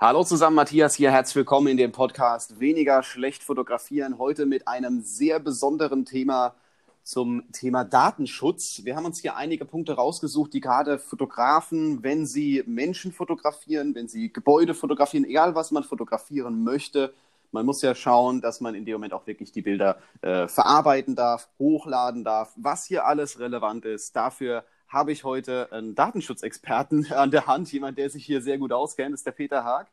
Hallo 0.00 0.22
zusammen, 0.22 0.54
Matthias 0.54 0.94
hier. 0.94 1.10
Herzlich 1.10 1.34
willkommen 1.34 1.66
in 1.66 1.76
dem 1.76 1.90
Podcast 1.90 2.60
Weniger 2.60 3.02
schlecht 3.02 3.42
fotografieren. 3.42 4.16
Heute 4.18 4.46
mit 4.46 4.68
einem 4.68 5.00
sehr 5.00 5.40
besonderen 5.40 6.04
Thema 6.04 6.54
zum 7.02 7.50
Thema 7.50 7.82
Datenschutz. 7.82 8.82
Wir 8.84 8.94
haben 8.94 9.06
uns 9.06 9.18
hier 9.18 9.34
einige 9.34 9.64
Punkte 9.64 9.94
rausgesucht, 9.94 10.54
die 10.54 10.60
gerade 10.60 11.00
Fotografen, 11.00 12.04
wenn 12.04 12.26
sie 12.26 12.62
Menschen 12.64 13.10
fotografieren, 13.10 13.92
wenn 13.96 14.06
sie 14.06 14.32
Gebäude 14.32 14.72
fotografieren, 14.72 15.24
egal 15.24 15.56
was 15.56 15.72
man 15.72 15.82
fotografieren 15.82 16.62
möchte, 16.62 17.12
man 17.50 17.66
muss 17.66 17.82
ja 17.82 17.96
schauen, 17.96 18.40
dass 18.40 18.60
man 18.60 18.76
in 18.76 18.84
dem 18.84 18.92
Moment 18.92 19.14
auch 19.14 19.26
wirklich 19.26 19.50
die 19.50 19.62
Bilder 19.62 19.98
äh, 20.20 20.46
verarbeiten 20.46 21.16
darf, 21.16 21.48
hochladen 21.58 22.22
darf, 22.22 22.52
was 22.54 22.84
hier 22.84 23.04
alles 23.04 23.40
relevant 23.40 23.84
ist. 23.84 24.14
Dafür 24.14 24.62
habe 24.88 25.12
ich 25.12 25.24
heute 25.24 25.70
einen 25.70 25.94
Datenschutzexperten 25.94 27.12
an 27.12 27.30
der 27.30 27.46
Hand, 27.46 27.70
jemand, 27.72 27.98
der 27.98 28.10
sich 28.10 28.24
hier 28.24 28.40
sehr 28.40 28.58
gut 28.58 28.72
auskennt, 28.72 29.14
ist 29.14 29.26
der 29.26 29.32
Peter 29.32 29.64
Haag. 29.64 29.88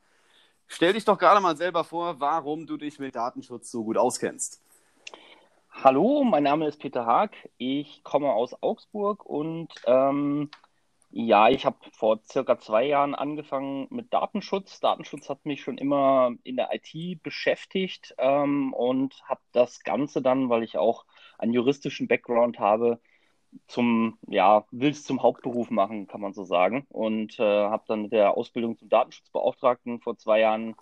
Stell 0.67 0.93
dich 0.93 1.05
doch 1.05 1.19
gerade 1.19 1.41
mal 1.41 1.55
selber 1.55 1.83
vor, 1.83 2.19
warum 2.19 2.65
du 2.65 2.77
dich 2.77 2.97
mit 2.97 3.15
Datenschutz 3.15 3.69
so 3.69 3.83
gut 3.83 3.97
auskennst. 3.97 4.61
Hallo, 5.83 6.23
mein 6.23 6.43
Name 6.43 6.67
ist 6.67 6.79
Peter 6.79 7.05
Haag. 7.05 7.35
Ich 7.57 8.03
komme 8.03 8.31
aus 8.31 8.55
Augsburg 8.63 9.25
und 9.25 9.67
ähm, 9.85 10.49
ja, 11.11 11.49
ich 11.49 11.65
habe 11.65 11.77
vor 11.91 12.19
circa 12.25 12.57
zwei 12.57 12.85
Jahren 12.85 13.13
angefangen 13.13 13.87
mit 13.89 14.11
Datenschutz. 14.11 14.79
Datenschutz 14.79 15.29
hat 15.29 15.45
mich 15.45 15.61
schon 15.61 15.77
immer 15.77 16.31
in 16.43 16.55
der 16.55 16.69
IT 16.73 17.21
beschäftigt 17.21 18.15
ähm, 18.17 18.73
und 18.73 19.21
habe 19.25 19.41
das 19.51 19.83
Ganze 19.83 20.21
dann, 20.21 20.49
weil 20.49 20.63
ich 20.63 20.77
auch 20.77 21.05
einen 21.37 21.53
juristischen 21.53 22.07
Background 22.07 22.57
habe, 22.59 22.99
zum, 23.67 24.17
ja, 24.27 24.65
will 24.71 24.91
es 24.91 25.03
zum 25.03 25.23
Hauptberuf 25.23 25.69
machen, 25.69 26.07
kann 26.07 26.21
man 26.21 26.33
so 26.33 26.43
sagen. 26.43 26.85
Und 26.89 27.39
äh, 27.39 27.43
habe 27.43 27.83
dann 27.87 28.03
mit 28.03 28.11
der 28.11 28.37
Ausbildung 28.37 28.77
zum 28.77 28.89
Datenschutzbeauftragten 28.89 29.99
vor 30.01 30.17
zwei 30.17 30.39
Jahren 30.39 30.75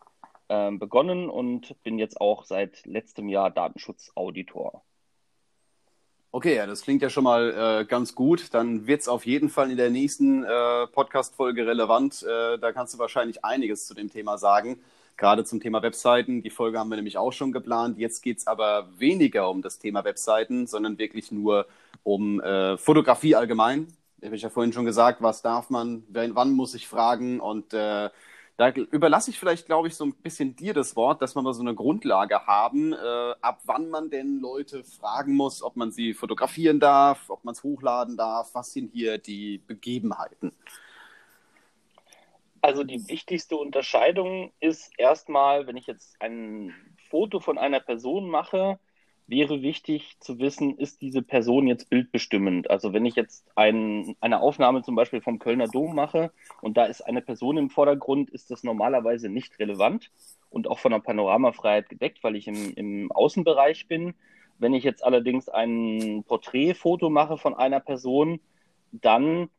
äh, 0.47 0.71
begonnen 0.71 1.29
und 1.29 1.81
bin 1.83 1.99
jetzt 1.99 2.19
auch 2.19 2.45
seit 2.45 2.85
letztem 2.85 3.29
Jahr 3.29 3.51
Datenschutzauditor. 3.51 4.83
Okay, 6.31 6.55
ja, 6.55 6.65
das 6.65 6.81
klingt 6.81 7.03
ja 7.03 7.11
schon 7.11 7.25
mal 7.25 7.81
äh, 7.81 7.85
ganz 7.85 8.15
gut. 8.15 8.53
Dann 8.55 8.87
wird 8.87 9.01
es 9.01 9.07
auf 9.07 9.25
jeden 9.25 9.49
Fall 9.49 9.69
in 9.69 9.77
der 9.77 9.91
nächsten 9.91 10.43
äh, 10.43 10.87
Podcast-Folge 10.87 11.67
relevant. 11.67 12.23
Äh, 12.23 12.57
da 12.57 12.71
kannst 12.71 12.95
du 12.95 12.97
wahrscheinlich 12.97 13.45
einiges 13.45 13.85
zu 13.85 13.93
dem 13.93 14.09
Thema 14.09 14.37
sagen 14.37 14.81
gerade 15.17 15.43
zum 15.43 15.59
Thema 15.59 15.81
Webseiten. 15.81 16.41
Die 16.41 16.49
Folge 16.49 16.79
haben 16.79 16.89
wir 16.89 16.95
nämlich 16.95 17.17
auch 17.17 17.33
schon 17.33 17.51
geplant. 17.51 17.97
Jetzt 17.97 18.21
geht 18.21 18.39
es 18.39 18.47
aber 18.47 18.89
weniger 18.97 19.49
um 19.49 19.61
das 19.61 19.79
Thema 19.79 20.03
Webseiten, 20.03 20.67
sondern 20.67 20.97
wirklich 20.97 21.31
nur 21.31 21.67
um 22.03 22.41
äh, 22.41 22.77
Fotografie 22.77 23.35
allgemein. 23.35 23.87
Ich 24.19 24.27
habe 24.27 24.37
ja 24.37 24.49
vorhin 24.49 24.73
schon 24.73 24.85
gesagt, 24.85 25.21
was 25.21 25.41
darf 25.41 25.69
man, 25.69 26.03
wann 26.09 26.51
muss 26.53 26.75
ich 26.75 26.87
fragen 26.87 27.39
und 27.39 27.73
äh, 27.73 28.09
da 28.55 28.69
überlasse 28.69 29.31
ich 29.31 29.39
vielleicht, 29.39 29.65
glaube 29.65 29.87
ich, 29.87 29.95
so 29.95 30.05
ein 30.05 30.13
bisschen 30.13 30.55
dir 30.55 30.73
das 30.75 30.95
Wort, 30.95 31.21
dass 31.21 31.35
wir 31.35 31.41
mal 31.41 31.53
so 31.53 31.61
eine 31.61 31.73
Grundlage 31.73 32.45
haben, 32.45 32.93
äh, 32.93 33.33
ab 33.41 33.61
wann 33.65 33.89
man 33.89 34.11
denn 34.11 34.39
Leute 34.39 34.83
fragen 34.83 35.33
muss, 35.33 35.63
ob 35.63 35.75
man 35.75 35.91
sie 35.91 36.13
fotografieren 36.13 36.79
darf, 36.79 37.29
ob 37.29 37.43
man 37.43 37.53
es 37.53 37.63
hochladen 37.63 38.15
darf, 38.15 38.53
was 38.53 38.71
sind 38.71 38.91
hier 38.93 39.17
die 39.17 39.57
Begebenheiten? 39.57 40.51
Also 42.63 42.85
die 42.85 43.09
wichtigste 43.09 43.57
Unterscheidung 43.57 44.53
ist 44.61 44.89
erstmal, 44.97 45.67
wenn 45.67 45.75
ich 45.75 45.85
jetzt 45.85 46.15
ein 46.21 46.73
Foto 47.09 47.41
von 47.41 47.57
einer 47.57 47.81
Person 47.81 48.29
mache, 48.29 48.79
wäre 49.27 49.61
wichtig 49.61 50.15
zu 50.21 50.39
wissen, 50.39 50.77
ist 50.77 51.01
diese 51.01 51.21
Person 51.21 51.67
jetzt 51.67 51.89
bildbestimmend? 51.89 52.69
Also 52.69 52.93
wenn 52.93 53.05
ich 53.05 53.15
jetzt 53.15 53.45
ein, 53.55 54.15
eine 54.21 54.39
Aufnahme 54.39 54.81
zum 54.81 54.95
Beispiel 54.95 55.19
vom 55.19 55.39
Kölner 55.39 55.67
Dom 55.67 55.93
mache 55.93 56.31
und 56.61 56.77
da 56.77 56.85
ist 56.85 57.01
eine 57.01 57.21
Person 57.21 57.57
im 57.57 57.69
Vordergrund, 57.69 58.29
ist 58.29 58.49
das 58.49 58.63
normalerweise 58.63 59.27
nicht 59.27 59.59
relevant 59.59 60.09
und 60.49 60.69
auch 60.69 60.79
von 60.79 60.93
der 60.93 60.99
Panoramafreiheit 60.99 61.89
gedeckt, 61.89 62.23
weil 62.23 62.37
ich 62.37 62.47
im, 62.47 62.73
im 62.75 63.11
Außenbereich 63.11 63.89
bin. 63.89 64.13
Wenn 64.57 64.73
ich 64.73 64.85
jetzt 64.85 65.03
allerdings 65.03 65.49
ein 65.49 66.23
Porträtfoto 66.25 67.09
mache 67.09 67.37
von 67.37 67.55
einer 67.55 67.81
Person, 67.81 68.39
dann 68.93 69.49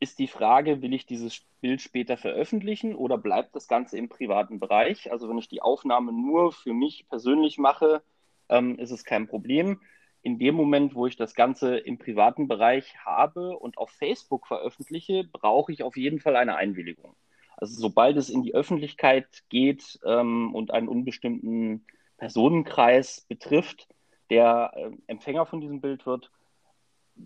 ist 0.00 0.18
die 0.18 0.28
Frage, 0.28 0.82
will 0.82 0.94
ich 0.94 1.06
dieses 1.06 1.42
Bild 1.60 1.80
später 1.80 2.16
veröffentlichen 2.16 2.94
oder 2.94 3.18
bleibt 3.18 3.56
das 3.56 3.68
Ganze 3.68 3.98
im 3.98 4.08
privaten 4.08 4.60
Bereich? 4.60 5.10
Also 5.10 5.28
wenn 5.28 5.38
ich 5.38 5.48
die 5.48 5.62
Aufnahme 5.62 6.12
nur 6.12 6.52
für 6.52 6.72
mich 6.72 7.08
persönlich 7.08 7.58
mache, 7.58 8.02
ähm, 8.48 8.78
ist 8.78 8.90
es 8.90 9.04
kein 9.04 9.26
Problem. 9.26 9.80
In 10.22 10.38
dem 10.38 10.54
Moment, 10.54 10.94
wo 10.94 11.06
ich 11.06 11.16
das 11.16 11.34
Ganze 11.34 11.78
im 11.78 11.98
privaten 11.98 12.48
Bereich 12.48 12.96
habe 13.04 13.56
und 13.58 13.78
auf 13.78 13.90
Facebook 13.90 14.46
veröffentliche, 14.46 15.24
brauche 15.24 15.72
ich 15.72 15.82
auf 15.82 15.96
jeden 15.96 16.20
Fall 16.20 16.36
eine 16.36 16.56
Einwilligung. 16.56 17.14
Also 17.56 17.80
sobald 17.80 18.16
es 18.16 18.30
in 18.30 18.42
die 18.42 18.54
Öffentlichkeit 18.54 19.42
geht 19.48 19.98
ähm, 20.04 20.54
und 20.54 20.70
einen 20.70 20.88
unbestimmten 20.88 21.84
Personenkreis 22.16 23.22
betrifft, 23.28 23.88
der 24.30 24.72
äh, 24.76 24.90
Empfänger 25.08 25.46
von 25.46 25.60
diesem 25.60 25.80
Bild 25.80 26.06
wird, 26.06 26.30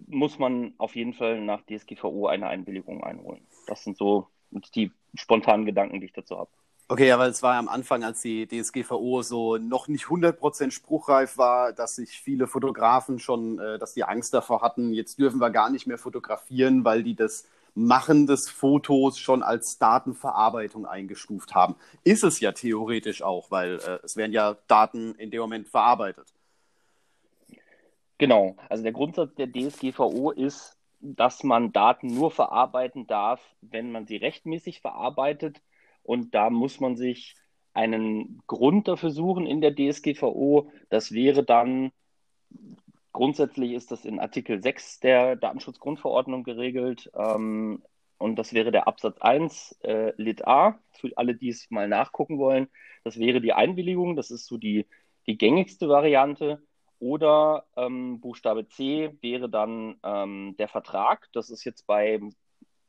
muss 0.07 0.39
man 0.39 0.75
auf 0.79 0.97
jeden 0.97 1.15
Fall 1.15 1.41
nach 1.41 1.63
DSGVO 1.63 2.27
eine 2.27 2.49
Einwilligung 2.49 3.03
einholen. 3.05 3.47
Das 3.67 3.85
sind 3.85 3.97
so 3.97 4.29
die 4.75 4.93
spontanen 5.15 5.67
Gedanken, 5.67 6.01
die 6.01 6.07
ich 6.07 6.13
dazu 6.13 6.39
habe. 6.39 6.51
Okay, 6.89 7.11
aber 7.13 7.27
es 7.27 7.43
war 7.43 7.55
am 7.55 7.69
Anfang, 7.69 8.05
als 8.05 8.21
die 8.21 8.47
DSGVO 8.47 9.23
so 9.23 9.57
noch 9.57 9.89
nicht 9.89 10.05
100% 10.07 10.73
spruchreif 10.73 11.39
war, 11.39 11.73
dass 11.73 11.95
sich 11.95 12.11
viele 12.11 12.47
Fotografen 12.47 13.19
schon, 13.19 13.59
äh, 13.59 13.79
dass 13.79 13.95
die 13.95 14.05
Angst 14.05 14.35
davor 14.35 14.61
hatten, 14.61 14.93
jetzt 14.93 15.19
dürfen 15.19 15.41
wir 15.41 15.51
gar 15.51 15.71
nicht 15.71 15.87
mehr 15.87 15.97
fotografieren, 15.97 16.85
weil 16.85 17.03
die 17.03 17.15
das 17.15 17.47
Machen 17.75 18.27
des 18.27 18.51
Fotos 18.51 19.19
schon 19.19 19.43
als 19.43 19.79
Datenverarbeitung 19.79 20.85
eingestuft 20.85 21.55
haben. 21.55 21.77
Ist 22.05 22.25
es 22.25 22.41
ja 22.41 22.53
theoretisch 22.53 23.23
auch, 23.23 23.51
weil 23.51 23.77
äh, 23.77 23.99
es 24.03 24.17
werden 24.17 24.33
ja 24.33 24.59
Daten 24.67 25.15
in 25.15 25.31
dem 25.31 25.41
Moment 25.41 25.69
verarbeitet. 25.69 26.27
Genau, 28.23 28.55
also 28.69 28.85
der 28.85 28.93
Grundsatz 28.93 29.35
der 29.35 29.51
DSGVO 29.51 30.31
ist, 30.31 30.79
dass 31.01 31.43
man 31.43 31.73
Daten 31.73 32.07
nur 32.07 32.31
verarbeiten 32.31 33.09
darf, 33.09 33.43
wenn 33.63 33.91
man 33.91 34.07
sie 34.07 34.15
rechtmäßig 34.15 34.81
verarbeitet. 34.81 35.61
Und 36.05 36.33
da 36.33 36.49
muss 36.49 36.79
man 36.79 36.95
sich 36.95 37.35
einen 37.75 38.41
Grund 38.47 38.87
dafür 38.87 39.11
suchen 39.11 39.45
in 39.45 39.61
der 39.61 39.75
DSGVO. 39.75 40.71
Das 40.89 41.11
wäre 41.11 41.43
dann, 41.43 41.91
grundsätzlich 43.13 43.73
ist 43.73 43.91
das 43.91 44.05
in 44.05 44.21
Artikel 44.21 44.63
6 44.63 45.01
der 45.01 45.35
Datenschutzgrundverordnung 45.35 46.45
geregelt. 46.45 47.11
Ähm, 47.17 47.83
und 48.19 48.37
das 48.37 48.53
wäre 48.53 48.71
der 48.71 48.87
Absatz 48.87 49.19
1, 49.19 49.81
äh, 49.83 50.13
Lit 50.17 50.47
A, 50.47 50.79
für 50.93 51.11
alle, 51.17 51.35
die 51.35 51.49
es 51.49 51.73
mal 51.73 51.89
nachgucken 51.89 52.39
wollen. 52.39 52.69
Das 53.03 53.19
wäre 53.19 53.41
die 53.41 53.53
Einwilligung, 53.53 54.15
das 54.15 54.31
ist 54.31 54.47
so 54.47 54.59
die, 54.59 54.87
die 55.27 55.37
gängigste 55.37 55.89
Variante. 55.89 56.63
Oder 57.03 57.65
ähm, 57.77 58.21
Buchstabe 58.21 58.69
C 58.69 59.13
wäre 59.23 59.51
dann 59.51 59.97
ähm, 60.05 60.55
der 60.57 60.69
Vertrag. 60.69 61.29
Das 61.33 61.51
ist 61.51 61.65
jetzt 61.65 61.85
bei 61.89 62.21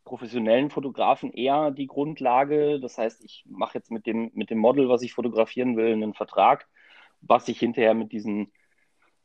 professionellen 0.03 0.69
Fotografen 0.69 1.33
eher 1.33 1.71
die 1.71 1.87
Grundlage. 1.87 2.79
Das 2.79 2.99
heißt, 2.99 3.23
ich 3.25 3.43
mache 3.47 3.79
jetzt 3.79 3.89
mit 3.89 4.05
dem, 4.05 4.29
mit 4.35 4.51
dem 4.51 4.59
Model, 4.59 4.87
was 4.87 5.01
ich 5.01 5.15
fotografieren 5.15 5.77
will, 5.77 5.93
einen 5.93 6.13
Vertrag, 6.13 6.67
was 7.21 7.47
ich 7.47 7.57
hinterher 7.57 7.95
mit 7.95 8.11
diesen 8.11 8.51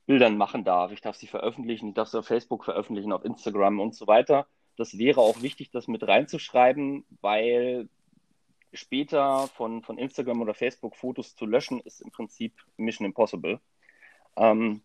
Bildern 0.06 0.38
machen 0.38 0.64
darf. 0.64 0.90
Ich 0.90 1.02
darf 1.02 1.16
sie 1.16 1.26
veröffentlichen, 1.26 1.88
ich 1.88 1.94
darf 1.94 2.08
sie 2.08 2.18
auf 2.18 2.26
Facebook 2.26 2.64
veröffentlichen, 2.64 3.12
auf 3.12 3.26
Instagram 3.26 3.80
und 3.80 3.94
so 3.94 4.06
weiter. 4.06 4.46
Das 4.76 4.96
wäre 4.96 5.20
auch 5.20 5.42
wichtig, 5.42 5.70
das 5.70 5.86
mit 5.86 6.02
reinzuschreiben, 6.08 7.04
weil 7.20 7.90
später 8.72 9.48
von, 9.48 9.82
von 9.82 9.98
Instagram 9.98 10.40
oder 10.40 10.54
Facebook 10.54 10.96
Fotos 10.96 11.36
zu 11.36 11.44
löschen, 11.44 11.80
ist 11.80 12.00
im 12.00 12.10
Prinzip 12.10 12.54
Mission 12.78 13.04
Impossible. 13.04 13.60
Ähm, 14.38 14.82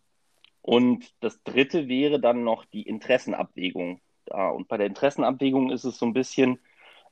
und 0.62 1.14
das 1.20 1.42
dritte 1.44 1.88
wäre 1.88 2.20
dann 2.20 2.44
noch 2.44 2.64
die 2.64 2.82
Interessenabwägung. 2.82 4.00
Ja, 4.30 4.48
und 4.50 4.68
bei 4.68 4.78
der 4.78 4.86
Interessenabwägung 4.86 5.70
ist 5.70 5.84
es 5.84 5.98
so 5.98 6.06
ein 6.06 6.14
bisschen, 6.14 6.58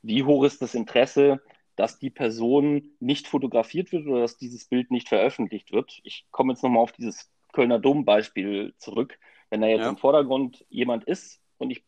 wie 0.01 0.23
hoch 0.23 0.43
ist 0.43 0.61
das 0.61 0.73
Interesse, 0.73 1.41
dass 1.75 1.99
die 1.99 2.09
Person 2.09 2.91
nicht 2.99 3.27
fotografiert 3.27 3.91
wird 3.91 4.07
oder 4.07 4.21
dass 4.21 4.37
dieses 4.37 4.65
Bild 4.65 4.91
nicht 4.91 5.09
veröffentlicht 5.09 5.71
wird. 5.71 5.99
Ich 6.03 6.25
komme 6.31 6.53
jetzt 6.53 6.63
nochmal 6.63 6.83
auf 6.83 6.91
dieses 6.91 7.31
Kölner 7.51 7.79
Dom-Beispiel 7.79 8.73
zurück. 8.77 9.19
Wenn 9.49 9.61
da 9.61 9.67
jetzt 9.67 9.81
ja. 9.81 9.89
im 9.89 9.97
Vordergrund 9.97 10.65
jemand 10.69 11.03
ist 11.03 11.39
und 11.57 11.69
ich 11.69 11.83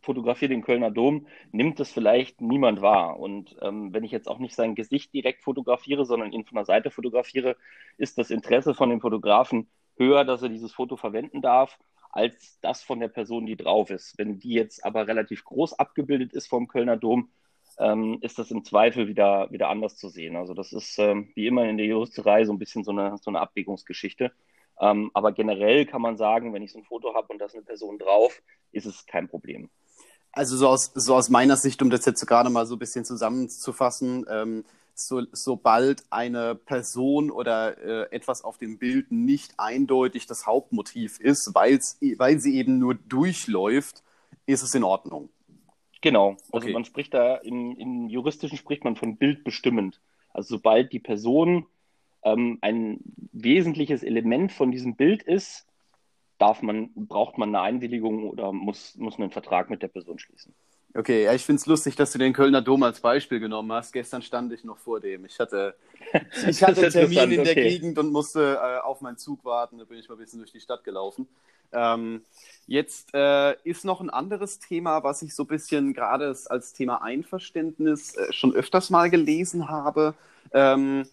fotografiere 0.00 0.48
den 0.48 0.62
Kölner 0.62 0.90
Dom, 0.90 1.26
nimmt 1.52 1.78
das 1.78 1.92
vielleicht 1.92 2.40
niemand 2.40 2.82
wahr. 2.82 3.20
Und 3.20 3.56
ähm, 3.60 3.92
wenn 3.92 4.04
ich 4.04 4.10
jetzt 4.10 4.28
auch 4.28 4.38
nicht 4.38 4.54
sein 4.54 4.74
Gesicht 4.74 5.14
direkt 5.14 5.42
fotografiere, 5.42 6.04
sondern 6.04 6.32
ihn 6.32 6.44
von 6.44 6.56
der 6.56 6.64
Seite 6.64 6.90
fotografiere, 6.90 7.56
ist 7.98 8.18
das 8.18 8.30
Interesse 8.30 8.74
von 8.74 8.90
dem 8.90 9.00
Fotografen 9.00 9.68
höher, 9.96 10.24
dass 10.24 10.42
er 10.42 10.48
dieses 10.48 10.72
Foto 10.72 10.96
verwenden 10.96 11.42
darf, 11.42 11.78
als 12.10 12.58
das 12.60 12.82
von 12.82 13.00
der 13.00 13.08
Person, 13.08 13.46
die 13.46 13.56
drauf 13.56 13.90
ist. 13.90 14.18
Wenn 14.18 14.38
die 14.38 14.52
jetzt 14.52 14.84
aber 14.84 15.06
relativ 15.06 15.44
groß 15.44 15.78
abgebildet 15.78 16.32
ist 16.32 16.46
vom 16.46 16.68
Kölner 16.68 16.96
Dom, 16.96 17.30
ähm, 17.78 18.18
ist 18.20 18.38
das 18.38 18.50
im 18.50 18.64
Zweifel 18.64 19.08
wieder, 19.08 19.50
wieder 19.50 19.68
anders 19.68 19.96
zu 19.96 20.08
sehen. 20.08 20.36
Also 20.36 20.52
das 20.54 20.72
ist 20.72 20.98
ähm, 20.98 21.30
wie 21.34 21.46
immer 21.46 21.64
in 21.64 21.78
der 21.78 21.86
Juristerei 21.86 22.44
so 22.44 22.52
ein 22.52 22.58
bisschen 22.58 22.84
so 22.84 22.90
eine, 22.90 23.16
so 23.18 23.30
eine 23.30 23.40
Abwägungsgeschichte. 23.40 24.32
Ähm, 24.80 25.10
aber 25.14 25.32
generell 25.32 25.86
kann 25.86 26.02
man 26.02 26.16
sagen, 26.16 26.52
wenn 26.52 26.62
ich 26.62 26.72
so 26.72 26.78
ein 26.78 26.84
Foto 26.84 27.14
habe 27.14 27.28
und 27.28 27.38
da 27.38 27.46
ist 27.46 27.54
eine 27.54 27.64
Person 27.64 27.98
drauf, 27.98 28.42
ist 28.72 28.86
es 28.86 29.06
kein 29.06 29.28
Problem. 29.28 29.70
Also 30.32 30.56
so 30.56 30.68
aus, 30.68 30.92
so 30.94 31.14
aus 31.14 31.28
meiner 31.28 31.56
Sicht, 31.56 31.82
um 31.82 31.90
das 31.90 32.06
jetzt 32.06 32.20
so 32.20 32.26
gerade 32.26 32.50
mal 32.50 32.66
so 32.66 32.76
ein 32.76 32.78
bisschen 32.78 33.04
zusammenzufassen, 33.04 34.26
ähm, 34.30 34.64
so, 35.06 35.22
sobald 35.32 36.04
eine 36.10 36.54
Person 36.54 37.30
oder 37.30 37.78
äh, 37.78 38.14
etwas 38.14 38.42
auf 38.42 38.58
dem 38.58 38.78
Bild 38.78 39.10
nicht 39.10 39.54
eindeutig 39.58 40.26
das 40.26 40.46
Hauptmotiv 40.46 41.18
ist, 41.20 41.54
weil's, 41.54 41.98
weil 42.18 42.38
sie 42.38 42.56
eben 42.56 42.78
nur 42.78 42.94
durchläuft, 42.94 44.02
ist 44.46 44.62
es 44.62 44.74
in 44.74 44.84
Ordnung. 44.84 45.28
Genau, 46.00 46.30
also 46.50 46.66
okay. 46.66 46.72
man 46.72 46.84
spricht 46.84 47.14
da, 47.14 47.36
im, 47.36 47.76
im 47.76 48.08
Juristischen 48.08 48.58
spricht 48.58 48.84
man 48.84 48.96
von 48.96 49.16
bildbestimmend. 49.16 50.00
Also 50.32 50.56
sobald 50.56 50.92
die 50.92 50.98
Person 50.98 51.66
ähm, 52.24 52.58
ein 52.60 53.00
wesentliches 53.32 54.02
Element 54.02 54.52
von 54.52 54.72
diesem 54.72 54.96
Bild 54.96 55.22
ist, 55.22 55.66
darf 56.38 56.60
man, 56.60 56.90
braucht 56.94 57.38
man 57.38 57.50
eine 57.50 57.60
Einwilligung 57.60 58.28
oder 58.28 58.52
muss, 58.52 58.96
muss 58.96 59.18
einen 59.18 59.30
Vertrag 59.30 59.70
mit 59.70 59.82
der 59.82 59.88
Person 59.88 60.18
schließen. 60.18 60.54
Okay, 60.94 61.24
ja, 61.24 61.32
ich 61.32 61.44
finde 61.44 61.58
es 61.58 61.66
lustig, 61.66 61.96
dass 61.96 62.12
du 62.12 62.18
den 62.18 62.34
Kölner 62.34 62.60
Dom 62.60 62.82
als 62.82 63.00
Beispiel 63.00 63.40
genommen 63.40 63.72
hast. 63.72 63.92
Gestern 63.92 64.20
stand 64.20 64.52
ich 64.52 64.62
noch 64.62 64.76
vor 64.76 65.00
dem. 65.00 65.24
Ich 65.24 65.38
hatte, 65.38 65.74
ich 66.46 66.62
hatte 66.62 66.82
einen 66.82 66.90
Termin 66.90 67.32
in 67.32 67.44
der 67.44 67.52
okay. 67.52 67.68
Gegend 67.68 67.98
und 67.98 68.12
musste 68.12 68.58
äh, 68.62 68.80
auf 68.80 69.00
meinen 69.00 69.16
Zug 69.16 69.42
warten. 69.44 69.78
Da 69.78 69.84
bin 69.84 69.98
ich 69.98 70.08
mal 70.08 70.16
ein 70.16 70.18
bisschen 70.18 70.40
durch 70.40 70.52
die 70.52 70.60
Stadt 70.60 70.84
gelaufen. 70.84 71.26
Ähm, 71.72 72.22
jetzt 72.66 73.14
äh, 73.14 73.56
ist 73.64 73.86
noch 73.86 74.02
ein 74.02 74.10
anderes 74.10 74.58
Thema, 74.58 75.02
was 75.02 75.22
ich 75.22 75.34
so 75.34 75.44
ein 75.44 75.46
bisschen 75.46 75.94
gerade 75.94 76.36
als 76.50 76.74
Thema 76.74 77.02
Einverständnis 77.02 78.14
äh, 78.14 78.30
schon 78.30 78.54
öfters 78.54 78.90
mal 78.90 79.08
gelesen 79.08 79.70
habe. 79.70 80.14
Ähm, 80.52 81.06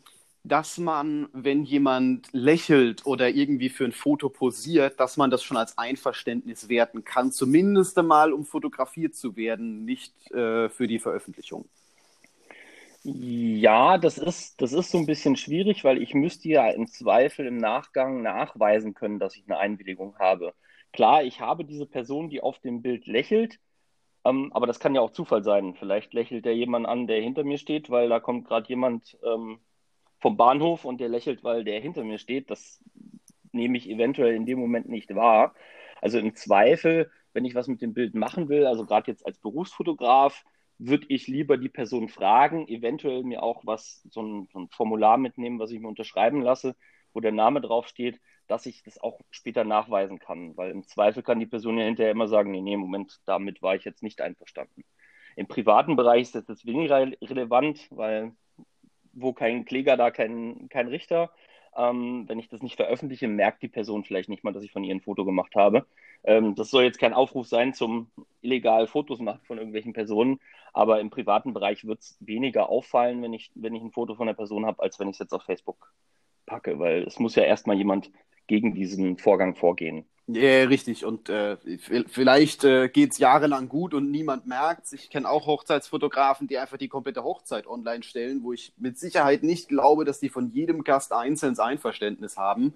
dass 0.44 0.78
man, 0.78 1.28
wenn 1.34 1.64
jemand 1.64 2.28
lächelt 2.32 3.06
oder 3.06 3.30
irgendwie 3.30 3.70
für 3.70 3.86
ein 3.86 3.92
Foto 3.92 4.30
posiert, 4.30 5.00
dass 5.00 5.18
man 5.18 5.30
das 5.30 5.44
schon 5.44 5.58
als 5.58 5.78
Einverständnis 5.78 6.70
werten 6.70 7.04
kann, 7.04 7.32
zumindest 7.32 7.98
einmal, 7.98 8.34
um 8.34 8.46
fotografiert 8.46 9.16
zu 9.16 9.36
werden, 9.36 9.86
nicht 9.86 10.14
äh, 10.32 10.70
für 10.70 10.88
die 10.88 11.00
Veröffentlichung. 11.00 11.68
Ja, 13.04 13.98
das 13.98 14.18
ist, 14.18 14.62
das 14.62 14.74
ist 14.74 14.92
so 14.92 14.98
ein 14.98 15.06
bisschen 15.06 15.38
schwierig, 15.38 15.84
weil 15.86 16.02
ich 16.02 16.14
müsste 16.14 16.50
ja 16.50 16.70
im 16.70 16.88
Zweifel 16.88 17.48
im 17.48 17.58
Nachgang 17.58 18.22
nachweisen 18.22 18.94
können, 18.94 19.20
dass 19.20 19.36
ich 19.38 19.44
eine 19.48 19.58
Einwilligung 19.58 20.18
habe. 20.20 20.54
Klar, 20.92 21.24
ich 21.24 21.40
habe 21.40 21.64
diese 21.66 21.86
Person, 21.86 22.30
die 22.30 22.42
auf 22.42 22.60
dem 22.60 22.82
Bild 22.82 23.08
lächelt, 23.08 23.60
ähm, 24.26 24.52
aber 24.54 24.68
das 24.68 24.80
kann 24.80 24.96
ja 24.96 25.02
auch 25.02 25.12
Zufall 25.12 25.44
sein. 25.44 25.76
Vielleicht 25.76 26.14
lächelt 26.14 26.46
der 26.46 26.56
jemand 26.56 26.88
an, 26.88 27.08
der 27.08 27.22
hinter 27.22 27.44
mir 27.44 27.58
steht, 27.58 27.90
weil 27.90 28.10
da 28.10 28.20
kommt 28.20 28.46
gerade 28.48 28.68
jemand 28.68 29.18
ähm, 29.24 29.60
vom 30.20 30.38
Bahnhof 30.38 30.86
und 30.86 31.00
der 31.00 31.10
lächelt, 31.10 31.44
weil 31.44 31.64
der 31.64 31.80
hinter 31.80 32.04
mir 32.04 32.18
steht. 32.18 32.50
Das 32.50 32.84
nehme 33.52 33.78
ich 33.78 33.90
eventuell 33.90 34.36
in 34.36 34.46
dem 34.46 34.60
Moment 34.60 34.90
nicht 34.90 35.14
wahr. 35.16 35.56
Also 36.02 36.20
im 36.20 36.36
Zweifel, 36.36 37.12
wenn 37.34 37.46
ich 37.46 37.56
was 37.56 37.68
mit 37.68 37.82
dem 37.82 37.94
Bild 37.94 38.16
machen 38.16 38.50
will, 38.50 38.66
also 38.66 38.86
gerade 38.86 39.12
jetzt 39.12 39.26
als 39.26 39.38
Berufsfotograf, 39.40 40.44
würde 40.78 41.08
ich 41.10 41.28
lieber 41.28 41.58
die 41.58 41.70
Person 41.70 42.08
fragen, 42.08 42.68
eventuell 42.68 43.24
mir 43.24 43.44
auch 43.44 43.66
was, 43.66 44.02
so 44.10 44.22
ein, 44.22 44.48
so 44.52 44.60
ein, 44.60 44.70
Formular 44.70 45.18
mitnehmen, 45.18 45.60
was 45.60 45.72
ich 45.72 45.80
mir 45.80 45.90
unterschreiben 45.90 46.42
lasse, 46.42 46.76
wo 47.14 47.20
der 47.20 47.34
Name 47.34 47.60
draufsteht, 47.60 48.20
dass 48.48 48.66
ich 48.66 48.82
das 48.84 48.98
auch 48.98 49.20
später 49.30 49.66
nachweisen 49.66 50.20
kann. 50.20 50.56
Weil 50.56 50.72
im 50.72 50.88
Zweifel 50.88 51.22
kann 51.22 51.40
die 51.40 51.46
Person 51.46 51.78
ja 51.78 51.86
hinterher 51.86 52.12
immer 52.12 52.28
sagen, 52.30 52.52
nee, 52.52 52.62
nee, 52.62 52.78
Moment, 52.78 53.20
damit 53.26 53.62
war 53.62 53.76
ich 53.76 53.84
jetzt 53.84 54.04
nicht 54.04 54.22
einverstanden. 54.22 54.84
Im 55.36 55.48
privaten 55.48 55.96
Bereich 55.96 56.24
ist 56.24 56.36
das 56.36 56.48
jetzt 56.48 56.66
weniger 56.66 57.12
relevant, 57.22 57.88
weil 57.92 58.34
wo 59.22 59.34
kein 59.34 59.66
Kläger, 59.66 59.98
da 59.98 60.12
kein, 60.12 60.68
kein 60.70 60.88
Richter. 60.88 61.32
Ähm, 61.76 62.26
wenn 62.28 62.40
ich 62.40 62.50
das 62.50 62.62
nicht 62.62 62.76
veröffentliche, 62.76 63.28
merkt 63.28 63.62
die 63.62 63.68
Person 63.68 64.04
vielleicht 64.04 64.30
nicht 64.30 64.44
mal, 64.44 64.54
dass 64.54 64.64
ich 64.64 64.72
von 64.72 64.84
ihr 64.84 64.94
ein 64.94 65.02
Foto 65.02 65.24
gemacht 65.26 65.56
habe. 65.56 65.86
Ähm, 66.24 66.56
das 66.56 66.72
soll 66.72 66.84
jetzt 66.84 67.00
kein 67.00 67.14
Aufruf 67.14 67.48
sein 67.48 67.74
zum 67.74 68.10
illegal 68.42 68.88
Fotos 68.88 69.20
machen 69.20 69.42
von 69.46 69.58
irgendwelchen 69.58 69.94
Personen, 69.94 70.40
aber 70.74 71.00
im 71.00 71.10
privaten 71.10 71.54
Bereich 71.54 71.86
wird 71.86 72.00
es 72.02 72.18
weniger 72.20 72.70
auffallen, 72.70 73.22
wenn 73.22 73.34
ich, 73.34 73.52
wenn 73.56 73.76
ich 73.76 73.82
ein 73.82 73.92
Foto 73.92 74.16
von 74.16 74.28
der 74.28 74.34
Person 74.34 74.66
habe, 74.66 74.82
als 74.82 75.00
wenn 75.00 75.08
ich 75.08 75.16
es 75.16 75.20
jetzt 75.20 75.34
auf 75.34 75.44
Facebook 75.44 75.94
packe, 76.46 76.80
weil 76.80 77.04
es 77.04 77.20
muss 77.20 77.36
ja 77.36 77.44
erstmal 77.44 77.78
jemand 77.78 78.12
gegen 78.50 78.74
diesen 78.74 79.18
Vorgang 79.18 79.56
vorgehen. 79.56 80.06
Ja, 80.28 80.66
richtig. 80.66 81.06
Und 81.06 81.30
äh, 81.30 81.58
vielleicht 82.08 82.64
äh, 82.64 82.90
geht 82.90 83.12
es 83.14 83.18
jahrelang 83.18 83.70
gut 83.70 83.94
und 83.94 84.12
niemand 84.12 84.46
merkt 84.46 84.92
Ich 84.94 85.10
kenne 85.10 85.30
auch 85.30 85.48
Hochzeitsfotografen, 85.48 86.48
die 86.48 86.58
einfach 86.58 86.78
die 86.78 86.88
komplette 86.88 87.24
Hochzeit 87.24 87.66
online 87.66 88.04
stellen, 88.04 88.44
wo 88.44 88.54
ich 88.54 88.74
mit 88.78 89.00
Sicherheit 89.00 89.42
nicht 89.44 89.70
glaube, 89.70 90.06
dass 90.06 90.20
die 90.20 90.30
von 90.30 90.52
jedem 90.52 90.84
Gast 90.84 91.14
einzeln 91.14 91.58
Einverständnis 91.58 92.38
haben. 92.38 92.74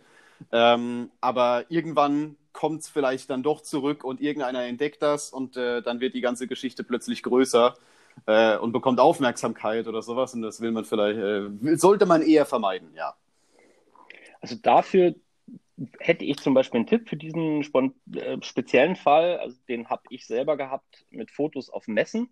Ähm, 0.52 1.12
aber 1.22 1.66
irgendwann 1.70 2.38
kommt 2.54 2.82
es 2.82 2.90
vielleicht 2.90 3.30
dann 3.30 3.44
doch 3.44 3.62
zurück 3.62 4.04
und 4.04 4.22
irgendeiner 4.22 4.64
entdeckt 4.64 5.02
das 5.02 5.32
und 5.32 5.58
äh, 5.58 5.82
dann 5.82 6.00
wird 6.00 6.14
die 6.16 6.22
ganze 6.22 6.48
Geschichte 6.48 6.84
plötzlich 6.84 7.24
größer 7.24 7.76
äh, 8.26 8.58
und 8.58 8.72
bekommt 8.72 9.00
Aufmerksamkeit 9.00 9.88
oder 9.88 10.02
sowas. 10.02 10.34
Und 10.34 10.42
das 10.44 10.62
will 10.62 10.72
man 10.72 10.86
vielleicht, 10.86 11.20
äh, 11.20 11.78
sollte 11.78 12.06
man 12.06 12.22
eher 12.22 12.46
vermeiden, 12.46 12.90
ja. 12.96 13.16
Also 14.42 14.56
dafür 14.56 15.16
hätte 16.00 16.26
ich 16.26 16.38
zum 16.38 16.54
Beispiel 16.54 16.80
einen 16.80 16.88
Tipp 16.88 17.10
für 17.10 17.18
diesen 17.18 17.62
äh, 17.62 18.42
speziellen 18.42 18.96
Fall. 18.96 19.38
Also 19.40 19.58
den 19.68 19.90
habe 19.90 20.04
ich 20.10 20.26
selber 20.26 20.58
gehabt 20.58 21.06
mit 21.10 21.32
Fotos 21.32 21.70
auf 21.70 21.88
Messen. 21.88 22.30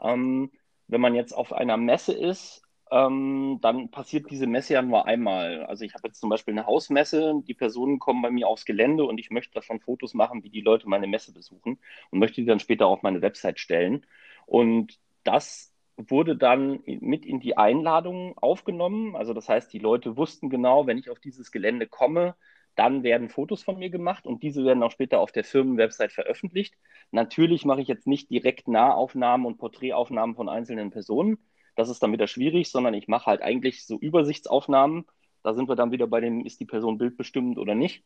Ähm, 0.00 0.50
wenn 0.88 1.00
man 1.00 1.14
jetzt 1.14 1.32
auf 1.32 1.52
einer 1.52 1.76
Messe 1.76 2.12
ist, 2.12 2.62
ähm, 2.90 3.58
dann 3.62 3.90
passiert 3.90 4.30
diese 4.30 4.46
Messe 4.46 4.74
ja 4.74 4.82
nur 4.82 5.06
einmal. 5.06 5.64
Also 5.64 5.84
ich 5.84 5.94
habe 5.94 6.08
jetzt 6.08 6.20
zum 6.20 6.30
Beispiel 6.30 6.54
eine 6.54 6.66
Hausmesse, 6.66 7.42
die 7.46 7.54
Personen 7.54 7.98
kommen 7.98 8.22
bei 8.22 8.30
mir 8.30 8.46
aufs 8.46 8.64
Gelände 8.64 9.04
und 9.04 9.18
ich 9.18 9.30
möchte 9.30 9.54
davon 9.54 9.80
Fotos 9.80 10.14
machen, 10.14 10.44
wie 10.44 10.50
die 10.50 10.60
Leute 10.60 10.88
meine 10.88 11.06
Messe 11.06 11.32
besuchen 11.32 11.78
und 12.10 12.18
möchte 12.18 12.40
die 12.40 12.46
dann 12.46 12.60
später 12.60 12.86
auf 12.86 13.02
meine 13.02 13.22
Website 13.22 13.58
stellen. 13.58 14.06
Und 14.46 15.00
das 15.24 15.72
wurde 15.96 16.36
dann 16.36 16.80
mit 16.84 17.24
in 17.26 17.40
die 17.40 17.56
Einladung 17.56 18.36
aufgenommen. 18.38 19.16
Also 19.16 19.34
das 19.34 19.48
heißt, 19.48 19.72
die 19.72 19.78
Leute 19.78 20.16
wussten 20.16 20.50
genau, 20.50 20.86
wenn 20.86 20.98
ich 20.98 21.10
auf 21.10 21.18
dieses 21.18 21.50
Gelände 21.50 21.86
komme, 21.88 22.36
dann 22.76 23.02
werden 23.02 23.28
Fotos 23.28 23.62
von 23.62 23.78
mir 23.78 23.90
gemacht 23.90 24.26
und 24.26 24.42
diese 24.42 24.64
werden 24.64 24.82
auch 24.82 24.90
später 24.90 25.20
auf 25.20 25.32
der 25.32 25.44
Firmenwebsite 25.44 26.10
veröffentlicht. 26.10 26.74
Natürlich 27.10 27.64
mache 27.64 27.80
ich 27.80 27.88
jetzt 27.88 28.06
nicht 28.06 28.30
direkt 28.30 28.68
Nahaufnahmen 28.68 29.46
und 29.46 29.56
Porträtaufnahmen 29.56 30.36
von 30.36 30.48
einzelnen 30.48 30.90
Personen. 30.90 31.38
Das 31.74 31.88
ist 31.88 32.02
dann 32.02 32.12
wieder 32.12 32.26
schwierig, 32.26 32.70
sondern 32.70 32.94
ich 32.94 33.08
mache 33.08 33.26
halt 33.26 33.42
eigentlich 33.42 33.84
so 33.84 33.98
Übersichtsaufnahmen. 33.98 35.06
Da 35.42 35.54
sind 35.54 35.68
wir 35.68 35.76
dann 35.76 35.90
wieder 35.90 36.06
bei 36.06 36.20
dem, 36.20 36.44
ist 36.44 36.60
die 36.60 36.66
Person 36.66 36.98
bildbestimmend 36.98 37.58
oder 37.58 37.74
nicht. 37.74 38.04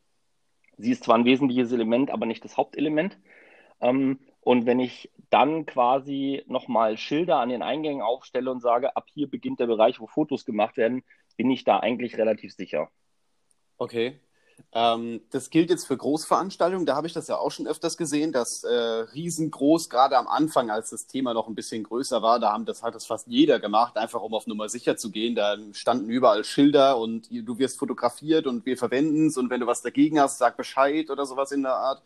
Sie 0.79 0.93
ist 0.93 1.05
zwar 1.05 1.17
ein 1.17 1.25
wesentliches 1.25 1.73
Element, 1.73 2.11
aber 2.11 2.27
nicht 2.27 2.45
das 2.45 2.57
Hauptelement. 2.57 3.19
Ähm, 3.81 4.21
und 4.41 4.67
wenn 4.67 4.81
ich 4.81 5.11
dann 5.31 5.67
quasi 5.67 6.43
nochmal 6.47 6.97
Schilder 6.97 7.39
an 7.39 7.51
den 7.51 7.63
Eingängen 7.63 8.03
aufstelle 8.03 8.51
und 8.51 8.61
sage, 8.61 8.97
ab 8.97 9.07
hier 9.13 9.29
beginnt 9.29 9.61
der 9.61 9.67
Bereich, 9.67 10.01
wo 10.01 10.07
Fotos 10.07 10.45
gemacht 10.45 10.77
werden, 10.77 11.03
bin 11.37 11.51
ich 11.51 11.65
da 11.65 11.79
eigentlich 11.79 12.17
relativ 12.19 12.53
sicher. 12.53 12.91
Okay. 13.77 14.21
Ähm, 14.73 15.21
das 15.31 15.51
gilt 15.51 15.71
jetzt 15.71 15.87
für 15.87 15.97
Großveranstaltungen. 15.97 16.87
Da 16.87 16.95
habe 16.95 17.07
ich 17.07 17.13
das 17.13 17.29
ja 17.29 17.37
auch 17.37 17.51
schon 17.51 17.67
öfters 17.67 17.97
gesehen, 17.97 18.33
dass 18.33 18.65
äh, 18.65 18.73
riesengroß, 18.73 19.91
gerade 19.91 20.17
am 20.17 20.29
Anfang, 20.29 20.71
als 20.71 20.91
das 20.91 21.07
Thema 21.07 21.35
noch 21.35 21.49
ein 21.49 21.55
bisschen 21.55 21.83
größer 21.83 22.23
war, 22.23 22.39
da 22.39 22.53
haben 22.53 22.65
das 22.67 22.83
hat 22.83 22.95
das 22.95 23.07
fast 23.07 23.27
jeder 23.27 23.59
gemacht, 23.59 23.97
einfach 23.97 24.23
um 24.23 24.35
auf 24.35 24.47
Nummer 24.47 24.69
sicher 24.69 24.97
zu 24.97 25.11
gehen. 25.11 25.35
Da 25.35 25.57
standen 25.73 26.09
überall 26.09 26.45
Schilder 26.45 26.99
und 26.99 27.29
du 27.31 27.59
wirst 27.59 27.79
fotografiert 27.79 28.47
und 28.47 28.65
wir 28.67 28.77
verwenden 28.77 29.27
es 29.27 29.37
und 29.37 29.51
wenn 29.51 29.61
du 29.61 29.67
was 29.67 29.83
dagegen 29.83 30.21
hast, 30.21 30.39
sag 30.39 30.57
Bescheid 30.57 31.11
oder 31.11 31.27
sowas 31.27 31.53
in 31.53 31.63
der 31.63 31.75
Art. 31.75 32.03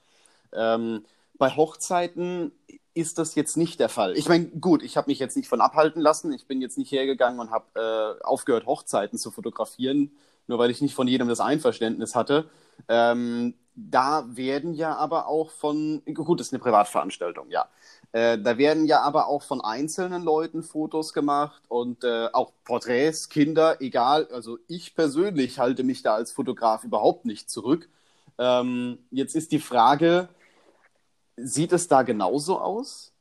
Ähm, 0.53 1.05
bei 1.37 1.51
Hochzeiten 1.51 2.53
ist 2.95 3.19
das 3.19 3.35
jetzt 3.35 3.57
nicht 3.57 3.81
der 3.81 3.89
Fall. 3.89 4.17
Ich 4.17 4.29
meine, 4.29 4.47
gut, 4.47 4.83
ich 4.83 4.97
habe 4.97 5.11
mich 5.11 5.19
jetzt 5.19 5.37
nicht 5.37 5.49
von 5.49 5.61
abhalten 5.61 6.01
lassen. 6.01 6.33
Ich 6.33 6.47
bin 6.47 6.63
jetzt 6.63 6.79
nicht 6.79 6.93
hergegangen 6.93 7.41
und 7.41 7.51
habe 7.51 8.19
äh, 8.21 8.25
aufgehört, 8.25 8.67
Hochzeiten 8.67 9.19
zu 9.19 9.33
fotografieren 9.33 10.13
nur 10.47 10.59
weil 10.59 10.71
ich 10.71 10.81
nicht 10.81 10.95
von 10.95 11.09
jedem 11.09 11.29
das 11.29 11.41
Einverständnis 11.41 12.15
hatte. 12.15 12.49
Ähm, 12.89 13.55
da 13.77 14.25
werden 14.37 14.75
ja 14.75 14.95
aber 14.97 15.27
auch 15.27 15.51
von, 15.51 16.03
gut, 16.13 16.39
das 16.39 16.49
ist 16.49 16.53
eine 16.53 16.63
Privatveranstaltung, 16.63 17.51
ja. 17.51 17.69
Äh, 18.13 18.39
da 18.39 18.57
werden 18.57 18.87
ja 18.87 19.01
aber 19.01 19.27
auch 19.27 19.43
von 19.43 19.61
einzelnen 19.61 20.23
Leuten 20.23 20.63
Fotos 20.63 21.13
gemacht 21.13 21.63
und 21.69 22.05
äh, 22.05 22.29
auch 22.33 22.53
Porträts, 22.65 23.29
Kinder, 23.29 23.81
egal. 23.81 24.29
Also 24.33 24.59
ich 24.69 24.95
persönlich 24.95 25.59
halte 25.59 25.83
mich 25.83 26.03
da 26.03 26.15
als 26.15 26.31
Fotograf 26.31 26.85
überhaupt 26.85 27.25
nicht 27.25 27.51
zurück. 27.51 27.89
Ähm, 28.39 28.99
jetzt 29.11 29.35
ist 29.35 29.51
die 29.51 29.59
Frage, 29.59 30.29
sieht 31.37 31.73
es 31.73 31.89
da 31.89 32.03
genauso 32.03 32.61
aus? 32.61 33.13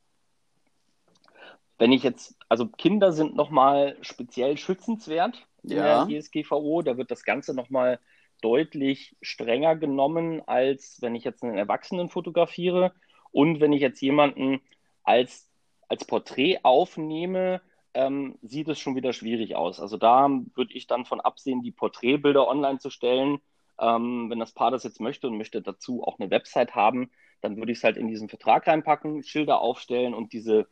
Wenn 1.78 1.90
ich 1.90 2.04
jetzt, 2.04 2.36
also 2.48 2.68
Kinder 2.68 3.12
sind 3.12 3.34
nochmal 3.34 3.96
speziell 4.00 4.56
schützenswert 4.56 5.44
in 5.64 5.76
ja. 5.76 6.04
der 6.04 6.20
DSGVO. 6.20 6.82
Da 6.82 6.96
wird 6.96 7.10
das 7.10 7.24
Ganze 7.24 7.54
nochmal 7.54 7.98
deutlich 8.40 9.16
strenger 9.22 9.76
genommen, 9.76 10.42
als 10.46 10.98
wenn 11.00 11.14
ich 11.14 11.24
jetzt 11.24 11.42
einen 11.42 11.56
Erwachsenen 11.56 12.08
fotografiere. 12.08 12.92
Und 13.32 13.60
wenn 13.60 13.72
ich 13.72 13.80
jetzt 13.80 14.00
jemanden 14.00 14.60
als, 15.02 15.48
als 15.88 16.04
Porträt 16.04 16.58
aufnehme, 16.62 17.60
ähm, 17.94 18.38
sieht 18.42 18.68
es 18.68 18.78
schon 18.78 18.96
wieder 18.96 19.12
schwierig 19.12 19.56
aus. 19.56 19.80
Also 19.80 19.96
da 19.96 20.28
würde 20.54 20.74
ich 20.74 20.86
dann 20.86 21.04
von 21.04 21.20
absehen, 21.20 21.62
die 21.62 21.72
Porträtbilder 21.72 22.46
online 22.46 22.78
zu 22.78 22.90
stellen. 22.90 23.38
Ähm, 23.78 24.30
wenn 24.30 24.38
das 24.38 24.52
Paar 24.52 24.70
das 24.70 24.84
jetzt 24.84 25.00
möchte 25.00 25.28
und 25.28 25.38
möchte 25.38 25.62
dazu 25.62 26.02
auch 26.04 26.18
eine 26.18 26.30
Website 26.30 26.74
haben, 26.74 27.10
dann 27.40 27.56
würde 27.56 27.72
ich 27.72 27.78
es 27.78 27.84
halt 27.84 27.96
in 27.96 28.08
diesen 28.08 28.28
Vertrag 28.28 28.66
reinpacken, 28.66 29.22
Schilder 29.22 29.60
aufstellen 29.60 30.14
und 30.14 30.32
diese 30.32 30.66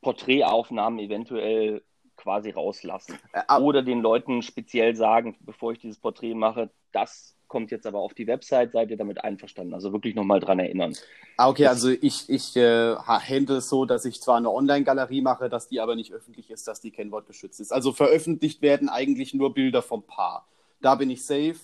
Porträtaufnahmen 0.00 0.98
eventuell 0.98 1.82
quasi 2.16 2.50
rauslassen. 2.50 3.18
Äh, 3.32 3.60
Oder 3.60 3.82
den 3.82 4.00
Leuten 4.00 4.42
speziell 4.42 4.96
sagen, 4.96 5.36
bevor 5.40 5.72
ich 5.72 5.78
dieses 5.78 5.98
Porträt 5.98 6.34
mache, 6.34 6.70
das 6.92 7.36
kommt 7.48 7.70
jetzt 7.70 7.86
aber 7.86 8.00
auf 8.00 8.14
die 8.14 8.26
Website, 8.26 8.72
seid 8.72 8.90
ihr 8.90 8.96
damit 8.96 9.22
einverstanden? 9.22 9.74
Also 9.74 9.92
wirklich 9.92 10.14
nochmal 10.14 10.40
dran 10.40 10.58
erinnern. 10.58 10.94
Ah, 11.36 11.48
okay, 11.48 11.66
also 11.66 11.90
ich, 11.90 12.28
ich 12.28 12.56
äh, 12.56 12.96
handle 12.96 13.58
es 13.58 13.68
so, 13.68 13.84
dass 13.84 14.04
ich 14.04 14.20
zwar 14.20 14.36
eine 14.36 14.50
Online-Galerie 14.50 15.20
mache, 15.20 15.48
dass 15.48 15.68
die 15.68 15.80
aber 15.80 15.94
nicht 15.94 16.12
öffentlich 16.12 16.50
ist, 16.50 16.66
dass 16.66 16.80
die 16.80 16.90
kennwortgeschützt 16.90 17.60
ist. 17.60 17.72
Also 17.72 17.92
veröffentlicht 17.92 18.62
werden 18.62 18.88
eigentlich 18.88 19.34
nur 19.34 19.54
Bilder 19.54 19.82
vom 19.82 20.02
Paar. 20.06 20.48
Da 20.80 20.96
bin 20.96 21.10
ich 21.10 21.24
safe. 21.24 21.56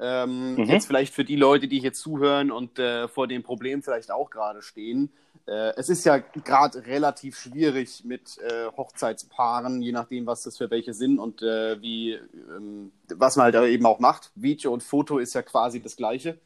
Ähm, 0.00 0.56
mhm. 0.56 0.64
Jetzt 0.64 0.86
vielleicht 0.86 1.14
für 1.14 1.24
die 1.24 1.36
Leute, 1.36 1.68
die 1.68 1.80
hier 1.80 1.92
zuhören 1.92 2.50
und 2.50 2.78
äh, 2.78 3.06
vor 3.08 3.28
dem 3.28 3.42
Problem 3.42 3.82
vielleicht 3.82 4.10
auch 4.10 4.30
gerade 4.30 4.60
stehen. 4.60 5.12
Äh, 5.46 5.74
es 5.76 5.88
ist 5.88 6.04
ja 6.04 6.18
gerade 6.18 6.86
relativ 6.86 7.38
schwierig 7.38 8.02
mit 8.04 8.38
äh, 8.38 8.66
Hochzeitspaaren, 8.76 9.82
je 9.82 9.92
nachdem, 9.92 10.26
was 10.26 10.42
das 10.42 10.56
für 10.56 10.70
welche 10.70 10.94
sind 10.94 11.18
und 11.18 11.42
äh, 11.42 11.80
wie, 11.80 12.12
ähm, 12.12 12.92
was 13.14 13.36
man 13.36 13.52
halt 13.52 13.68
eben 13.68 13.86
auch 13.86 14.00
macht. 14.00 14.30
Video 14.34 14.72
und 14.72 14.82
Foto 14.82 15.18
ist 15.18 15.34
ja 15.34 15.42
quasi 15.42 15.80
das 15.80 15.96
Gleiche, 15.96 16.38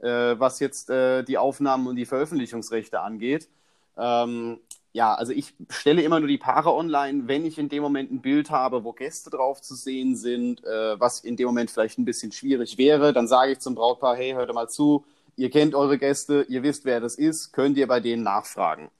äh, 0.00 0.34
was 0.38 0.60
jetzt 0.60 0.90
äh, 0.90 1.22
die 1.24 1.38
Aufnahmen 1.38 1.86
und 1.86 1.96
die 1.96 2.06
Veröffentlichungsrechte 2.06 3.00
angeht. 3.00 3.48
Ähm, 3.96 4.58
ja, 4.92 5.14
also 5.14 5.32
ich 5.32 5.54
stelle 5.70 6.02
immer 6.02 6.20
nur 6.20 6.28
die 6.28 6.38
Paare 6.38 6.74
online, 6.74 7.26
wenn 7.26 7.46
ich 7.46 7.58
in 7.58 7.68
dem 7.68 7.82
Moment 7.82 8.12
ein 8.12 8.20
Bild 8.20 8.50
habe, 8.50 8.84
wo 8.84 8.92
Gäste 8.92 9.30
drauf 9.30 9.62
zu 9.62 9.74
sehen 9.74 10.16
sind, 10.16 10.62
äh, 10.64 11.00
was 11.00 11.20
in 11.20 11.36
dem 11.36 11.46
Moment 11.46 11.70
vielleicht 11.70 11.98
ein 11.98 12.04
bisschen 12.04 12.30
schwierig 12.30 12.76
wäre, 12.76 13.12
dann 13.12 13.26
sage 13.26 13.52
ich 13.52 13.58
zum 13.60 13.74
Brautpaar, 13.74 14.16
hey, 14.16 14.32
hört 14.32 14.52
mal 14.52 14.68
zu, 14.68 15.04
ihr 15.36 15.50
kennt 15.50 15.74
eure 15.74 15.98
Gäste, 15.98 16.44
ihr 16.48 16.62
wisst, 16.62 16.84
wer 16.84 17.00
das 17.00 17.14
ist, 17.14 17.52
könnt 17.52 17.78
ihr 17.78 17.86
bei 17.86 18.00
denen 18.00 18.22
nachfragen. 18.22 18.90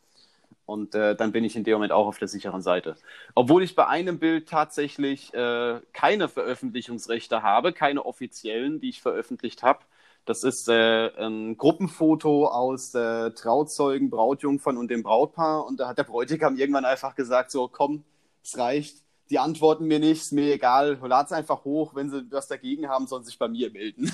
Und 0.64 0.94
äh, 0.94 1.14
dann 1.14 1.32
bin 1.32 1.44
ich 1.44 1.56
in 1.56 1.64
dem 1.64 1.74
Moment 1.74 1.92
auch 1.92 2.06
auf 2.06 2.18
der 2.18 2.28
sicheren 2.28 2.62
Seite. 2.62 2.96
Obwohl 3.34 3.62
ich 3.62 3.74
bei 3.74 3.86
einem 3.86 4.18
Bild 4.18 4.48
tatsächlich 4.48 5.34
äh, 5.34 5.80
keine 5.92 6.28
Veröffentlichungsrechte 6.28 7.42
habe, 7.42 7.74
keine 7.74 8.06
offiziellen, 8.06 8.80
die 8.80 8.88
ich 8.88 9.02
veröffentlicht 9.02 9.62
habe. 9.62 9.80
Das 10.24 10.44
ist 10.44 10.68
äh, 10.68 11.08
ein 11.18 11.56
Gruppenfoto 11.56 12.46
aus 12.46 12.94
äh, 12.94 13.32
Trauzeugen, 13.32 14.08
Brautjungfern 14.08 14.76
und 14.76 14.90
dem 14.90 15.02
Brautpaar. 15.02 15.66
Und 15.66 15.80
da 15.80 15.88
hat 15.88 15.98
der 15.98 16.04
Bräutigam 16.04 16.56
irgendwann 16.56 16.84
einfach 16.84 17.14
gesagt: 17.16 17.50
So, 17.50 17.68
komm, 17.68 18.04
es 18.42 18.56
reicht. 18.56 18.98
Die 19.30 19.38
antworten 19.38 19.86
mir 19.86 19.98
nicht, 19.98 20.22
ist 20.22 20.32
mir 20.32 20.52
egal. 20.54 20.98
Lad's 21.02 21.32
einfach 21.32 21.64
hoch. 21.64 21.94
Wenn 21.94 22.10
sie 22.10 22.24
was 22.30 22.48
dagegen 22.48 22.88
haben, 22.88 23.06
sollen 23.06 23.24
sie 23.24 23.30
sich 23.30 23.38
bei 23.38 23.48
mir 23.48 23.70
melden. 23.70 24.12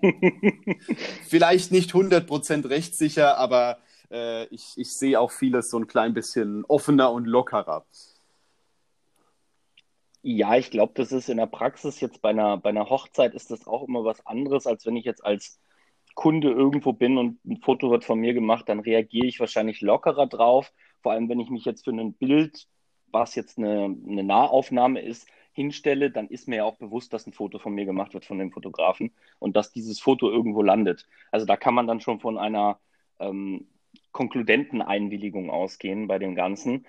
Vielleicht 1.28 1.72
nicht 1.72 1.90
100% 1.92 2.68
rechtssicher, 2.68 3.38
aber 3.38 3.78
äh, 4.10 4.46
ich, 4.46 4.74
ich 4.76 4.92
sehe 4.92 5.18
auch 5.18 5.32
vieles 5.32 5.70
so 5.70 5.78
ein 5.78 5.86
klein 5.86 6.14
bisschen 6.14 6.64
offener 6.66 7.12
und 7.12 7.26
lockerer. 7.26 7.84
Ja, 10.24 10.56
ich 10.56 10.70
glaube, 10.70 10.92
das 10.94 11.10
ist 11.12 11.28
in 11.28 11.38
der 11.38 11.46
Praxis 11.46 12.00
jetzt 12.00 12.22
bei 12.22 12.30
einer, 12.30 12.56
bei 12.56 12.70
einer 12.70 12.88
Hochzeit 12.88 13.34
ist 13.34 13.50
das 13.50 13.66
auch 13.66 13.86
immer 13.88 14.04
was 14.04 14.24
anderes, 14.24 14.66
als 14.66 14.86
wenn 14.86 14.96
ich 14.96 15.04
jetzt 15.04 15.24
als 15.24 15.60
Kunde 16.14 16.50
irgendwo 16.50 16.92
bin 16.92 17.18
und 17.18 17.44
ein 17.44 17.56
Foto 17.58 17.90
wird 17.90 18.04
von 18.04 18.20
mir 18.20 18.32
gemacht, 18.34 18.68
dann 18.68 18.80
reagiere 18.80 19.26
ich 19.26 19.40
wahrscheinlich 19.40 19.80
lockerer 19.80 20.26
drauf. 20.26 20.72
Vor 21.02 21.12
allem, 21.12 21.28
wenn 21.28 21.40
ich 21.40 21.50
mich 21.50 21.64
jetzt 21.64 21.84
für 21.84 21.90
ein 21.90 22.12
Bild, 22.14 22.68
was 23.08 23.34
jetzt 23.34 23.58
eine, 23.58 23.84
eine 23.84 24.22
Nahaufnahme 24.22 25.00
ist, 25.00 25.26
hinstelle, 25.52 26.10
dann 26.10 26.28
ist 26.28 26.48
mir 26.48 26.56
ja 26.56 26.64
auch 26.64 26.76
bewusst, 26.76 27.12
dass 27.12 27.26
ein 27.26 27.32
Foto 27.32 27.58
von 27.58 27.74
mir 27.74 27.84
gemacht 27.84 28.14
wird 28.14 28.24
von 28.24 28.38
dem 28.38 28.52
Fotografen 28.52 29.12
und 29.38 29.56
dass 29.56 29.72
dieses 29.72 30.00
Foto 30.00 30.30
irgendwo 30.30 30.62
landet. 30.62 31.08
Also 31.30 31.46
da 31.46 31.56
kann 31.56 31.74
man 31.74 31.86
dann 31.86 32.00
schon 32.00 32.20
von 32.20 32.38
einer 32.38 32.78
ähm, 33.18 33.66
konkludenten 34.12 34.82
Einwilligung 34.82 35.50
ausgehen 35.50 36.06
bei 36.06 36.18
dem 36.18 36.34
Ganzen. 36.34 36.86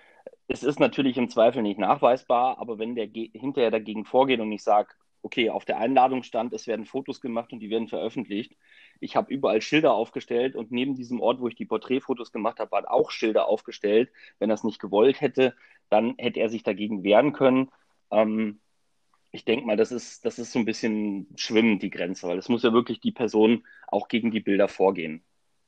Es 0.48 0.64
ist 0.64 0.80
natürlich 0.80 1.18
im 1.18 1.30
Zweifel 1.30 1.62
nicht 1.62 1.80
nachweisbar, 1.80 2.60
aber 2.60 2.78
wenn 2.80 2.96
der 2.96 3.08
hinterher 3.08 3.72
dagegen 3.72 4.06
vorgeht 4.06 4.40
und 4.40 4.52
ich 4.52 4.64
sage, 4.64 4.94
okay, 5.24 5.50
auf 5.50 5.66
der 5.66 5.78
Einladung 5.80 6.22
stand, 6.24 6.54
es 6.54 6.68
werden 6.68 6.86
Fotos 6.86 7.22
gemacht 7.22 7.54
und 7.54 7.60
die 7.60 7.70
werden 7.70 7.88
veröffentlicht. 7.88 8.56
Ich 9.00 9.16
habe 9.16 9.34
überall 9.34 9.62
Schilder 9.62 9.94
aufgestellt 9.94 10.56
und 10.56 10.72
neben 10.72 10.96
diesem 10.96 11.22
Ort, 11.22 11.40
wo 11.40 11.48
ich 11.48 11.56
die 11.56 11.66
Porträtfotos 11.66 12.32
gemacht 12.32 12.60
habe, 12.60 12.72
waren 12.72 12.86
auch 12.86 13.10
Schilder 13.10 13.48
aufgestellt. 13.48 14.12
Wenn 14.40 14.50
er 14.50 14.56
es 14.56 14.66
nicht 14.66 14.80
gewollt 14.80 15.22
hätte, 15.22 15.56
dann 15.90 16.16
hätte 16.18 16.42
er 16.42 16.50
sich 16.50 16.64
dagegen 16.64 17.04
wehren 17.04 17.32
können. 17.32 17.72
Ähm, 18.12 18.60
ich 19.32 19.46
denke 19.46 19.66
mal, 19.66 19.78
das 19.78 19.92
ist, 19.92 20.26
das 20.26 20.40
ist 20.40 20.52
so 20.52 20.60
ein 20.60 20.66
bisschen 20.66 21.28
schwimmend, 21.38 21.82
die 21.82 21.90
Grenze, 21.90 22.28
weil 22.28 22.38
es 22.38 22.50
muss 22.50 22.64
ja 22.64 22.74
wirklich 22.74 23.00
die 23.00 23.12
Person 23.12 23.66
auch 23.88 24.10
gegen 24.10 24.30
die 24.30 24.42
Bilder 24.42 24.68
vorgehen. 24.68 25.24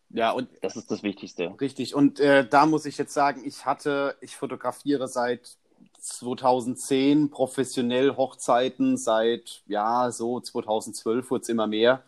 Ja, 0.09 0.31
und 0.31 0.49
das 0.61 0.75
ist 0.75 0.91
das 0.91 1.03
Wichtigste. 1.03 1.53
Richtig. 1.59 1.95
Und 1.95 2.19
äh, 2.19 2.47
da 2.47 2.65
muss 2.65 2.85
ich 2.85 2.97
jetzt 2.97 3.13
sagen, 3.13 3.41
ich 3.45 3.65
hatte, 3.65 4.15
ich 4.21 4.35
fotografiere 4.35 5.07
seit 5.07 5.57
2010 5.99 7.31
professionell 7.31 8.15
Hochzeiten, 8.15 8.97
seit 8.97 9.63
ja, 9.67 10.11
so 10.11 10.39
2012 10.39 11.29
wurde 11.31 11.41
es 11.41 11.49
immer 11.49 11.67
mehr. 11.67 12.03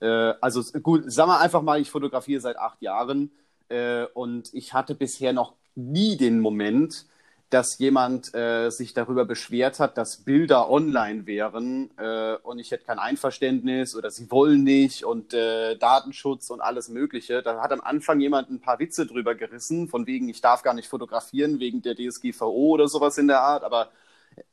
Äh, 0.00 0.06
also 0.40 0.62
gut, 0.80 1.10
sagen 1.12 1.30
wir 1.30 1.40
einfach 1.40 1.62
mal, 1.62 1.80
ich 1.80 1.90
fotografiere 1.90 2.40
seit 2.40 2.56
acht 2.56 2.80
Jahren 2.82 3.30
äh, 3.68 4.04
und 4.14 4.54
ich 4.54 4.72
hatte 4.72 4.94
bisher 4.94 5.32
noch 5.32 5.54
nie 5.74 6.16
den 6.16 6.40
Moment, 6.40 7.06
dass 7.50 7.78
jemand 7.78 8.32
äh, 8.32 8.70
sich 8.70 8.94
darüber 8.94 9.24
beschwert 9.24 9.80
hat, 9.80 9.98
dass 9.98 10.18
Bilder 10.18 10.70
online 10.70 11.26
wären 11.26 11.90
äh, 11.98 12.36
und 12.44 12.60
ich 12.60 12.70
hätte 12.70 12.84
kein 12.84 13.00
Einverständnis 13.00 13.96
oder 13.96 14.10
sie 14.12 14.30
wollen 14.30 14.62
nicht 14.62 15.04
und 15.04 15.34
äh, 15.34 15.76
Datenschutz 15.76 16.50
und 16.50 16.60
alles 16.60 16.88
Mögliche. 16.88 17.42
Da 17.42 17.60
hat 17.60 17.72
am 17.72 17.80
Anfang 17.80 18.20
jemand 18.20 18.50
ein 18.50 18.60
paar 18.60 18.78
Witze 18.78 19.04
drüber 19.04 19.34
gerissen, 19.34 19.88
von 19.88 20.06
wegen, 20.06 20.28
ich 20.28 20.40
darf 20.40 20.62
gar 20.62 20.74
nicht 20.74 20.88
fotografieren 20.88 21.58
wegen 21.58 21.82
der 21.82 21.96
DSGVO 21.96 22.70
oder 22.70 22.86
sowas 22.86 23.18
in 23.18 23.26
der 23.26 23.40
Art. 23.40 23.64
Aber 23.64 23.90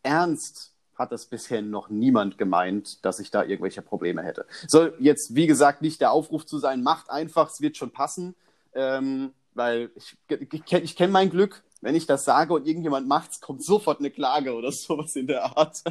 ernst 0.01 0.73
hat 0.95 1.11
das 1.11 1.27
bisher 1.27 1.61
noch 1.61 1.89
niemand 1.89 2.39
gemeint, 2.39 3.05
dass 3.05 3.19
ich 3.19 3.29
da 3.29 3.43
irgendwelche 3.43 3.83
Probleme 3.83 4.23
hätte. 4.23 4.47
Soll 4.67 4.95
jetzt, 4.99 5.35
wie 5.35 5.45
gesagt, 5.45 5.83
nicht 5.83 6.01
der 6.01 6.11
Aufruf 6.11 6.47
zu 6.47 6.57
sein, 6.57 6.81
macht 6.81 7.11
einfach, 7.11 7.51
es 7.51 7.61
wird 7.61 7.77
schon 7.77 7.91
passen. 7.91 8.33
Ähm, 8.73 9.33
weil 9.53 9.89
ich, 9.95 10.15
ich, 10.29 10.71
ich 10.71 10.95
kenne 10.95 11.11
mein 11.11 11.29
Glück, 11.29 11.63
wenn 11.81 11.95
ich 11.95 12.05
das 12.05 12.25
sage 12.25 12.53
und 12.53 12.67
irgendjemand 12.67 13.07
macht's, 13.07 13.41
kommt 13.41 13.63
sofort 13.63 13.99
eine 13.99 14.11
Klage 14.11 14.53
oder 14.53 14.71
sowas 14.71 15.15
in 15.15 15.27
der 15.27 15.57
Art. 15.57 15.83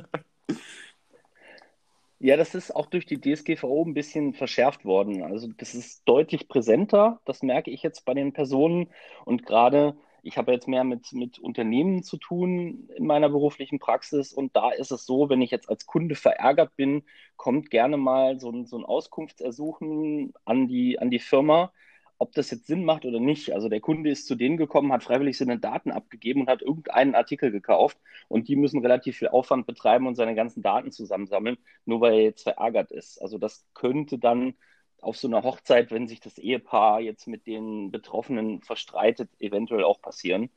Ja, 2.18 2.36
das 2.36 2.54
ist 2.54 2.74
auch 2.74 2.86
durch 2.86 3.04
die 3.04 3.20
DSGVO 3.20 3.84
ein 3.84 3.92
bisschen 3.92 4.32
verschärft 4.32 4.84
worden. 4.86 5.22
Also 5.22 5.48
das 5.58 5.74
ist 5.74 6.02
deutlich 6.06 6.48
präsenter, 6.48 7.20
das 7.26 7.42
merke 7.42 7.70
ich 7.70 7.82
jetzt 7.82 8.06
bei 8.06 8.14
den 8.14 8.32
Personen. 8.32 8.88
Und 9.26 9.44
gerade, 9.44 9.96
ich 10.22 10.38
habe 10.38 10.52
jetzt 10.52 10.66
mehr 10.66 10.82
mit, 10.82 11.12
mit 11.12 11.38
Unternehmen 11.38 12.02
zu 12.02 12.16
tun 12.16 12.88
in 12.96 13.06
meiner 13.06 13.28
beruflichen 13.28 13.78
Praxis. 13.78 14.32
Und 14.32 14.56
da 14.56 14.70
ist 14.70 14.92
es 14.92 15.04
so, 15.04 15.28
wenn 15.28 15.42
ich 15.42 15.50
jetzt 15.50 15.68
als 15.68 15.84
Kunde 15.84 16.14
verärgert 16.14 16.74
bin, 16.76 17.04
kommt 17.36 17.70
gerne 17.70 17.98
mal 17.98 18.40
so 18.40 18.50
ein, 18.50 18.64
so 18.64 18.78
ein 18.78 18.84
Auskunftsersuchen 18.86 20.32
an 20.46 20.68
die, 20.68 20.98
an 20.98 21.10
die 21.10 21.18
Firma 21.18 21.70
ob 22.18 22.32
das 22.32 22.50
jetzt 22.50 22.66
Sinn 22.66 22.84
macht 22.84 23.04
oder 23.04 23.20
nicht. 23.20 23.52
Also 23.52 23.68
der 23.68 23.80
Kunde 23.80 24.10
ist 24.10 24.26
zu 24.26 24.34
denen 24.34 24.56
gekommen, 24.56 24.92
hat 24.92 25.04
freiwillig 25.04 25.36
seine 25.36 25.58
Daten 25.58 25.90
abgegeben 25.90 26.42
und 26.42 26.48
hat 26.48 26.62
irgendeinen 26.62 27.14
Artikel 27.14 27.50
gekauft 27.50 27.98
und 28.28 28.48
die 28.48 28.56
müssen 28.56 28.80
relativ 28.80 29.18
viel 29.18 29.28
Aufwand 29.28 29.66
betreiben 29.66 30.06
und 30.06 30.14
seine 30.14 30.34
ganzen 30.34 30.62
Daten 30.62 30.92
zusammensammeln, 30.92 31.58
nur 31.84 32.00
weil 32.00 32.14
er 32.14 32.22
jetzt 32.22 32.42
verärgert 32.42 32.90
ist. 32.90 33.20
Also 33.20 33.38
das 33.38 33.66
könnte 33.74 34.18
dann 34.18 34.54
auf 35.00 35.16
so 35.18 35.28
einer 35.28 35.42
Hochzeit, 35.42 35.90
wenn 35.90 36.08
sich 36.08 36.20
das 36.20 36.38
Ehepaar 36.38 37.00
jetzt 37.00 37.26
mit 37.26 37.46
den 37.46 37.90
Betroffenen 37.90 38.62
verstreitet, 38.62 39.30
eventuell 39.38 39.84
auch 39.84 40.00
passieren. 40.00 40.50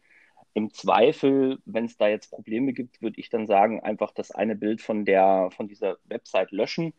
Im 0.53 0.73
Zweifel, 0.73 1.59
wenn 1.65 1.85
es 1.85 1.97
da 1.97 2.07
jetzt 2.07 2.31
Probleme 2.31 2.73
gibt, 2.73 3.01
würde 3.01 3.19
ich 3.19 3.29
dann 3.29 3.47
sagen, 3.47 3.81
einfach 3.81 4.11
das 4.11 4.31
eine 4.31 4.55
Bild 4.55 4.81
von 4.81 5.05
der 5.05 5.49
von 5.55 5.67
dieser 5.67 5.97
Website 6.05 6.51
löschen 6.51 6.93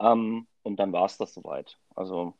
ähm, 0.00 0.46
und 0.62 0.76
dann 0.76 0.92
war 0.92 1.06
es 1.06 1.16
das 1.16 1.32
soweit. 1.34 1.78
Also 1.94 2.34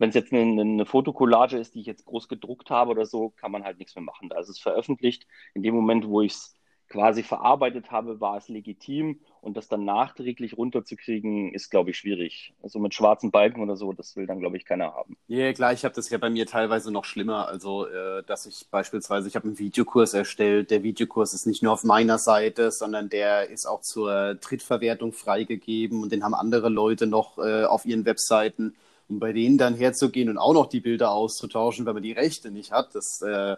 wenn 0.00 0.08
es 0.08 0.14
jetzt 0.14 0.32
eine, 0.32 0.60
eine 0.60 0.86
Fotokollage 0.86 1.58
ist, 1.58 1.74
die 1.74 1.80
ich 1.80 1.86
jetzt 1.86 2.06
groß 2.06 2.26
gedruckt 2.28 2.70
habe 2.70 2.90
oder 2.90 3.04
so, 3.04 3.28
kann 3.36 3.52
man 3.52 3.64
halt 3.64 3.78
nichts 3.78 3.94
mehr 3.94 4.02
machen. 4.02 4.30
Da 4.30 4.40
ist 4.40 4.48
es 4.48 4.58
veröffentlicht. 4.58 5.26
In 5.52 5.62
dem 5.62 5.74
Moment, 5.74 6.08
wo 6.08 6.22
ich 6.22 6.32
es 6.32 6.54
quasi 6.88 7.22
verarbeitet 7.22 7.90
habe, 7.90 8.18
war 8.18 8.38
es 8.38 8.48
legitim 8.48 9.20
und 9.42 9.58
das 9.58 9.68
dann 9.68 9.84
nachträglich 9.84 10.56
runterzukriegen, 10.56 11.52
ist, 11.52 11.70
glaube 11.70 11.90
ich, 11.90 11.98
schwierig. 11.98 12.54
Also 12.62 12.78
mit 12.78 12.94
schwarzen 12.94 13.30
Balken 13.30 13.62
oder 13.62 13.76
so, 13.76 13.92
das 13.92 14.16
will 14.16 14.26
dann, 14.26 14.40
glaube 14.40 14.56
ich, 14.56 14.64
keiner 14.64 14.94
haben. 14.94 15.18
Ja, 15.28 15.38
yeah, 15.38 15.52
klar, 15.52 15.72
ich 15.74 15.84
habe 15.84 15.94
das 15.94 16.08
ja 16.08 16.16
bei 16.16 16.30
mir 16.30 16.46
teilweise 16.46 16.90
noch 16.90 17.04
schlimmer. 17.04 17.46
Also, 17.46 17.86
äh, 17.86 18.24
dass 18.24 18.46
ich 18.46 18.68
beispielsweise, 18.70 19.28
ich 19.28 19.36
habe 19.36 19.48
einen 19.48 19.58
Videokurs 19.58 20.14
erstellt. 20.14 20.70
Der 20.70 20.82
Videokurs 20.82 21.34
ist 21.34 21.46
nicht 21.46 21.62
nur 21.62 21.74
auf 21.74 21.84
meiner 21.84 22.18
Seite, 22.18 22.70
sondern 22.70 23.10
der 23.10 23.50
ist 23.50 23.66
auch 23.66 23.82
zur 23.82 24.34
Drittverwertung 24.36 25.12
freigegeben 25.12 26.02
und 26.02 26.10
den 26.10 26.24
haben 26.24 26.34
andere 26.34 26.70
Leute 26.70 27.06
noch 27.06 27.36
äh, 27.38 27.64
auf 27.64 27.84
ihren 27.84 28.06
Webseiten. 28.06 28.74
Und 29.10 29.18
bei 29.18 29.32
denen 29.32 29.58
dann 29.58 29.74
herzugehen 29.74 30.28
und 30.28 30.38
auch 30.38 30.54
noch 30.54 30.68
die 30.68 30.80
Bilder 30.80 31.10
auszutauschen, 31.10 31.84
weil 31.84 31.94
man 31.94 32.02
die 32.02 32.12
Rechte 32.12 32.50
nicht 32.50 32.70
hat, 32.70 32.94
das 32.94 33.20
äh, 33.22 33.56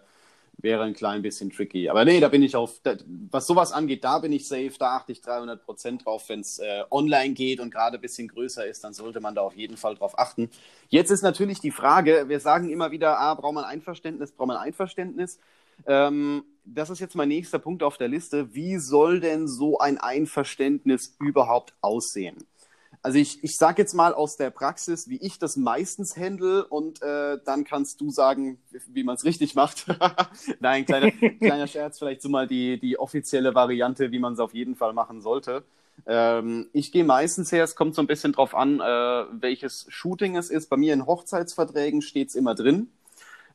wäre 0.56 0.82
ein 0.84 0.94
klein 0.94 1.20
bisschen 1.22 1.50
tricky. 1.50 1.90
Aber 1.90 2.04
nee, 2.04 2.20
da 2.20 2.28
bin 2.28 2.42
ich 2.42 2.56
auf, 2.56 2.80
was 3.30 3.46
sowas 3.46 3.72
angeht, 3.72 4.02
da 4.02 4.18
bin 4.18 4.32
ich 4.32 4.48
safe, 4.48 4.72
da 4.78 4.96
achte 4.96 5.12
ich 5.12 5.20
300 5.20 5.62
Prozent 5.62 6.06
drauf. 6.06 6.28
Wenn 6.28 6.40
es 6.40 6.58
äh, 6.58 6.84
online 6.90 7.34
geht 7.34 7.60
und 7.60 7.70
gerade 7.70 7.98
ein 7.98 8.00
bisschen 8.00 8.28
größer 8.28 8.66
ist, 8.66 8.82
dann 8.82 8.94
sollte 8.94 9.20
man 9.20 9.34
da 9.34 9.42
auf 9.42 9.54
jeden 9.54 9.76
Fall 9.76 9.94
drauf 9.94 10.18
achten. 10.18 10.48
Jetzt 10.88 11.10
ist 11.10 11.22
natürlich 11.22 11.60
die 11.60 11.70
Frage, 11.70 12.24
wir 12.28 12.40
sagen 12.40 12.70
immer 12.70 12.90
wieder, 12.90 13.18
ah, 13.18 13.34
braucht 13.34 13.54
man 13.54 13.64
Einverständnis, 13.64 14.32
braucht 14.32 14.48
man 14.48 14.56
Einverständnis. 14.56 15.38
Ähm, 15.86 16.44
das 16.64 16.90
ist 16.90 17.00
jetzt 17.00 17.16
mein 17.16 17.28
nächster 17.28 17.58
Punkt 17.58 17.82
auf 17.82 17.98
der 17.98 18.08
Liste. 18.08 18.54
Wie 18.54 18.78
soll 18.78 19.20
denn 19.20 19.48
so 19.48 19.78
ein 19.78 19.98
Einverständnis 19.98 21.16
überhaupt 21.18 21.74
aussehen? 21.80 22.36
Also 23.04 23.18
ich, 23.18 23.42
ich 23.42 23.56
sage 23.56 23.82
jetzt 23.82 23.94
mal 23.94 24.14
aus 24.14 24.36
der 24.36 24.50
Praxis, 24.50 25.08
wie 25.08 25.16
ich 25.16 25.40
das 25.40 25.56
meistens 25.56 26.16
handle 26.16 26.64
und 26.64 27.02
äh, 27.02 27.38
dann 27.44 27.64
kannst 27.64 28.00
du 28.00 28.10
sagen, 28.10 28.58
wie 28.88 29.02
man 29.02 29.16
es 29.16 29.24
richtig 29.24 29.56
macht. 29.56 29.86
Nein, 30.60 30.84
kleiner, 30.84 31.10
kleiner 31.40 31.66
Scherz, 31.66 31.98
vielleicht 31.98 32.22
so 32.22 32.28
mal 32.28 32.46
die, 32.46 32.78
die 32.78 33.00
offizielle 33.00 33.56
Variante, 33.56 34.12
wie 34.12 34.20
man 34.20 34.34
es 34.34 34.38
auf 34.38 34.54
jeden 34.54 34.76
Fall 34.76 34.92
machen 34.92 35.20
sollte. 35.20 35.64
Ähm, 36.06 36.68
ich 36.72 36.92
gehe 36.92 37.04
meistens 37.04 37.50
her, 37.50 37.64
es 37.64 37.74
kommt 37.74 37.96
so 37.96 38.02
ein 38.02 38.06
bisschen 38.06 38.32
drauf 38.32 38.54
an, 38.54 38.80
äh, 38.80 39.24
welches 39.32 39.86
Shooting 39.88 40.36
es 40.36 40.48
ist. 40.48 40.70
Bei 40.70 40.76
mir 40.76 40.94
in 40.94 41.06
Hochzeitsverträgen 41.06 42.02
steht 42.02 42.28
es 42.28 42.36
immer 42.36 42.54
drin. 42.54 42.88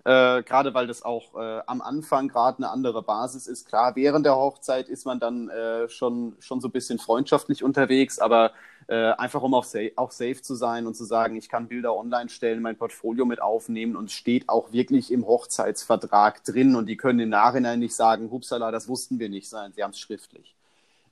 Äh, 0.07 0.43
gerade 0.43 0.73
weil 0.73 0.87
das 0.87 1.03
auch 1.03 1.35
äh, 1.35 1.61
am 1.67 1.81
Anfang 1.81 2.29
gerade 2.29 2.59
eine 2.59 2.69
andere 2.69 3.03
Basis 3.03 3.45
ist. 3.45 3.67
Klar, 3.67 3.97
während 3.97 4.25
der 4.25 4.37
Hochzeit 4.37 4.87
ist 4.87 5.05
man 5.05 5.19
dann 5.19 5.49
äh, 5.49 5.89
schon, 5.89 6.37
schon 6.39 6.61
so 6.61 6.69
ein 6.69 6.71
bisschen 6.71 6.97
freundschaftlich 6.97 7.61
unterwegs, 7.61 8.17
aber 8.17 8.53
äh, 8.87 8.95
einfach 8.95 9.41
um 9.41 9.53
auch, 9.53 9.65
sa 9.65 9.79
auch 9.97 10.11
safe 10.11 10.41
zu 10.41 10.55
sein 10.55 10.87
und 10.87 10.95
zu 10.95 11.03
sagen, 11.03 11.35
ich 11.35 11.49
kann 11.49 11.67
Bilder 11.67 11.93
online 11.93 12.29
stellen, 12.29 12.61
mein 12.61 12.77
Portfolio 12.77 13.25
mit 13.25 13.41
aufnehmen 13.41 13.97
und 13.97 14.09
steht 14.09 14.47
auch 14.47 14.71
wirklich 14.71 15.11
im 15.11 15.27
Hochzeitsvertrag 15.27 16.41
drin 16.45 16.75
und 16.77 16.85
die 16.87 16.95
können 16.95 17.19
im 17.19 17.29
Nachhinein 17.29 17.79
nicht 17.79 17.95
sagen, 17.95 18.31
hupsala, 18.31 18.71
das 18.71 18.87
wussten 18.87 19.19
wir 19.19 19.27
nicht, 19.27 19.49
sondern 19.49 19.73
sie 19.73 19.83
haben 19.83 19.91
es 19.91 19.99
schriftlich. 19.99 20.55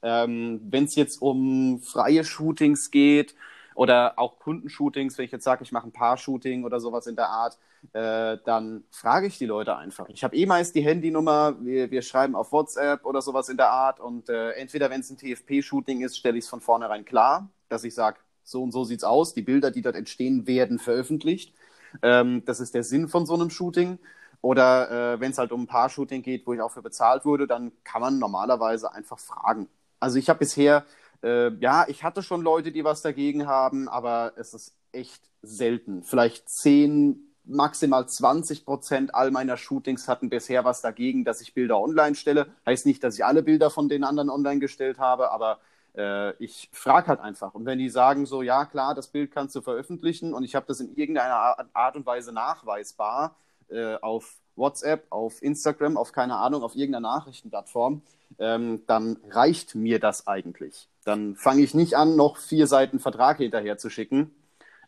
Ähm, 0.04 0.62
Wenn 0.70 0.86
es 0.86 0.96
jetzt 0.96 1.22
um 1.22 1.82
freie 1.82 2.24
Shootings 2.24 2.92
geht, 2.92 3.36
oder 3.76 4.18
auch 4.18 4.40
Kundenshootings, 4.40 5.18
wenn 5.18 5.26
ich 5.26 5.32
jetzt 5.32 5.44
sage, 5.44 5.64
ich 5.64 5.72
mache 5.72 5.88
ein 5.88 5.92
Paar-Shooting 5.92 6.64
oder 6.64 6.80
sowas 6.80 7.08
in 7.08 7.16
der 7.16 7.30
Art, 7.30 7.60
äh, 7.94 8.38
dann 8.44 8.86
frage 8.90 9.28
ich 9.28 9.38
die 9.38 9.46
Leute 9.46 9.76
einfach. 9.76 10.10
Ich 10.10 10.24
habe 10.24 10.36
eh 10.36 10.46
meist 10.46 10.74
die 10.76 10.82
Handynummer, 10.82 11.56
wir, 11.60 11.92
wir 11.92 12.02
schreiben 12.02 12.36
auf 12.36 12.52
WhatsApp 12.52 13.06
oder 13.06 13.22
sowas 13.22 13.50
in 13.50 13.58
der 13.58 13.70
Art 13.70 14.00
und 14.00 14.30
äh, 14.30 14.52
entweder 14.52 14.90
wenn 14.90 15.02
es 15.02 15.10
ein 15.12 15.18
TFP-Shooting 15.18 16.02
ist, 16.02 16.18
stelle 16.18 16.38
ich 16.38 16.46
es 16.46 16.50
von 16.50 16.62
vornherein 16.62 17.06
klar, 17.06 17.50
dass 17.70 17.84
ich 17.84 17.94
sage, 17.94 18.18
so 18.44 18.64
und 18.64 18.72
so 18.72 18.86
sieht's 18.86 19.04
aus, 19.04 19.34
die 19.34 19.42
Bilder, 19.42 19.72
die 19.72 19.82
dort 19.82 19.96
entstehen, 19.96 20.48
werden 20.48 20.80
veröffentlicht. 20.80 21.54
Ähm, 22.02 22.44
das 22.46 22.60
ist 22.60 22.76
der 22.76 22.84
Sinn 22.84 23.10
von 23.10 23.26
so 23.26 23.34
einem 23.34 23.50
Shooting. 23.50 24.00
Oder 24.42 25.16
äh, 25.16 25.20
wenn 25.20 25.32
es 25.32 25.40
halt 25.40 25.52
um 25.52 25.64
ein 25.64 25.68
Paar-Shooting 25.68 26.22
geht, 26.22 26.46
wo 26.46 26.54
ich 26.54 26.62
auch 26.62 26.72
für 26.72 26.84
bezahlt 26.84 27.26
wurde, 27.26 27.48
dann 27.48 27.72
kann 27.84 28.02
man 28.02 28.20
normalerweise 28.20 28.94
einfach 28.94 29.18
fragen. 29.18 29.68
Also 30.00 30.20
ich 30.20 30.30
habe 30.30 30.40
bisher 30.40 30.86
äh, 31.26 31.52
ja, 31.60 31.86
ich 31.88 32.04
hatte 32.04 32.22
schon 32.22 32.44
Leute, 32.44 32.72
die 32.72 32.84
was 32.84 33.02
dagegen 33.02 33.48
haben, 33.48 33.90
aber 33.90 34.34
es 34.38 34.54
ist 34.54 34.76
echt 34.92 35.24
selten. 35.42 36.04
Vielleicht 36.04 36.48
10, 36.48 37.34
maximal 37.46 38.08
20 38.08 38.64
Prozent 38.64 39.16
all 39.16 39.32
meiner 39.32 39.58
Shootings 39.58 40.08
hatten 40.08 40.30
bisher 40.30 40.64
was 40.66 40.82
dagegen, 40.82 41.26
dass 41.26 41.42
ich 41.42 41.56
Bilder 41.56 41.80
online 41.80 42.16
stelle. 42.16 42.48
Heißt 42.66 42.86
nicht, 42.86 43.04
dass 43.04 43.16
ich 43.16 43.26
alle 43.26 43.42
Bilder 43.42 43.72
von 43.72 43.90
den 43.90 44.04
anderen 44.04 44.30
online 44.30 44.60
gestellt 44.60 45.00
habe, 45.00 45.32
aber 45.32 45.60
äh, 45.98 46.36
ich 46.44 46.70
frage 46.72 47.08
halt 47.08 47.20
einfach. 47.20 47.56
Und 47.56 47.66
wenn 47.66 47.80
die 47.80 47.90
sagen 47.90 48.28
so, 48.28 48.44
ja 48.44 48.66
klar, 48.66 48.94
das 48.94 49.08
Bild 49.08 49.32
kannst 49.32 49.56
du 49.56 49.62
veröffentlichen 49.62 50.34
und 50.34 50.44
ich 50.44 50.54
habe 50.56 50.68
das 50.68 50.80
in 50.80 50.96
irgendeiner 50.96 51.58
Art 51.74 51.96
und 51.96 52.06
Weise 52.06 52.34
nachweisbar 52.34 53.36
äh, 53.70 53.96
auf 53.96 54.38
WhatsApp, 54.56 55.08
auf 55.10 55.42
Instagram, 55.42 55.98
auf 55.98 56.12
keine 56.12 56.38
Ahnung, 56.38 56.64
auf 56.64 56.76
irgendeiner 56.76 57.08
Nachrichtenplattform, 57.10 58.04
ähm, 58.40 58.84
dann 58.88 59.18
reicht 59.30 59.76
mir 59.76 60.00
das 60.00 60.28
eigentlich. 60.28 60.88
Dann 61.04 61.36
fange 61.36 61.62
ich 61.62 61.74
nicht 61.74 61.96
an, 61.96 62.16
noch 62.16 62.38
vier 62.38 62.68
Seiten 62.68 63.00
Vertrag 63.00 63.38
hinterher 63.38 63.78
zu 63.78 63.90
schicken. 63.90 64.32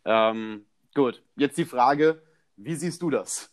Ähm, 0.06 0.66
gut, 0.96 1.24
jetzt 1.36 1.58
die 1.58 1.66
Frage, 1.66 2.22
wie 2.56 2.76
siehst 2.76 3.02
du 3.02 3.10
das? 3.10 3.52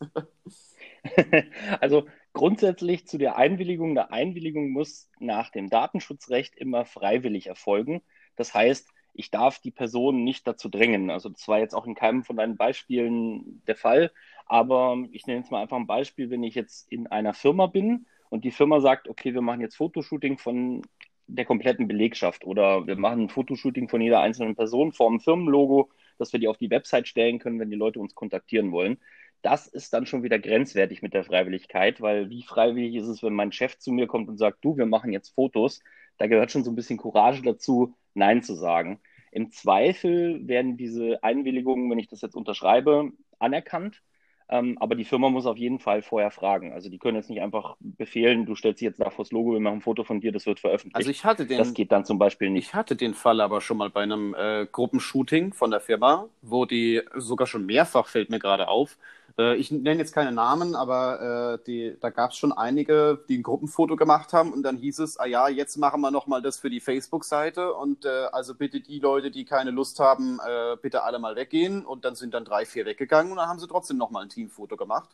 also 1.80 2.06
grundsätzlich 2.32 3.06
zu 3.06 3.18
der 3.18 3.36
Einwilligung. 3.36 3.90
Eine 3.90 4.10
Einwilligung 4.10 4.70
muss 4.70 5.10
nach 5.18 5.50
dem 5.50 5.68
Datenschutzrecht 5.68 6.56
immer 6.56 6.84
freiwillig 6.84 7.46
erfolgen. 7.46 8.02
Das 8.36 8.54
heißt, 8.54 8.88
ich 9.12 9.30
darf 9.30 9.60
die 9.60 9.70
Person 9.70 10.24
nicht 10.24 10.46
dazu 10.46 10.68
drängen. 10.68 11.10
Also 11.10 11.28
das 11.28 11.46
war 11.46 11.60
jetzt 11.60 11.74
auch 11.74 11.86
in 11.86 11.94
keinem 11.94 12.24
von 12.24 12.36
deinen 12.36 12.56
Beispielen 12.56 13.62
der 13.66 13.76
Fall. 13.76 14.10
Aber 14.46 14.96
ich 15.12 15.26
nenne 15.26 15.40
jetzt 15.40 15.50
mal 15.50 15.62
einfach 15.62 15.76
ein 15.76 15.86
Beispiel, 15.86 16.30
wenn 16.30 16.42
ich 16.42 16.54
jetzt 16.54 16.90
in 16.90 17.06
einer 17.06 17.32
Firma 17.32 17.66
bin 17.66 18.06
und 18.34 18.44
die 18.44 18.50
Firma 18.50 18.80
sagt, 18.80 19.08
okay, 19.08 19.32
wir 19.32 19.42
machen 19.42 19.60
jetzt 19.60 19.76
Fotoshooting 19.76 20.38
von 20.38 20.82
der 21.28 21.44
kompletten 21.44 21.86
Belegschaft 21.86 22.44
oder 22.44 22.84
wir 22.84 22.96
machen 22.96 23.22
ein 23.22 23.28
Fotoshooting 23.28 23.88
von 23.88 24.00
jeder 24.00 24.22
einzelnen 24.22 24.56
Person 24.56 24.92
vor 24.92 25.08
dem 25.08 25.20
Firmenlogo, 25.20 25.88
dass 26.18 26.32
wir 26.32 26.40
die 26.40 26.48
auf 26.48 26.58
die 26.58 26.68
Website 26.68 27.06
stellen 27.06 27.38
können, 27.38 27.60
wenn 27.60 27.70
die 27.70 27.76
Leute 27.76 28.00
uns 28.00 28.16
kontaktieren 28.16 28.72
wollen. 28.72 28.98
Das 29.42 29.68
ist 29.68 29.92
dann 29.92 30.04
schon 30.04 30.24
wieder 30.24 30.40
grenzwertig 30.40 31.00
mit 31.00 31.14
der 31.14 31.22
Freiwilligkeit, 31.22 32.00
weil 32.00 32.28
wie 32.28 32.42
freiwillig 32.42 32.96
ist 32.96 33.06
es, 33.06 33.22
wenn 33.22 33.34
mein 33.34 33.52
Chef 33.52 33.78
zu 33.78 33.92
mir 33.92 34.08
kommt 34.08 34.28
und 34.28 34.36
sagt, 34.36 34.64
du, 34.64 34.76
wir 34.76 34.86
machen 34.86 35.12
jetzt 35.12 35.32
Fotos. 35.36 35.80
Da 36.18 36.26
gehört 36.26 36.50
schon 36.50 36.64
so 36.64 36.72
ein 36.72 36.76
bisschen 36.76 36.98
Courage 36.98 37.40
dazu, 37.42 37.94
Nein 38.14 38.42
zu 38.42 38.56
sagen. 38.56 38.98
Im 39.30 39.52
Zweifel 39.52 40.48
werden 40.48 40.76
diese 40.76 41.22
Einwilligungen, 41.22 41.88
wenn 41.88 42.00
ich 42.00 42.08
das 42.08 42.20
jetzt 42.20 42.34
unterschreibe, 42.34 43.12
anerkannt. 43.38 44.02
Ähm, 44.48 44.76
aber 44.78 44.94
die 44.94 45.04
Firma 45.04 45.30
muss 45.30 45.46
auf 45.46 45.56
jeden 45.56 45.78
Fall 45.78 46.02
vorher 46.02 46.30
fragen. 46.30 46.72
Also 46.72 46.90
die 46.90 46.98
können 46.98 47.16
jetzt 47.16 47.30
nicht 47.30 47.40
einfach 47.40 47.76
befehlen, 47.80 48.44
du 48.44 48.54
stellst 48.54 48.80
dich 48.80 48.86
jetzt 48.86 49.00
da 49.00 49.08
vors 49.08 49.32
Logo, 49.32 49.52
wir 49.52 49.60
machen 49.60 49.78
ein 49.78 49.80
Foto 49.80 50.04
von 50.04 50.20
dir, 50.20 50.32
das 50.32 50.44
wird 50.44 50.60
veröffentlicht. 50.60 50.96
Also 50.96 51.10
ich 51.10 51.24
hatte 51.24 51.46
den, 51.46 51.58
das 51.58 51.72
geht 51.72 51.92
dann 51.92 52.04
zum 52.04 52.18
Beispiel 52.18 52.50
nicht. 52.50 52.68
Ich 52.68 52.74
hatte 52.74 52.94
den 52.94 53.14
Fall 53.14 53.40
aber 53.40 53.60
schon 53.60 53.78
mal 53.78 53.88
bei 53.88 54.02
einem 54.02 54.34
äh, 54.34 54.66
Gruppenshooting 54.70 55.54
von 55.54 55.70
der 55.70 55.80
Firma, 55.80 56.28
wo 56.42 56.66
die 56.66 57.00
sogar 57.16 57.46
schon 57.46 57.64
mehrfach, 57.64 58.06
fällt 58.06 58.28
mir 58.28 58.38
gerade 58.38 58.68
auf, 58.68 58.98
äh, 59.38 59.56
ich 59.56 59.70
nenne 59.70 59.98
jetzt 59.98 60.14
keine 60.14 60.32
Namen, 60.32 60.74
aber 60.74 61.58
äh, 61.60 61.64
die, 61.66 61.96
da 62.00 62.10
gab 62.10 62.30
es 62.30 62.36
schon 62.36 62.52
einige, 62.52 63.24
die 63.28 63.38
ein 63.38 63.42
Gruppenfoto 63.42 63.96
gemacht 63.96 64.32
haben 64.32 64.52
und 64.52 64.62
dann 64.62 64.76
hieß 64.76 65.00
es, 65.00 65.18
ah 65.18 65.26
ja, 65.26 65.48
jetzt 65.48 65.76
machen 65.76 66.00
wir 66.00 66.10
nochmal 66.10 66.42
das 66.42 66.58
für 66.58 66.70
die 66.70 66.80
Facebook-Seite 66.80 67.74
und 67.74 68.04
äh, 68.04 68.26
also 68.32 68.54
bitte 68.54 68.80
die 68.80 69.00
Leute, 69.00 69.30
die 69.30 69.44
keine 69.44 69.70
Lust 69.70 69.98
haben, 69.98 70.38
äh, 70.46 70.76
bitte 70.80 71.02
alle 71.02 71.18
mal 71.18 71.36
weggehen 71.36 71.84
und 71.84 72.04
dann 72.04 72.14
sind 72.14 72.34
dann 72.34 72.44
drei, 72.44 72.64
vier 72.64 72.86
weggegangen 72.86 73.32
und 73.32 73.38
dann 73.38 73.48
haben 73.48 73.58
sie 73.58 73.68
trotzdem 73.68 73.96
nochmal 73.96 74.22
ein 74.24 74.28
Teamfoto 74.30 74.76
gemacht. 74.76 75.10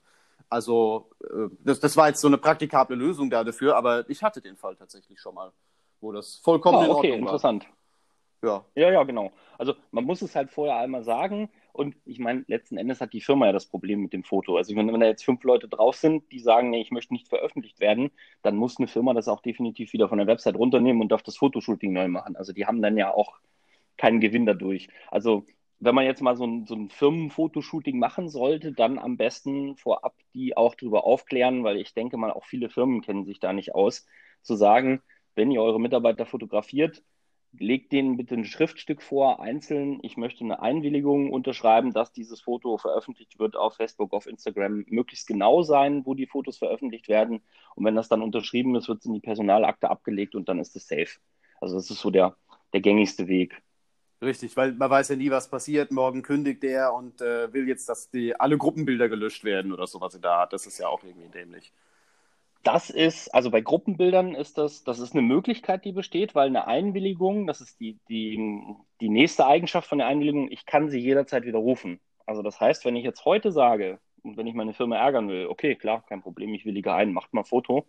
Also 0.50 1.10
äh, 1.22 1.48
das, 1.64 1.80
das 1.80 1.96
war 1.96 2.08
jetzt 2.08 2.20
so 2.20 2.28
eine 2.28 2.38
praktikable 2.38 2.96
Lösung 2.96 3.30
da 3.30 3.44
dafür, 3.44 3.76
aber 3.76 4.08
ich 4.10 4.22
hatte 4.22 4.40
den 4.40 4.56
Fall 4.56 4.76
tatsächlich 4.76 5.20
schon 5.20 5.34
mal, 5.34 5.52
wo 6.00 6.12
das 6.12 6.36
vollkommen 6.36 6.78
ah, 6.78 6.84
in 6.84 6.90
Ordnung 6.90 7.12
okay, 7.12 7.18
interessant. 7.18 7.66
Ja. 8.42 8.64
Ja, 8.74 8.90
ja, 8.90 9.02
genau. 9.04 9.32
Also 9.58 9.74
man 9.90 10.04
muss 10.04 10.22
es 10.22 10.34
halt 10.34 10.50
vorher 10.50 10.76
einmal 10.76 11.04
sagen. 11.04 11.50
Und 11.80 11.96
ich 12.04 12.18
meine, 12.18 12.44
letzten 12.46 12.76
Endes 12.76 13.00
hat 13.00 13.14
die 13.14 13.22
Firma 13.22 13.46
ja 13.46 13.52
das 13.52 13.64
Problem 13.64 14.02
mit 14.02 14.12
dem 14.12 14.22
Foto. 14.22 14.58
Also 14.58 14.76
wenn, 14.76 14.92
wenn 14.92 15.00
da 15.00 15.06
jetzt 15.06 15.24
fünf 15.24 15.42
Leute 15.44 15.66
drauf 15.66 15.96
sind, 15.96 16.30
die 16.30 16.38
sagen, 16.38 16.68
nee, 16.68 16.82
ich 16.82 16.90
möchte 16.90 17.14
nicht 17.14 17.26
veröffentlicht 17.26 17.80
werden, 17.80 18.10
dann 18.42 18.54
muss 18.54 18.78
eine 18.78 18.86
Firma 18.86 19.14
das 19.14 19.28
auch 19.28 19.40
definitiv 19.40 19.94
wieder 19.94 20.06
von 20.10 20.18
der 20.18 20.26
Website 20.26 20.56
runternehmen 20.56 21.00
und 21.00 21.10
darf 21.10 21.22
das 21.22 21.38
Fotoshooting 21.38 21.94
neu 21.94 22.08
machen. 22.08 22.36
Also 22.36 22.52
die 22.52 22.66
haben 22.66 22.82
dann 22.82 22.98
ja 22.98 23.14
auch 23.14 23.38
keinen 23.96 24.20
Gewinn 24.20 24.44
dadurch. 24.44 24.88
Also 25.10 25.46
wenn 25.78 25.94
man 25.94 26.04
jetzt 26.04 26.20
mal 26.20 26.36
so 26.36 26.44
ein, 26.46 26.66
so 26.66 26.74
ein 26.74 26.90
Firmenfotoshooting 26.90 27.98
machen 27.98 28.28
sollte, 28.28 28.72
dann 28.72 28.98
am 28.98 29.16
besten 29.16 29.74
vorab 29.78 30.14
die 30.34 30.58
auch 30.58 30.74
darüber 30.74 31.04
aufklären, 31.04 31.64
weil 31.64 31.78
ich 31.78 31.94
denke 31.94 32.18
mal, 32.18 32.30
auch 32.30 32.44
viele 32.44 32.68
Firmen 32.68 33.00
kennen 33.00 33.24
sich 33.24 33.40
da 33.40 33.54
nicht 33.54 33.74
aus, 33.74 34.06
zu 34.42 34.54
sagen, 34.54 35.00
wenn 35.34 35.50
ihr 35.50 35.62
eure 35.62 35.80
Mitarbeiter 35.80 36.26
fotografiert, 36.26 37.02
legt 37.52 37.92
denen 37.92 38.16
bitte 38.16 38.34
ein 38.34 38.44
Schriftstück 38.44 39.02
vor, 39.02 39.40
einzeln. 39.40 39.98
Ich 40.02 40.16
möchte 40.16 40.44
eine 40.44 40.62
Einwilligung 40.62 41.32
unterschreiben, 41.32 41.92
dass 41.92 42.12
dieses 42.12 42.40
Foto 42.40 42.78
veröffentlicht 42.78 43.38
wird 43.38 43.56
auf 43.56 43.76
Facebook, 43.76 44.12
auf 44.12 44.26
Instagram. 44.26 44.84
Möglichst 44.88 45.26
genau 45.26 45.62
sein, 45.62 46.06
wo 46.06 46.14
die 46.14 46.26
Fotos 46.26 46.58
veröffentlicht 46.58 47.08
werden. 47.08 47.42
Und 47.74 47.84
wenn 47.84 47.96
das 47.96 48.08
dann 48.08 48.22
unterschrieben 48.22 48.74
ist, 48.76 48.88
wird 48.88 49.00
es 49.00 49.06
in 49.06 49.14
die 49.14 49.20
Personalakte 49.20 49.90
abgelegt 49.90 50.34
und 50.34 50.48
dann 50.48 50.60
ist 50.60 50.76
es 50.76 50.86
safe. 50.86 51.18
Also 51.60 51.74
das 51.74 51.90
ist 51.90 52.00
so 52.00 52.10
der, 52.10 52.36
der 52.72 52.80
gängigste 52.80 53.26
Weg. 53.26 53.62
Richtig, 54.22 54.54
weil 54.56 54.72
man 54.72 54.90
weiß 54.90 55.08
ja 55.08 55.16
nie, 55.16 55.30
was 55.30 55.48
passiert. 55.48 55.90
Morgen 55.92 56.22
kündigt 56.22 56.62
der 56.62 56.92
und 56.92 57.22
äh, 57.22 57.52
will 57.52 57.66
jetzt, 57.66 57.88
dass 57.88 58.10
die 58.10 58.38
alle 58.38 58.58
Gruppenbilder 58.58 59.08
gelöscht 59.08 59.44
werden 59.44 59.72
oder 59.72 59.86
sowas 59.86 60.14
in 60.14 60.20
der 60.22 60.32
Art. 60.32 60.52
Das 60.52 60.66
ist 60.66 60.78
ja 60.78 60.88
auch 60.88 61.02
irgendwie 61.02 61.28
dämlich. 61.28 61.72
Das 62.62 62.90
ist, 62.90 63.28
also 63.34 63.50
bei 63.50 63.62
Gruppenbildern 63.62 64.34
ist 64.34 64.58
das, 64.58 64.84
das 64.84 64.98
ist 64.98 65.12
eine 65.14 65.22
Möglichkeit, 65.22 65.84
die 65.84 65.92
besteht, 65.92 66.34
weil 66.34 66.48
eine 66.48 66.66
Einwilligung, 66.66 67.46
das 67.46 67.62
ist 67.62 67.80
die, 67.80 67.98
die, 68.08 68.36
die 69.00 69.08
nächste 69.08 69.46
Eigenschaft 69.46 69.88
von 69.88 69.98
der 69.98 70.06
Einwilligung, 70.08 70.50
ich 70.50 70.66
kann 70.66 70.90
sie 70.90 70.98
jederzeit 70.98 71.44
widerrufen. 71.44 72.00
Also 72.26 72.42
das 72.42 72.60
heißt, 72.60 72.84
wenn 72.84 72.96
ich 72.96 73.04
jetzt 73.04 73.24
heute 73.24 73.50
sage, 73.50 73.98
und 74.22 74.36
wenn 74.36 74.46
ich 74.46 74.54
meine 74.54 74.74
Firma 74.74 74.96
ärgern 74.96 75.28
will, 75.28 75.46
okay, 75.46 75.74
klar, 75.74 76.04
kein 76.06 76.20
Problem, 76.20 76.52
ich 76.52 76.66
willige 76.66 76.92
ein, 76.92 77.14
macht 77.14 77.32
mal 77.32 77.44
Foto. 77.44 77.86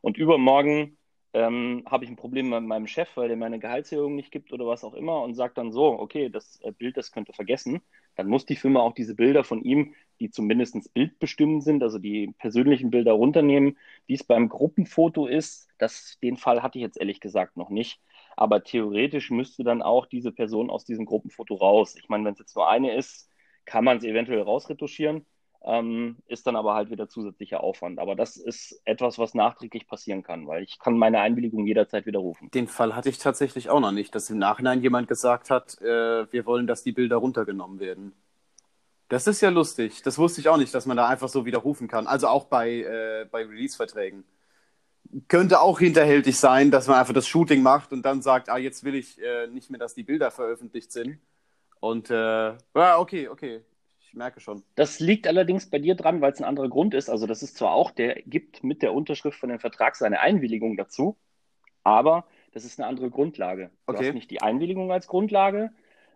Und 0.00 0.16
übermorgen 0.16 0.96
ähm, 1.34 1.82
habe 1.86 2.04
ich 2.04 2.10
ein 2.10 2.16
Problem 2.16 2.48
mit 2.50 2.62
meinem 2.62 2.86
Chef, 2.86 3.08
weil 3.16 3.28
der 3.28 3.36
meine 3.36 3.58
Gehaltserhöhung 3.58 4.14
nicht 4.14 4.30
gibt 4.30 4.52
oder 4.52 4.66
was 4.66 4.84
auch 4.84 4.94
immer 4.94 5.22
und 5.22 5.34
sagt 5.34 5.58
dann 5.58 5.72
so, 5.72 5.86
okay, 5.98 6.28
das 6.30 6.60
äh, 6.62 6.70
Bild, 6.72 6.96
das 6.96 7.12
könnte 7.12 7.32
vergessen, 7.32 7.80
dann 8.14 8.28
muss 8.28 8.46
die 8.46 8.56
Firma 8.56 8.80
auch 8.80 8.94
diese 8.94 9.16
Bilder 9.16 9.42
von 9.44 9.62
ihm, 9.62 9.94
die 10.20 10.30
zumindest 10.30 10.94
bildbestimmend 10.94 11.64
sind, 11.64 11.82
also 11.82 11.98
die 11.98 12.32
persönlichen 12.38 12.90
Bilder 12.90 13.12
runternehmen, 13.12 13.76
wie 14.06 14.14
es 14.14 14.22
beim 14.24 14.48
Gruppenfoto 14.48 15.26
ist. 15.26 15.68
Das, 15.78 16.18
den 16.22 16.36
Fall 16.36 16.62
hatte 16.62 16.78
ich 16.78 16.82
jetzt 16.82 16.98
ehrlich 16.98 17.20
gesagt 17.20 17.56
noch 17.56 17.70
nicht. 17.70 18.00
Aber 18.36 18.62
theoretisch 18.62 19.30
müsste 19.30 19.64
dann 19.64 19.82
auch 19.82 20.06
diese 20.06 20.32
Person 20.32 20.70
aus 20.70 20.84
diesem 20.84 21.04
Gruppenfoto 21.04 21.54
raus. 21.56 21.96
Ich 21.96 22.08
meine, 22.08 22.24
wenn 22.24 22.34
es 22.34 22.38
jetzt 22.40 22.56
nur 22.56 22.68
eine 22.68 22.94
ist, 22.94 23.28
kann 23.64 23.84
man 23.84 23.98
es 23.98 24.04
eventuell 24.04 24.42
rausretuschieren 24.42 25.26
ähm, 25.64 26.16
ist 26.26 26.46
dann 26.46 26.56
aber 26.56 26.74
halt 26.74 26.90
wieder 26.90 27.08
zusätzlicher 27.08 27.62
Aufwand. 27.62 27.98
Aber 27.98 28.14
das 28.14 28.36
ist 28.36 28.80
etwas, 28.84 29.18
was 29.18 29.34
nachträglich 29.34 29.86
passieren 29.86 30.22
kann, 30.22 30.46
weil 30.46 30.62
ich 30.62 30.78
kann 30.78 30.98
meine 30.98 31.20
Einwilligung 31.20 31.66
jederzeit 31.66 32.04
widerrufen. 32.04 32.50
Den 32.50 32.68
Fall 32.68 32.94
hatte 32.94 33.08
ich 33.08 33.18
tatsächlich 33.18 33.70
auch 33.70 33.80
noch 33.80 33.92
nicht, 33.92 34.14
dass 34.14 34.28
im 34.28 34.38
Nachhinein 34.38 34.82
jemand 34.82 35.08
gesagt 35.08 35.50
hat, 35.50 35.80
äh, 35.80 36.30
wir 36.30 36.44
wollen, 36.44 36.66
dass 36.66 36.82
die 36.82 36.92
Bilder 36.92 37.16
runtergenommen 37.16 37.80
werden. 37.80 38.12
Das 39.08 39.26
ist 39.26 39.40
ja 39.40 39.48
lustig. 39.48 40.02
Das 40.02 40.18
wusste 40.18 40.40
ich 40.40 40.48
auch 40.48 40.56
nicht, 40.58 40.74
dass 40.74 40.86
man 40.86 40.96
da 40.96 41.08
einfach 41.08 41.28
so 41.28 41.46
widerrufen 41.46 41.88
kann. 41.88 42.06
Also 42.06 42.28
auch 42.28 42.44
bei, 42.44 42.80
äh, 42.80 43.26
bei 43.30 43.44
Release-Verträgen. 43.44 44.24
Könnte 45.28 45.60
auch 45.60 45.78
hinterhältig 45.78 46.38
sein, 46.38 46.70
dass 46.70 46.88
man 46.88 46.98
einfach 46.98 47.14
das 47.14 47.28
Shooting 47.28 47.62
macht 47.62 47.92
und 47.92 48.02
dann 48.02 48.22
sagt, 48.22 48.48
ah, 48.48 48.58
jetzt 48.58 48.84
will 48.84 48.94
ich 48.94 49.20
äh, 49.22 49.46
nicht 49.46 49.70
mehr, 49.70 49.78
dass 49.78 49.94
die 49.94 50.02
Bilder 50.02 50.30
veröffentlicht 50.30 50.92
sind. 50.92 51.18
Und 51.80 52.10
äh, 52.10 52.14
ja, 52.74 52.98
okay, 52.98 53.28
okay 53.28 53.62
merke 54.14 54.40
schon. 54.40 54.62
Das 54.74 55.00
liegt 55.00 55.26
allerdings 55.26 55.68
bei 55.68 55.78
dir 55.78 55.94
dran, 55.94 56.20
weil 56.20 56.32
es 56.32 56.40
ein 56.40 56.44
anderer 56.44 56.68
Grund 56.68 56.94
ist. 56.94 57.08
Also 57.08 57.26
das 57.26 57.42
ist 57.42 57.56
zwar 57.56 57.72
auch, 57.72 57.90
der 57.90 58.22
gibt 58.22 58.64
mit 58.64 58.82
der 58.82 58.94
Unterschrift 58.94 59.38
von 59.38 59.48
dem 59.48 59.60
Vertrag 59.60 59.96
seine 59.96 60.20
Einwilligung 60.20 60.76
dazu, 60.76 61.16
aber 61.82 62.26
das 62.52 62.64
ist 62.64 62.78
eine 62.78 62.88
andere 62.88 63.10
Grundlage. 63.10 63.70
Du 63.86 63.94
okay. 63.94 64.06
hast 64.06 64.14
nicht 64.14 64.30
die 64.30 64.42
Einwilligung 64.42 64.92
als 64.92 65.06
Grundlage. 65.06 65.72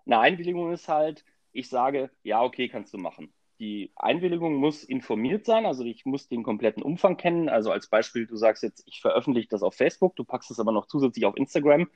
Eine 0.07 0.21
Einwilligung 0.21 0.73
ist 0.73 0.89
halt, 0.89 1.25
ich 1.53 1.69
sage, 1.69 2.11
ja, 2.23 2.43
okay, 2.43 2.69
kannst 2.69 2.95
du 2.95 2.99
machen. 2.99 3.33
Die 3.59 3.91
Einwilligung 3.97 4.55
muss 4.55 4.85
informiert 4.85 5.45
sein, 5.45 5.67
also 5.67 5.85
ich 5.85 6.07
muss 6.07 6.29
den 6.29 6.45
kompletten 6.45 6.83
Umfang 6.83 7.17
kennen. 7.17 7.49
Also 7.49 7.73
als 7.73 7.89
Beispiel, 7.89 8.27
du 8.27 8.37
sagst 8.37 8.63
jetzt, 8.63 8.85
ich 8.87 9.01
veröffentliche 9.01 9.49
das 9.49 9.65
auf 9.65 9.75
Facebook, 9.75 10.15
du 10.15 10.25
packst 10.25 10.51
es 10.53 10.61
aber 10.61 10.71
noch 10.71 10.87
zusätzlich 10.87 11.27
auf 11.27 11.37
Instagram, 11.37 11.91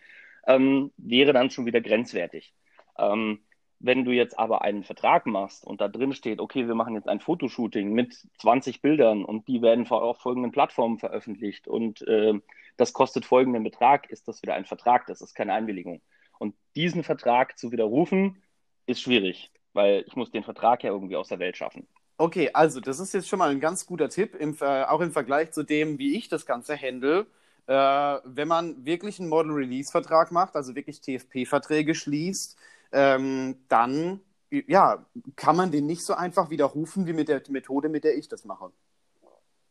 ähm, 0.48 0.92
wäre 0.96 1.32
dann 1.32 1.50
schon 1.50 1.66
wieder 1.66 1.80
grenzwertig. 1.80 2.52
Ähm, 2.98 3.44
wenn 3.82 4.04
du 4.04 4.12
jetzt 4.12 4.38
aber 4.38 4.62
einen 4.62 4.84
Vertrag 4.84 5.26
machst 5.26 5.66
und 5.66 5.80
da 5.80 5.88
drin 5.88 6.12
steht, 6.12 6.40
okay, 6.40 6.68
wir 6.68 6.76
machen 6.76 6.94
jetzt 6.94 7.08
ein 7.08 7.20
Fotoshooting 7.20 7.92
mit 7.92 8.16
20 8.38 8.80
Bildern 8.80 9.24
und 9.24 9.48
die 9.48 9.60
werden 9.60 9.88
auf 9.90 10.18
folgenden 10.18 10.52
Plattformen 10.52 10.98
veröffentlicht 10.98 11.66
und 11.66 12.00
äh, 12.06 12.34
das 12.76 12.92
kostet 12.92 13.24
folgenden 13.24 13.64
Betrag, 13.64 14.08
ist 14.08 14.28
das 14.28 14.40
wieder 14.40 14.54
ein 14.54 14.64
Vertrag, 14.66 15.06
das 15.06 15.20
ist 15.20 15.34
keine 15.34 15.52
Einwilligung. 15.52 16.00
Und 16.38 16.54
diesen 16.76 17.02
Vertrag 17.02 17.58
zu 17.58 17.72
widerrufen, 17.72 18.40
ist 18.86 19.02
schwierig, 19.02 19.50
weil 19.72 20.04
ich 20.06 20.14
muss 20.14 20.30
den 20.30 20.44
Vertrag 20.44 20.84
ja 20.84 20.90
irgendwie 20.90 21.16
aus 21.16 21.28
der 21.28 21.40
Welt 21.40 21.56
schaffen. 21.56 21.86
Okay, 22.18 22.50
also 22.52 22.78
das 22.78 23.00
ist 23.00 23.12
jetzt 23.14 23.28
schon 23.28 23.40
mal 23.40 23.50
ein 23.50 23.60
ganz 23.60 23.84
guter 23.84 24.08
Tipp, 24.08 24.36
im, 24.36 24.56
äh, 24.60 24.84
auch 24.84 25.00
im 25.00 25.10
Vergleich 25.10 25.50
zu 25.50 25.64
dem, 25.64 25.98
wie 25.98 26.16
ich 26.16 26.28
das 26.28 26.46
Ganze 26.46 26.76
handle. 26.80 27.26
Äh, 27.66 27.74
wenn 27.74 28.46
man 28.46 28.84
wirklich 28.84 29.18
einen 29.18 29.28
Model-Release-Vertrag 29.28 30.30
macht, 30.30 30.54
also 30.54 30.76
wirklich 30.76 31.00
TFP-Verträge 31.00 31.96
schließt, 31.96 32.56
ähm, 32.92 33.64
dann 33.68 34.20
ja, 34.50 35.04
kann 35.36 35.56
man 35.56 35.70
den 35.70 35.86
nicht 35.86 36.04
so 36.04 36.14
einfach 36.14 36.50
widerrufen 36.50 37.06
wie 37.06 37.12
mit 37.12 37.28
der 37.28 37.42
Methode, 37.48 37.88
mit 37.88 38.04
der 38.04 38.16
ich 38.16 38.28
das 38.28 38.44
mache. 38.44 38.70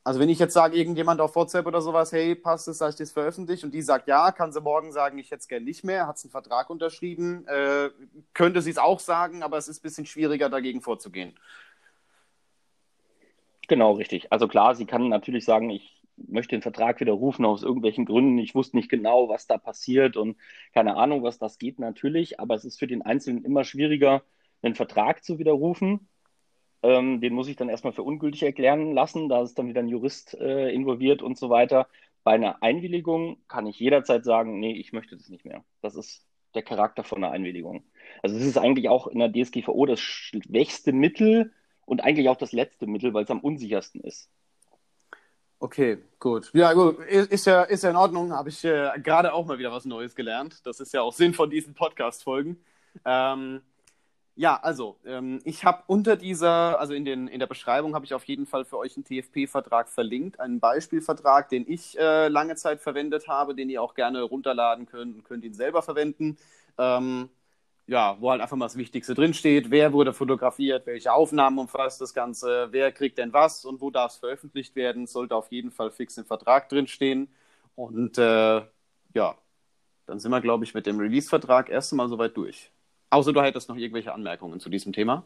Also 0.03 0.19
wenn 0.19 0.29
ich 0.29 0.39
jetzt 0.39 0.55
sage, 0.55 0.75
irgendjemand 0.75 1.21
auf 1.21 1.36
WhatsApp 1.36 1.67
oder 1.67 1.79
sowas, 1.79 2.12
hey, 2.12 2.34
passt 2.34 2.67
es, 2.67 2.79
dass 2.79 2.95
ich 2.95 2.97
das 2.97 3.12
veröffentlicht 3.12 3.63
und 3.63 3.71
die 3.71 3.84
sagt 3.84 4.07
ja, 4.07 4.31
kann 4.31 4.51
sie 4.51 4.60
morgen 4.60 4.91
sagen, 4.91 5.19
ich 5.19 5.29
hätte 5.29 5.41
es 5.41 5.47
gerne 5.47 5.63
nicht 5.63 5.84
mehr, 5.84 6.07
hat 6.07 6.19
einen 6.23 6.31
Vertrag 6.31 6.71
unterschrieben, 6.71 7.45
äh, 7.47 7.91
könnte 8.34 8.63
sie 8.63 8.71
es 8.71 8.79
auch 8.79 8.99
sagen, 8.99 9.43
aber 9.43 9.57
es 9.57 9.67
ist 9.67 9.79
ein 9.79 9.84
bisschen 9.84 10.07
schwieriger, 10.07 10.49
dagegen 10.49 10.81
vorzugehen. 10.81 11.38
Genau, 13.67 13.93
richtig. 13.93 14.31
Also 14.31 14.47
klar, 14.47 14.73
sie 14.73 14.88
kann 14.88 15.07
natürlich 15.07 15.45
sagen, 15.45 15.69
ich 15.69 16.01
möchte 16.27 16.55
den 16.55 16.62
Vertrag 16.62 16.99
widerrufen 16.99 17.45
aus 17.45 17.63
irgendwelchen 17.63 18.05
Gründen. 18.05 18.38
Ich 18.38 18.55
wusste 18.55 18.77
nicht 18.77 18.89
genau, 18.89 19.29
was 19.29 19.47
da 19.47 19.57
passiert 19.57 20.17
und 20.17 20.38
keine 20.73 20.95
Ahnung, 20.97 21.23
was 21.23 21.39
das 21.39 21.57
geht 21.57 21.79
natürlich. 21.79 22.39
Aber 22.39 22.55
es 22.55 22.65
ist 22.65 22.79
für 22.79 22.88
den 22.88 23.01
Einzelnen 23.01 23.43
immer 23.45 23.63
schwieriger, 23.63 24.23
einen 24.62 24.75
Vertrag 24.75 25.23
zu 25.23 25.39
widerrufen. 25.39 26.07
Ähm, 26.84 27.21
den 27.21 27.34
muss 27.34 27.47
ich 27.47 27.55
dann 27.55 27.69
erstmal 27.69 27.93
für 27.93 28.03
ungültig 28.03 28.43
erklären 28.43 28.93
lassen. 28.93 29.29
Da 29.29 29.41
ist 29.41 29.57
dann 29.57 29.67
wieder 29.67 29.81
ein 29.81 29.88
Jurist 29.88 30.36
äh, 30.36 30.69
involviert 30.69 31.21
und 31.21 31.38
so 31.38 31.49
weiter. 31.49 31.88
Bei 32.23 32.34
einer 32.34 32.62
Einwilligung 32.63 33.38
kann 33.47 33.65
ich 33.67 33.79
jederzeit 33.79 34.23
sagen, 34.23 34.60
nee, 34.60 34.73
ich 34.73 34.93
möchte 34.93 35.15
das 35.17 35.29
nicht 35.29 35.45
mehr. 35.45 35.63
Das 35.81 35.95
ist 35.95 36.25
der 36.53 36.63
Charakter 36.63 37.03
von 37.03 37.23
einer 37.23 37.34
Einwilligung. 37.34 37.84
Also 38.21 38.38
das 38.38 38.45
ist 38.45 38.57
eigentlich 38.57 38.89
auch 38.89 39.07
in 39.07 39.19
der 39.19 39.31
DSGVO 39.31 39.86
das 39.86 39.99
schwächste 39.99 40.93
Mittel 40.93 41.53
und 41.86 42.01
eigentlich 42.01 42.29
auch 42.29 42.38
das 42.38 42.51
letzte 42.51 42.88
Mittel, 42.88 43.13
weil 43.13 43.23
es 43.23 43.31
am 43.31 43.39
unsichersten 43.39 44.01
ist. 44.01 44.29
Okay, 45.63 46.00
gut. 46.17 46.50
Ja, 46.54 46.74
gut. 46.74 46.97
Ist 47.06 47.45
ja, 47.45 47.62
ist 47.62 47.84
ja 47.84 47.91
in 47.91 47.95
Ordnung. 47.95 48.34
Habe 48.34 48.50
ich 48.50 48.65
äh, 48.65 48.89
gerade 48.97 49.32
auch 49.32 49.45
mal 49.45 49.60
wieder 49.60 49.71
was 49.71 49.86
Neues 49.86 50.15
gelernt. 50.15 50.65
Das 50.65 50.80
ist 50.80 50.91
ja 50.91 51.04
auch 51.04 51.13
Sinn 51.13 51.36
von 51.36 51.52
diesen 51.52 51.76
Podcast-Folgen. 51.76 52.58
Ähm, 53.06 53.62
ja, 54.36 54.60
also, 54.60 54.97
ähm, 55.06 55.39
ich 55.43 55.63
habe 55.63 55.84
unter 55.86 56.15
dieser, 56.15 56.80
also 56.80 56.95
in, 56.95 57.06
den, 57.06 57.28
in 57.28 57.39
der 57.39 57.45
Beschreibung 57.45 57.93
habe 57.93 58.06
ich 58.06 58.15
auf 58.15 58.24
jeden 58.24 58.47
Fall 58.47 58.65
für 58.65 58.80
euch 58.80 58.97
einen 58.97 59.06
TFP-Vertrag 59.06 59.88
verlinkt, 59.88 60.39
einen 60.39 60.60
Beispielvertrag, 60.60 61.47
den 61.50 61.69
ich 61.69 61.95
äh, 62.00 62.28
lange 62.28 62.56
Zeit 62.56 62.82
verwendet 62.82 63.28
habe, 63.28 63.54
den 63.54 63.69
ihr 63.69 63.84
auch 63.84 63.93
gerne 63.93 64.24
runterladen 64.24 64.88
könnt 64.88 65.15
und 65.15 65.24
könnt 65.26 65.45
ihn 65.45 65.54
selber 65.54 65.84
verwenden. 65.84 66.38
Ähm, 66.80 67.30
ja, 67.91 68.15
wo 68.21 68.32
halt 68.32 68.39
einfach 68.39 68.56
mal 68.56 68.67
das 68.67 68.77
Wichtigste 68.77 69.13
drinsteht. 69.13 69.69
Wer 69.69 69.91
wurde 69.91 70.13
fotografiert, 70.13 70.86
welche 70.86 71.12
Aufnahmen 71.12 71.60
umfasst 71.60 71.99
das 71.99 72.13
Ganze, 72.13 72.69
wer 72.71 72.93
kriegt 72.93 73.17
denn 73.17 73.34
was 73.34 73.65
und 73.65 73.82
wo 73.82 73.89
darf 73.91 74.13
es 74.13 74.17
veröffentlicht 74.17 74.77
werden, 74.77 75.08
sollte 75.08 75.36
auf 75.36 75.51
jeden 75.51 75.71
Fall 75.71 75.91
fix 75.91 76.17
im 76.17 76.23
Vertrag 76.23 76.69
drinstehen. 76.69 77.27
Und 77.75 78.17
äh, 78.17 78.62
ja, 79.13 79.36
dann 80.06 80.19
sind 80.19 80.32
wir, 80.32 80.39
glaube 80.39 80.63
ich, 80.63 80.73
mit 80.73 80.86
dem 80.86 80.99
Release-Vertrag 80.99 81.67
erst 81.67 81.91
einmal 81.91 82.08
soweit 82.08 82.38
durch. 82.38 82.71
Außer 83.10 83.34
du 83.34 83.41
hättest 83.41 83.67
noch 83.67 83.75
irgendwelche 83.75 84.13
Anmerkungen 84.13 84.62
zu 84.62 84.69
diesem 84.69 84.93
Thema? 84.93 85.25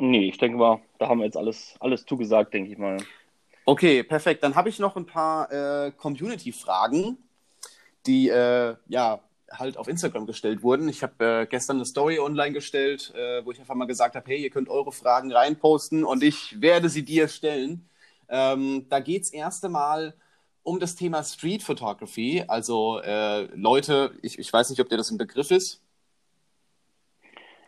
Nee, 0.00 0.28
ich 0.28 0.38
denke 0.38 0.58
mal, 0.58 0.80
da 0.98 1.06
haben 1.06 1.18
wir 1.18 1.26
jetzt 1.26 1.36
alles, 1.36 1.76
alles 1.78 2.04
zugesagt, 2.04 2.52
denke 2.52 2.72
ich 2.72 2.78
mal. 2.78 2.96
Okay, 3.64 4.02
perfekt. 4.02 4.42
Dann 4.42 4.56
habe 4.56 4.70
ich 4.70 4.80
noch 4.80 4.96
ein 4.96 5.06
paar 5.06 5.52
äh, 5.52 5.92
Community-Fragen, 5.92 7.16
die 8.06 8.28
äh, 8.28 8.74
ja 8.88 9.20
halt 9.52 9.76
auf 9.76 9.88
Instagram 9.88 10.26
gestellt 10.26 10.62
wurden. 10.62 10.88
Ich 10.88 11.02
habe 11.02 11.24
äh, 11.24 11.46
gestern 11.46 11.76
eine 11.76 11.84
Story 11.84 12.18
online 12.18 12.52
gestellt, 12.52 13.12
äh, 13.14 13.44
wo 13.44 13.50
ich 13.50 13.60
einfach 13.60 13.74
mal 13.74 13.86
gesagt 13.86 14.14
habe, 14.14 14.26
hey, 14.28 14.42
ihr 14.42 14.50
könnt 14.50 14.68
eure 14.68 14.92
Fragen 14.92 15.32
reinposten 15.32 16.04
und 16.04 16.22
ich 16.22 16.60
werde 16.60 16.88
sie 16.88 17.04
dir 17.04 17.28
stellen. 17.28 17.88
Ähm, 18.28 18.86
da 18.88 19.00
geht 19.00 19.22
es 19.24 19.30
erst 19.30 19.64
einmal 19.64 20.14
um 20.62 20.78
das 20.78 20.94
Thema 20.94 21.22
Street 21.24 21.62
Photography. 21.62 22.44
Also 22.46 23.00
äh, 23.00 23.44
Leute, 23.56 24.12
ich, 24.22 24.38
ich 24.38 24.52
weiß 24.52 24.70
nicht, 24.70 24.80
ob 24.80 24.88
dir 24.88 24.96
das 24.96 25.10
ein 25.10 25.18
Begriff 25.18 25.50
ist. 25.50 25.82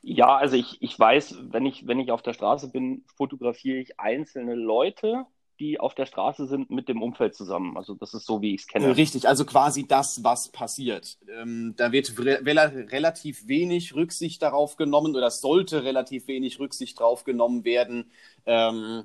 Ja, 0.02 0.36
also 0.36 0.56
ich, 0.56 0.82
ich 0.82 0.98
weiß, 0.98 1.36
wenn 1.52 1.64
ich, 1.64 1.86
wenn 1.86 2.00
ich 2.00 2.10
auf 2.10 2.22
der 2.22 2.32
Straße 2.32 2.68
bin, 2.68 3.04
fotografiere 3.16 3.78
ich 3.78 4.00
einzelne 4.00 4.54
Leute 4.54 5.26
die 5.62 5.79
auf 5.79 5.94
der 5.94 6.07
Straße 6.07 6.46
sind, 6.46 6.70
mit 6.70 6.88
dem 6.88 7.01
Umfeld 7.03 7.35
zusammen. 7.35 7.77
Also 7.77 7.94
das 7.94 8.14
ist 8.14 8.27
so, 8.27 8.42
wie 8.42 8.55
ich 8.55 8.62
es 8.62 8.66
kenne. 8.66 8.96
Richtig, 8.96 9.29
also 9.29 9.44
quasi 9.44 9.87
das, 9.87 10.25
was 10.25 10.48
passiert. 10.48 11.18
Ähm, 11.40 11.75
da 11.77 11.92
wird 11.92 12.18
re 12.18 12.40
relativ 12.44 13.46
wenig 13.46 13.94
Rücksicht 13.94 14.42
darauf 14.42 14.77
genommen 14.77 15.14
oder 15.14 15.31
sollte 15.31 15.85
relativ 15.85 16.27
wenig 16.27 16.59
Rücksicht 16.59 16.98
darauf 16.98 17.22
genommen 17.22 17.64
werden, 17.64 18.11
ähm, 18.44 19.05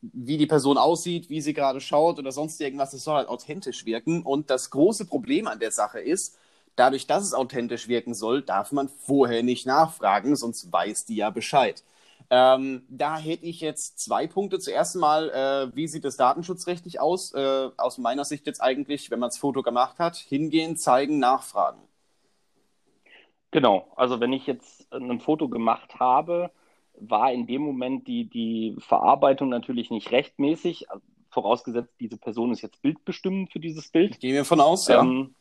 wie 0.00 0.36
die 0.36 0.46
Person 0.46 0.76
aussieht, 0.76 1.30
wie 1.30 1.40
sie 1.40 1.54
gerade 1.54 1.80
schaut 1.80 2.18
oder 2.18 2.32
sonst 2.32 2.60
irgendwas. 2.60 2.92
Es 2.92 3.04
soll 3.04 3.14
halt 3.14 3.28
authentisch 3.28 3.86
wirken. 3.86 4.22
Und 4.22 4.50
das 4.50 4.70
große 4.70 5.06
Problem 5.06 5.46
an 5.46 5.60
der 5.60 5.70
Sache 5.70 6.00
ist, 6.00 6.36
dadurch, 6.74 7.06
dass 7.06 7.24
es 7.24 7.32
authentisch 7.32 7.86
wirken 7.86 8.12
soll, 8.12 8.42
darf 8.42 8.72
man 8.72 8.88
vorher 8.88 9.44
nicht 9.44 9.66
nachfragen, 9.66 10.34
sonst 10.34 10.72
weiß 10.72 11.06
die 11.06 11.16
ja 11.16 11.30
Bescheid. 11.30 11.84
Ähm, 12.30 12.82
da 12.88 13.18
hätte 13.18 13.44
ich 13.44 13.60
jetzt 13.60 14.00
zwei 14.00 14.26
Punkte. 14.26 14.58
Zuerst 14.58 14.96
mal, 14.96 15.30
äh, 15.30 15.76
wie 15.76 15.86
sieht 15.86 16.04
es 16.04 16.16
datenschutzrechtlich 16.16 17.00
aus? 17.00 17.32
Äh, 17.34 17.70
aus 17.76 17.98
meiner 17.98 18.24
Sicht 18.24 18.46
jetzt 18.46 18.60
eigentlich, 18.60 19.10
wenn 19.10 19.20
man 19.20 19.30
das 19.30 19.38
Foto 19.38 19.62
gemacht 19.62 19.98
hat, 19.98 20.16
hingehen, 20.16 20.76
zeigen, 20.76 21.18
nachfragen. 21.18 21.80
Genau, 23.52 23.90
also 23.96 24.20
wenn 24.20 24.32
ich 24.32 24.46
jetzt 24.46 24.92
ein 24.92 25.20
Foto 25.20 25.48
gemacht 25.48 26.00
habe, 26.00 26.50
war 26.98 27.32
in 27.32 27.46
dem 27.46 27.62
Moment 27.62 28.08
die, 28.08 28.24
die 28.24 28.76
Verarbeitung 28.80 29.48
natürlich 29.48 29.90
nicht 29.90 30.10
rechtmäßig, 30.10 30.86
vorausgesetzt, 31.30 31.92
diese 32.00 32.16
Person 32.16 32.52
ist 32.52 32.62
jetzt 32.62 32.82
bildbestimmend 32.82 33.52
für 33.52 33.60
dieses 33.60 33.88
Bild. 33.88 34.18
Gehen 34.20 34.34
wir 34.34 34.44
von 34.44 34.60
aus, 34.60 34.88
ja. 34.88 35.00
Ähm, 35.00 35.34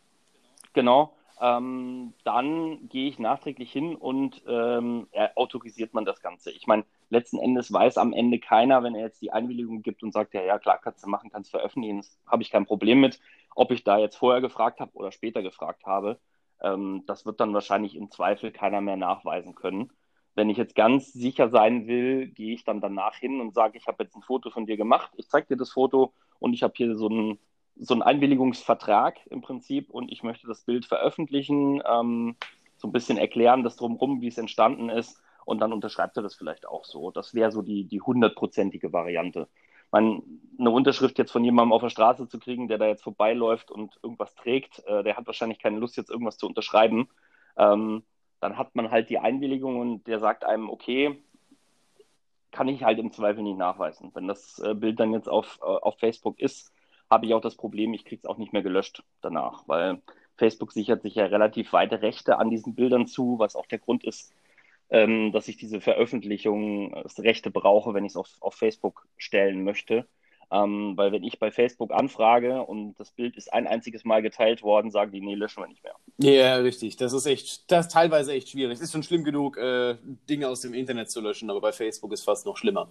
genau 0.73 1.13
ähm, 1.41 2.13
dann 2.23 2.87
gehe 2.89 3.09
ich 3.09 3.19
nachträglich 3.19 3.71
hin 3.71 3.95
und 3.95 4.41
ähm, 4.47 5.07
autorisiert 5.35 5.93
man 5.93 6.05
das 6.05 6.21
Ganze. 6.21 6.51
Ich 6.51 6.67
meine, 6.67 6.85
letzten 7.09 7.37
Endes 7.39 7.71
weiß 7.71 7.97
am 7.97 8.13
Ende 8.13 8.39
keiner, 8.39 8.83
wenn 8.83 8.95
er 8.95 9.01
jetzt 9.05 9.21
die 9.21 9.31
Einwilligung 9.31 9.81
gibt 9.81 10.03
und 10.03 10.11
sagt, 10.13 10.33
ja, 10.33 10.41
ja, 10.43 10.59
klar, 10.59 10.79
kannst 10.81 11.03
du 11.03 11.09
machen, 11.09 11.29
kannst 11.31 11.53
du 11.53 11.57
veröffentlichen, 11.57 12.03
habe 12.25 12.43
ich 12.43 12.49
kein 12.51 12.65
Problem 12.65 13.01
mit. 13.01 13.19
Ob 13.55 13.71
ich 13.71 13.83
da 13.83 13.97
jetzt 13.97 14.15
vorher 14.17 14.41
gefragt 14.41 14.79
habe 14.79 14.91
oder 14.93 15.11
später 15.11 15.41
gefragt 15.41 15.85
habe, 15.85 16.19
ähm, 16.61 17.03
das 17.07 17.25
wird 17.25 17.39
dann 17.39 17.53
wahrscheinlich 17.53 17.95
im 17.95 18.11
Zweifel 18.11 18.51
keiner 18.51 18.81
mehr 18.81 18.97
nachweisen 18.97 19.55
können, 19.55 19.91
Wenn 20.35 20.49
ich 20.49 20.57
jetzt 20.57 20.75
ganz 20.75 21.13
sicher 21.13 21.49
sein 21.49 21.87
will, 21.87 22.27
gehe 22.27 22.53
ich 22.53 22.65
dann 22.65 22.81
danach 22.81 23.15
hin 23.15 23.39
und 23.39 23.53
sage, 23.53 23.77
ich 23.77 23.87
habe 23.87 24.03
jetzt 24.03 24.15
ein 24.15 24.21
Foto 24.21 24.49
von 24.49 24.65
dir 24.65 24.75
gemacht, 24.77 25.11
ich 25.15 25.29
zeige 25.29 25.47
dir 25.47 25.57
das 25.57 25.71
Foto 25.71 26.13
und 26.39 26.53
ich 26.53 26.61
habe 26.63 26.73
hier 26.75 26.95
so 26.95 27.07
einen, 27.07 27.39
so 27.77 27.93
einen 27.93 28.03
Einwilligungsvertrag 28.03 29.19
im 29.27 29.41
Prinzip 29.41 29.89
und 29.89 30.11
ich 30.11 30.23
möchte 30.23 30.47
das 30.47 30.63
Bild 30.63 30.85
veröffentlichen, 30.85 31.81
ähm, 31.85 32.35
so 32.77 32.87
ein 32.87 32.91
bisschen 32.91 33.17
erklären, 33.17 33.63
das 33.63 33.75
drumherum, 33.75 34.21
wie 34.21 34.27
es 34.27 34.37
entstanden 34.37 34.89
ist 34.89 35.21
und 35.45 35.59
dann 35.59 35.73
unterschreibt 35.73 36.17
er 36.17 36.23
das 36.23 36.35
vielleicht 36.35 36.67
auch 36.67 36.85
so. 36.85 37.11
Das 37.11 37.33
wäre 37.33 37.51
so 37.51 37.61
die, 37.61 37.85
die 37.85 38.01
hundertprozentige 38.01 38.91
Variante. 38.93 39.47
Man, 39.91 40.21
eine 40.59 40.71
Unterschrift 40.71 41.17
jetzt 41.17 41.31
von 41.31 41.43
jemandem 41.43 41.73
auf 41.73 41.81
der 41.81 41.89
Straße 41.89 42.27
zu 42.27 42.39
kriegen, 42.39 42.67
der 42.67 42.77
da 42.77 42.87
jetzt 42.87 43.03
vorbeiläuft 43.03 43.71
und 43.71 43.97
irgendwas 44.03 44.35
trägt, 44.35 44.83
äh, 44.87 45.03
der 45.03 45.15
hat 45.15 45.27
wahrscheinlich 45.27 45.59
keine 45.59 45.79
Lust, 45.79 45.95
jetzt 45.95 46.09
irgendwas 46.09 46.37
zu 46.37 46.47
unterschreiben. 46.47 47.07
Ähm, 47.57 48.03
dann 48.41 48.57
hat 48.57 48.75
man 48.75 48.91
halt 48.91 49.09
die 49.09 49.19
Einwilligung 49.19 49.79
und 49.79 50.07
der 50.07 50.19
sagt 50.19 50.43
einem, 50.43 50.69
okay, 50.69 51.21
kann 52.51 52.67
ich 52.67 52.83
halt 52.83 52.99
im 52.99 53.11
Zweifel 53.11 53.43
nicht 53.43 53.57
nachweisen. 53.57 54.11
Wenn 54.13 54.27
das 54.27 54.59
äh, 54.59 54.73
Bild 54.73 54.99
dann 54.99 55.13
jetzt 55.13 55.29
auf, 55.29 55.59
äh, 55.61 55.65
auf 55.65 55.99
Facebook 55.99 56.39
ist, 56.39 56.74
habe 57.09 57.25
ich 57.25 57.33
auch 57.33 57.41
das 57.41 57.55
Problem, 57.55 57.93
ich 57.93 58.05
kriege 58.05 58.21
es 58.23 58.29
auch 58.29 58.37
nicht 58.37 58.53
mehr 58.53 58.63
gelöscht 58.63 59.03
danach, 59.21 59.63
weil 59.67 60.01
Facebook 60.37 60.71
sichert 60.71 61.01
sich 61.01 61.15
ja 61.15 61.25
relativ 61.25 61.71
weite 61.73 62.01
Rechte 62.01 62.37
an 62.37 62.49
diesen 62.49 62.75
Bildern 62.75 63.07
zu, 63.07 63.39
was 63.39 63.55
auch 63.55 63.67
der 63.67 63.79
Grund 63.79 64.03
ist, 64.03 64.33
ähm, 64.89 65.31
dass 65.31 65.47
ich 65.47 65.57
diese 65.57 65.81
Veröffentlichungsrechte 65.81 67.51
brauche, 67.51 67.93
wenn 67.93 68.05
ich 68.05 68.11
es 68.11 68.17
auf, 68.17 68.29
auf 68.41 68.55
Facebook 68.55 69.07
stellen 69.17 69.63
möchte. 69.63 70.05
Ähm, 70.51 70.93
weil 70.95 71.11
wenn 71.11 71.23
ich 71.23 71.39
bei 71.39 71.49
Facebook 71.49 71.91
anfrage 71.91 72.61
und 72.61 72.93
das 72.99 73.09
Bild 73.11 73.35
ist 73.35 73.51
ein 73.51 73.65
einziges 73.65 74.05
Mal 74.05 74.21
geteilt 74.21 74.61
worden, 74.61 74.91
sagen 74.91 75.11
die, 75.11 75.19
nee, 75.19 75.33
löschen 75.33 75.63
wir 75.63 75.67
nicht 75.67 75.83
mehr. 75.83 75.95
Ja, 76.17 76.57
richtig. 76.57 76.97
Das 76.97 77.13
ist 77.13 77.25
echt, 77.25 77.69
das 77.71 77.87
ist 77.87 77.93
teilweise 77.93 78.31
echt 78.33 78.49
schwierig. 78.49 78.75
Es 78.75 78.81
ist 78.81 78.91
schon 78.91 79.01
schlimm 79.01 79.23
genug, 79.23 79.57
äh, 79.57 79.95
Dinge 80.29 80.47
aus 80.47 80.61
dem 80.61 80.75
Internet 80.75 81.09
zu 81.09 81.19
löschen, 81.19 81.49
aber 81.49 81.61
bei 81.61 81.71
Facebook 81.71 82.13
ist 82.13 82.23
fast 82.23 82.45
noch 82.45 82.57
schlimmer. 82.57 82.89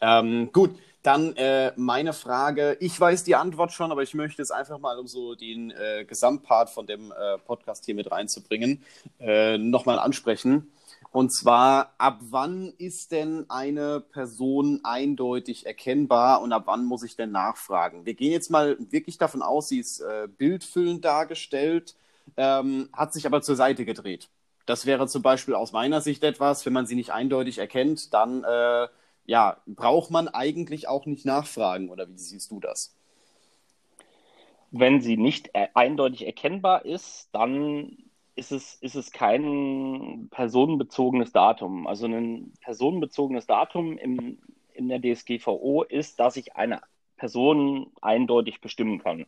Ähm, 0.00 0.50
gut, 0.52 0.70
dann 1.02 1.34
äh, 1.36 1.72
meine 1.76 2.12
Frage. 2.12 2.76
Ich 2.80 2.98
weiß 2.98 3.24
die 3.24 3.36
Antwort 3.36 3.72
schon, 3.72 3.92
aber 3.92 4.02
ich 4.02 4.14
möchte 4.14 4.42
es 4.42 4.50
einfach 4.50 4.78
mal, 4.78 4.98
um 4.98 5.06
so 5.06 5.34
den 5.34 5.70
äh, 5.70 6.04
Gesamtpart 6.04 6.70
von 6.70 6.86
dem 6.86 7.12
äh, 7.12 7.38
Podcast 7.38 7.84
hier 7.84 7.94
mit 7.94 8.10
reinzubringen, 8.10 8.82
äh, 9.20 9.58
nochmal 9.58 9.98
ansprechen. 9.98 10.70
Und 11.10 11.32
zwar, 11.32 11.94
ab 11.98 12.18
wann 12.20 12.74
ist 12.76 13.12
denn 13.12 13.46
eine 13.48 14.00
Person 14.00 14.80
eindeutig 14.82 15.64
erkennbar 15.64 16.42
und 16.42 16.52
ab 16.52 16.64
wann 16.66 16.84
muss 16.84 17.02
ich 17.02 17.16
denn 17.16 17.30
nachfragen? 17.30 18.04
Wir 18.04 18.14
gehen 18.14 18.32
jetzt 18.32 18.50
mal 18.50 18.76
wirklich 18.90 19.16
davon 19.16 19.40
aus, 19.40 19.68
sie 19.68 19.78
ist 19.78 20.00
äh, 20.00 20.28
bildfüllend 20.28 21.04
dargestellt, 21.04 21.94
ähm, 22.36 22.90
hat 22.92 23.14
sich 23.14 23.26
aber 23.26 23.40
zur 23.40 23.56
Seite 23.56 23.84
gedreht. 23.86 24.28
Das 24.66 24.84
wäre 24.84 25.06
zum 25.08 25.22
Beispiel 25.22 25.54
aus 25.54 25.72
meiner 25.72 26.02
Sicht 26.02 26.22
etwas, 26.24 26.66
wenn 26.66 26.74
man 26.74 26.86
sie 26.86 26.94
nicht 26.94 27.10
eindeutig 27.12 27.56
erkennt, 27.56 28.12
dann 28.12 28.44
äh, 28.44 28.88
ja, 29.28 29.58
braucht 29.66 30.10
man 30.10 30.26
eigentlich 30.26 30.88
auch 30.88 31.04
nicht 31.04 31.26
nachfragen, 31.26 31.90
oder 31.90 32.08
wie 32.08 32.16
siehst 32.16 32.50
du 32.50 32.60
das? 32.60 32.96
Wenn 34.70 35.02
sie 35.02 35.18
nicht 35.18 35.50
äh, 35.52 35.68
eindeutig 35.74 36.24
erkennbar 36.24 36.86
ist, 36.86 37.28
dann 37.32 37.98
ist 38.36 38.52
es, 38.52 38.76
ist 38.76 38.94
es 38.94 39.12
kein 39.12 40.28
personenbezogenes 40.30 41.32
Datum. 41.32 41.86
Also 41.86 42.06
ein 42.06 42.54
personenbezogenes 42.62 43.46
Datum 43.46 43.98
im, 43.98 44.38
in 44.72 44.88
der 44.88 45.00
DSGVO 45.00 45.82
ist, 45.82 46.18
dass 46.20 46.36
ich 46.36 46.56
eine 46.56 46.80
Person 47.18 47.92
eindeutig 48.00 48.62
bestimmen 48.62 48.98
kann. 48.98 49.26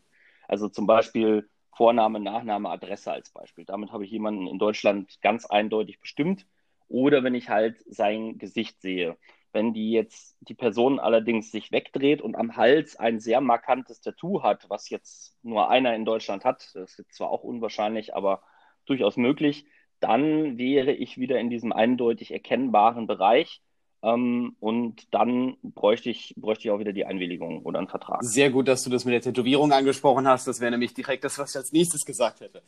Also 0.49 0.71
zum 0.71 0.87
Beispiel 0.87 1.47
Vorname, 1.77 2.21
Nachname, 2.21 2.71
Adresse 2.71 3.13
als 3.13 3.29
Beispiel. 3.31 3.67
Damit 3.67 3.93
habe 3.93 4.07
ich 4.07 4.11
jemanden 4.11 4.47
in 4.47 4.59
Deutschland 4.59 5.21
ganz 5.21 5.45
eindeutig 5.45 6.01
bestimmt. 6.01 6.47
Oder 6.89 7.23
wenn 7.23 7.35
ich 7.35 7.51
halt 7.51 7.77
sein 7.87 8.39
Gesicht 8.39 8.81
sehe. 8.81 9.19
Wenn 9.53 9.73
die 9.73 9.91
jetzt 9.91 10.37
die 10.41 10.55
Person 10.55 11.01
allerdings 11.01 11.51
sich 11.51 11.73
wegdreht 11.73 12.23
und 12.23 12.37
am 12.37 12.57
Hals 12.57 12.97
ein 12.97 13.21
sehr 13.21 13.41
markantes 13.41 14.01
Tattoo 14.01 14.43
hat, 14.43 14.67
was 14.69 14.91
jetzt 14.91 15.37
nur 15.43 15.71
einer 15.71 15.95
in 15.95 16.05
Deutschland 16.05 16.45
hat, 16.45 16.71
das 16.75 16.99
ist 16.99 17.15
zwar 17.15 17.31
auch 17.31 17.43
unwahrscheinlich, 17.43 18.15
aber 18.15 18.43
durchaus 18.87 19.17
möglich, 19.17 19.67
dann 20.01 20.57
wäre 20.59 20.93
ich 20.93 21.19
wieder 21.19 21.39
in 21.39 21.51
diesem 21.51 21.73
eindeutig 21.73 22.33
erkennbaren 22.33 23.07
Bereich. 23.07 23.61
Ähm, 24.03 24.57
und 24.61 25.13
dann 25.13 25.57
bräuchte 25.63 26.09
ich, 26.09 26.35
bräuchte 26.37 26.65
ich 26.65 26.71
auch 26.71 26.79
wieder 26.79 26.93
die 26.93 27.05
Einwilligung 27.05 27.63
oder 27.63 27.79
einen 27.79 27.89
Vertrag. 27.89 28.23
Sehr 28.23 28.51
gut, 28.51 28.67
dass 28.67 28.83
du 28.83 28.91
das 28.91 29.05
mit 29.05 29.13
der 29.13 29.21
Tätowierung 29.21 29.73
angesprochen 29.73 30.27
hast. 30.27 30.47
Das 30.47 30.61
wäre 30.61 30.71
nämlich 30.71 30.95
direkt 30.95 31.25
das, 31.25 31.39
was 31.39 31.51
ich 31.51 31.57
als 31.57 31.73
nächstes 31.73 32.05
gesagt 32.05 32.41
hätte. 32.41 32.63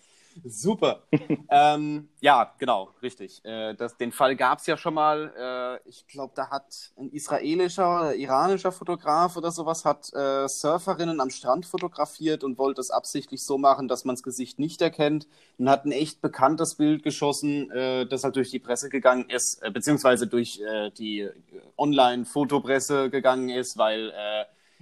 Super. 0.44 1.02
ähm, 1.50 2.08
ja, 2.20 2.54
genau, 2.58 2.90
richtig. 3.02 3.44
Äh, 3.44 3.74
das, 3.74 3.96
den 3.96 4.12
Fall 4.12 4.36
gab 4.36 4.58
es 4.58 4.66
ja 4.66 4.76
schon 4.76 4.94
mal. 4.94 5.80
Äh, 5.84 5.88
ich 5.88 6.06
glaube, 6.06 6.32
da 6.34 6.50
hat 6.50 6.92
ein 6.98 7.10
israelischer 7.10 8.00
oder 8.00 8.14
iranischer 8.14 8.72
Fotograf 8.72 9.36
oder 9.36 9.50
sowas 9.50 9.84
hat 9.84 10.12
äh, 10.14 10.48
Surferinnen 10.48 11.20
am 11.20 11.30
Strand 11.30 11.66
fotografiert 11.66 12.44
und 12.44 12.58
wollte 12.58 12.80
es 12.80 12.90
absichtlich 12.90 13.44
so 13.44 13.58
machen, 13.58 13.88
dass 13.88 14.04
man 14.04 14.16
das 14.16 14.22
Gesicht 14.22 14.58
nicht 14.58 14.80
erkennt 14.82 15.26
und 15.58 15.68
hat 15.68 15.84
ein 15.84 15.92
echt 15.92 16.20
bekanntes 16.20 16.76
Bild 16.76 17.02
geschossen, 17.02 17.70
äh, 17.70 18.06
das 18.06 18.24
halt 18.24 18.36
durch 18.36 18.50
die 18.50 18.58
Presse 18.58 18.88
gegangen 18.88 19.28
ist, 19.28 19.62
äh, 19.62 19.70
beziehungsweise 19.70 20.26
durch 20.26 20.60
äh, 20.60 20.90
die 20.90 21.28
Online-Fotopresse 21.76 23.10
gegangen 23.10 23.48
ist, 23.48 23.76
weil 23.78 24.10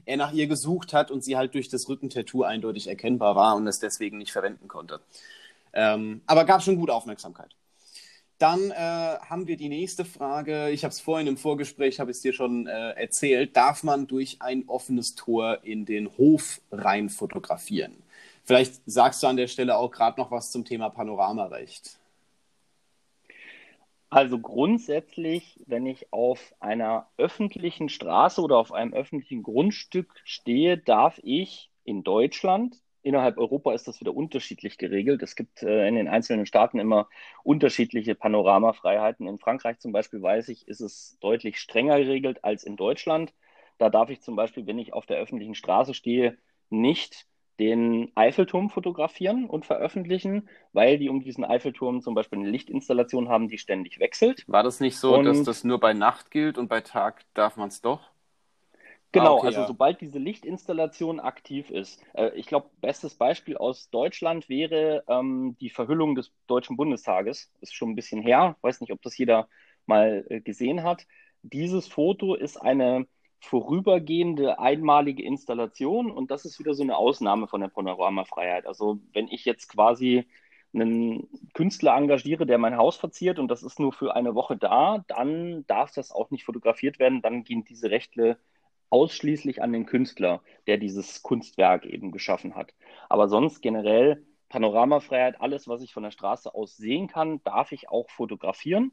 er 0.07 0.17
nach 0.17 0.33
ihr 0.33 0.47
gesucht 0.47 0.93
hat 0.93 1.11
und 1.11 1.23
sie 1.23 1.37
halt 1.37 1.55
durch 1.55 1.69
das 1.69 1.89
Rückentattoo 1.89 2.43
eindeutig 2.43 2.89
erkennbar 2.89 3.37
war 3.37 3.57
und 3.57 3.67
es 3.67 3.79
deswegen 3.79 4.19
nicht 4.19 4.33
verwenden 4.33 4.69
konnte. 4.69 5.01
Ähm, 5.73 6.23
aber 6.27 6.45
gab 6.45 6.63
schon 6.63 6.77
gut 6.77 6.91
Aufmerksamkeit. 6.91 7.55
Dann 8.39 8.71
äh, 8.71 8.75
haben 8.75 9.47
wir 9.47 9.59
die 9.59 9.69
nächste 9.69 10.07
Frage. 10.07 10.71
Ich 10.71 10.83
habe 10.83 10.93
es 10.93 11.01
vorhin 11.01 11.27
im 11.27 11.37
Vorgespräch, 11.37 12.01
habe 12.01 12.11
es 12.11 12.23
dir 12.23 12.33
schon 12.33 12.67
äh, 12.67 12.93
erzählt. 12.93 13.55
Darf 13.55 13.83
man 13.83 14.07
durch 14.07 14.41
ein 14.41 14.65
offenes 14.67 15.15
Tor 15.15 15.59
in 15.63 15.85
den 15.85 16.09
Hof 16.17 16.63
rein 16.73 17.11
fotografieren? 17.11 18.03
Vielleicht 18.45 18.81
sagst 18.87 19.23
du 19.23 19.27
an 19.27 19.37
der 19.37 19.47
Stelle 19.47 19.77
auch 19.77 19.91
gerade 19.91 20.19
noch 20.19 20.31
was 20.31 20.51
zum 20.51 20.65
Thema 20.65 20.89
Panoramarecht. 20.89 21.99
Also 24.09 24.41
grundsätzlich, 24.41 25.61
wenn 25.67 25.87
ich 25.87 26.13
auf 26.13 26.55
einer 26.59 27.07
öffentlichen 27.17 27.89
Straße 27.89 28.41
oder 28.41 28.57
auf 28.57 28.73
einem 28.73 28.93
öffentlichen 28.93 29.43
Grundstück 29.43 30.15
stehe, 30.25 30.79
darf 30.79 31.21
ich 31.23 31.71
in 31.85 32.03
Deutschland 32.03 32.77
Innerhalb 33.03 33.39
Europa 33.39 33.73
ist 33.73 33.89
das 33.89 34.01
wieder 34.01 34.15
unterschiedlich 34.15 34.77
geregelt. 34.77 35.23
Es 35.23 35.35
gibt 35.35 35.63
äh, 35.63 35.89
in 35.89 35.95
den 35.95 36.09
einzelnen 36.09 36.47
Staaten 36.47 36.79
immer 36.79 37.09
unterschiedliche 37.43 38.15
Panoramafreiheiten. 38.15 39.27
In 39.27 39.39
Frankreich 39.39 39.79
zum 39.79 39.93
Beispiel 39.93 40.21
weiß 40.21 40.49
ich, 40.51 40.69
ist 40.69 40.81
es 40.81 41.17
deutlich 41.21 41.59
strenger 41.59 41.99
geregelt 41.99 42.45
als 42.45 42.65
in 42.65 42.77
Deutschland. 42.77 43.33
Da 43.79 43.89
darf 43.89 44.11
ich 44.11 44.21
zum 44.21 44.37
Beispiel, 44.37 44.67
wenn 44.67 44.79
ich 44.79 44.93
auf 44.93 45.07
der 45.07 45.19
öffentlichen 45.19 45.55
Straße 45.55 45.95
stehe, 45.95 46.37
nicht 46.69 47.27
den 47.59 48.11
Eiffelturm 48.15 48.71
fotografieren 48.71 49.45
und 49.45 49.67
veröffentlichen, 49.67 50.49
weil 50.73 50.99
die 50.99 51.11
um 51.11 51.21
diesen 51.21 51.45
Eiffelturm 51.45 52.01
zum 52.01 52.15
Beispiel 52.15 52.39
eine 52.39 52.49
Lichtinstallation 52.49 53.29
haben, 53.29 53.49
die 53.49 53.59
ständig 53.59 54.01
wechselt. 54.01 54.45
War 54.49 54.63
das 54.63 54.81
nicht 54.81 54.97
so, 54.97 55.15
und, 55.15 55.25
dass 55.25 55.43
das 55.43 55.63
nur 55.63 55.79
bei 55.79 55.93
Nacht 55.93 56.31
gilt 56.31 56.57
und 56.57 56.69
bei 56.69 56.81
Tag 56.81 57.23
darf 57.35 57.57
man 57.57 57.69
es 57.69 57.83
doch? 57.83 58.01
Genau, 59.13 59.35
ah, 59.35 59.39
okay, 59.39 59.47
also 59.47 59.61
ja. 59.63 59.67
sobald 59.67 60.01
diese 60.01 60.19
Lichtinstallation 60.19 61.19
aktiv 61.19 61.71
ist. 61.71 62.01
Äh, 62.15 62.31
ich 62.37 62.47
glaube, 62.47 62.71
bestes 62.81 63.15
Beispiel 63.15 63.57
aus 63.57 63.91
Deutschland 63.91 64.49
wäre 64.49 65.03
ähm, 65.09 65.57
die 65.61 65.71
Verhüllung 65.71 66.15
des 66.15 66.33
Deutschen 66.47 66.77
Bundestages. 66.77 67.51
Ist 67.61 67.75
schon 67.75 67.91
ein 67.91 67.97
bisschen 67.97 68.23
her. 68.23 68.57
Weiß 68.61 68.81
nicht, 68.81 68.93
ob 68.93 69.03
das 69.03 69.19
jeder 69.19 69.49
mal 69.87 70.25
äh, 70.29 70.41
gesehen 70.41 70.85
hat. 70.85 71.07
Dieses 71.43 71.89
Foto 71.89 72.35
ist 72.35 72.57
eine 72.57 73.07
vorübergehende 73.41 74.59
einmalige 74.59 75.25
Installation 75.25 76.11
und 76.11 76.31
das 76.31 76.45
ist 76.45 76.59
wieder 76.59 76.75
so 76.75 76.83
eine 76.83 76.97
Ausnahme 76.97 77.49
von 77.49 77.63
der 77.63 77.69
Panoramafreiheit. 77.69 78.67
Also 78.67 79.01
wenn 79.13 79.29
ich 79.29 79.45
jetzt 79.45 79.69
quasi 79.69 80.27
einen 80.73 81.27
Künstler 81.55 81.97
engagiere, 81.97 82.47
der 82.47 82.59
mein 82.59 82.77
Haus 82.77 82.97
verziert 82.97 83.39
und 83.39 83.49
das 83.49 83.63
ist 83.63 83.81
nur 83.81 83.93
für 83.93 84.15
eine 84.15 84.35
Woche 84.35 84.57
da, 84.57 85.05
dann 85.09 85.67
darf 85.67 85.93
das 85.93 86.13
auch 86.13 86.31
nicht 86.31 86.45
fotografiert 86.45 86.99
werden. 86.99 87.23
Dann 87.23 87.43
gehen 87.43 87.65
diese 87.65 87.91
Rechte 87.91 88.39
ausschließlich 88.91 89.63
an 89.63 89.73
den 89.73 89.87
Künstler, 89.87 90.43
der 90.67 90.77
dieses 90.77 91.23
Kunstwerk 91.23 91.87
eben 91.87 92.11
geschaffen 92.11 92.55
hat. 92.55 92.75
Aber 93.09 93.29
sonst 93.29 93.61
generell 93.61 94.25
Panoramafreiheit, 94.49 95.41
alles, 95.41 95.69
was 95.69 95.81
ich 95.81 95.93
von 95.93 96.03
der 96.03 96.11
Straße 96.11 96.55
aus 96.55 96.77
sehen 96.77 97.07
kann, 97.07 97.43
darf 97.45 97.73
ich 97.73 97.89
auch 97.89 98.11
fotografieren. 98.11 98.93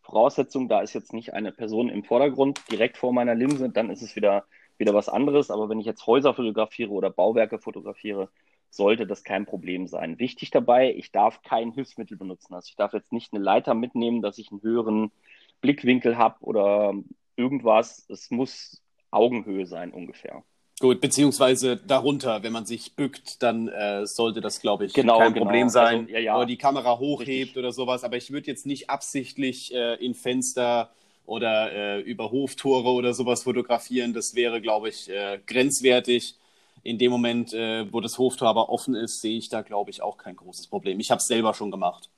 Voraussetzung, 0.00 0.68
da 0.68 0.80
ist 0.80 0.94
jetzt 0.94 1.12
nicht 1.12 1.32
eine 1.34 1.52
Person 1.52 1.88
im 1.88 2.04
Vordergrund 2.04 2.60
direkt 2.70 2.96
vor 2.96 3.12
meiner 3.12 3.34
Linse, 3.34 3.70
dann 3.70 3.90
ist 3.90 4.02
es 4.02 4.16
wieder, 4.16 4.44
wieder 4.76 4.94
was 4.94 5.08
anderes. 5.08 5.50
Aber 5.50 5.68
wenn 5.68 5.78
ich 5.78 5.86
jetzt 5.86 6.06
Häuser 6.06 6.34
fotografiere 6.34 6.90
oder 6.90 7.10
Bauwerke 7.10 7.58
fotografiere, 7.58 8.30
sollte 8.70 9.06
das 9.06 9.24
kein 9.24 9.46
Problem 9.46 9.86
sein. 9.86 10.18
Wichtig 10.18 10.50
dabei, 10.50 10.92
ich 10.94 11.12
darf 11.12 11.42
kein 11.42 11.70
Hilfsmittel 11.72 12.16
benutzen. 12.16 12.54
Also 12.54 12.68
ich 12.70 12.76
darf 12.76 12.92
jetzt 12.92 13.12
nicht 13.12 13.32
eine 13.32 13.42
Leiter 13.42 13.74
mitnehmen, 13.74 14.20
dass 14.20 14.38
ich 14.38 14.50
einen 14.50 14.62
höheren 14.62 15.12
Blickwinkel 15.60 16.18
habe 16.18 16.36
oder 16.40 16.94
irgendwas. 17.36 18.06
Es 18.08 18.30
muss 18.30 18.82
Augenhöhe 19.14 19.66
sein 19.66 19.92
ungefähr. 19.92 20.42
Gut, 20.80 21.00
beziehungsweise 21.00 21.76
darunter, 21.76 22.42
wenn 22.42 22.52
man 22.52 22.66
sich 22.66 22.96
bückt, 22.96 23.42
dann 23.42 23.68
äh, 23.68 24.06
sollte 24.06 24.40
das, 24.40 24.60
glaube 24.60 24.86
ich, 24.86 24.92
genau, 24.92 25.18
kein 25.18 25.32
genau. 25.32 25.46
Problem 25.46 25.68
sein. 25.68 26.00
Also, 26.00 26.12
ja, 26.12 26.18
ja. 26.18 26.36
Oder 26.36 26.46
die 26.46 26.56
Kamera 26.56 26.98
hochhebt 26.98 27.30
Richtig. 27.30 27.56
oder 27.56 27.72
sowas. 27.72 28.02
Aber 28.02 28.16
ich 28.16 28.32
würde 28.32 28.48
jetzt 28.48 28.66
nicht 28.66 28.90
absichtlich 28.90 29.72
äh, 29.72 29.94
in 30.04 30.14
Fenster 30.14 30.90
oder 31.26 31.72
äh, 31.72 32.00
über 32.00 32.32
Hoftore 32.32 32.90
oder 32.90 33.14
sowas 33.14 33.44
fotografieren. 33.44 34.12
Das 34.12 34.34
wäre, 34.34 34.60
glaube 34.60 34.88
ich, 34.88 35.08
äh, 35.08 35.38
grenzwertig. 35.46 36.34
In 36.82 36.98
dem 36.98 37.12
Moment, 37.12 37.54
äh, 37.54 37.90
wo 37.92 38.00
das 38.00 38.18
Hoftor 38.18 38.48
aber 38.48 38.68
offen 38.68 38.94
ist, 38.94 39.20
sehe 39.22 39.38
ich 39.38 39.48
da, 39.48 39.62
glaube 39.62 39.90
ich, 39.90 40.02
auch 40.02 40.18
kein 40.18 40.36
großes 40.36 40.66
Problem. 40.66 41.00
Ich 41.00 41.10
habe 41.10 41.20
es 41.20 41.26
selber 41.26 41.54
schon 41.54 41.70
gemacht. 41.70 42.10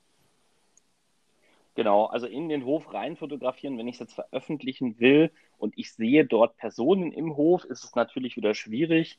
Genau, 1.77 2.07
also 2.07 2.27
in 2.27 2.49
den 2.49 2.65
Hof 2.65 2.93
rein 2.95 3.17
fotografieren, 3.17 3.77
wenn 3.77 3.87
ich 3.87 3.97
es 3.97 4.01
jetzt 4.01 4.15
veröffentlichen 4.15 4.99
will 4.99 5.31
und 5.59 5.75
ich 5.77 5.93
sehe 5.93 6.25
dort 6.25 6.57
Personen 6.57 7.13
im 7.13 7.37
Hof, 7.37 7.65
ist 7.65 7.85
es 7.85 7.95
natürlich 7.95 8.37
wieder 8.37 8.55
schwierig. 8.55 9.19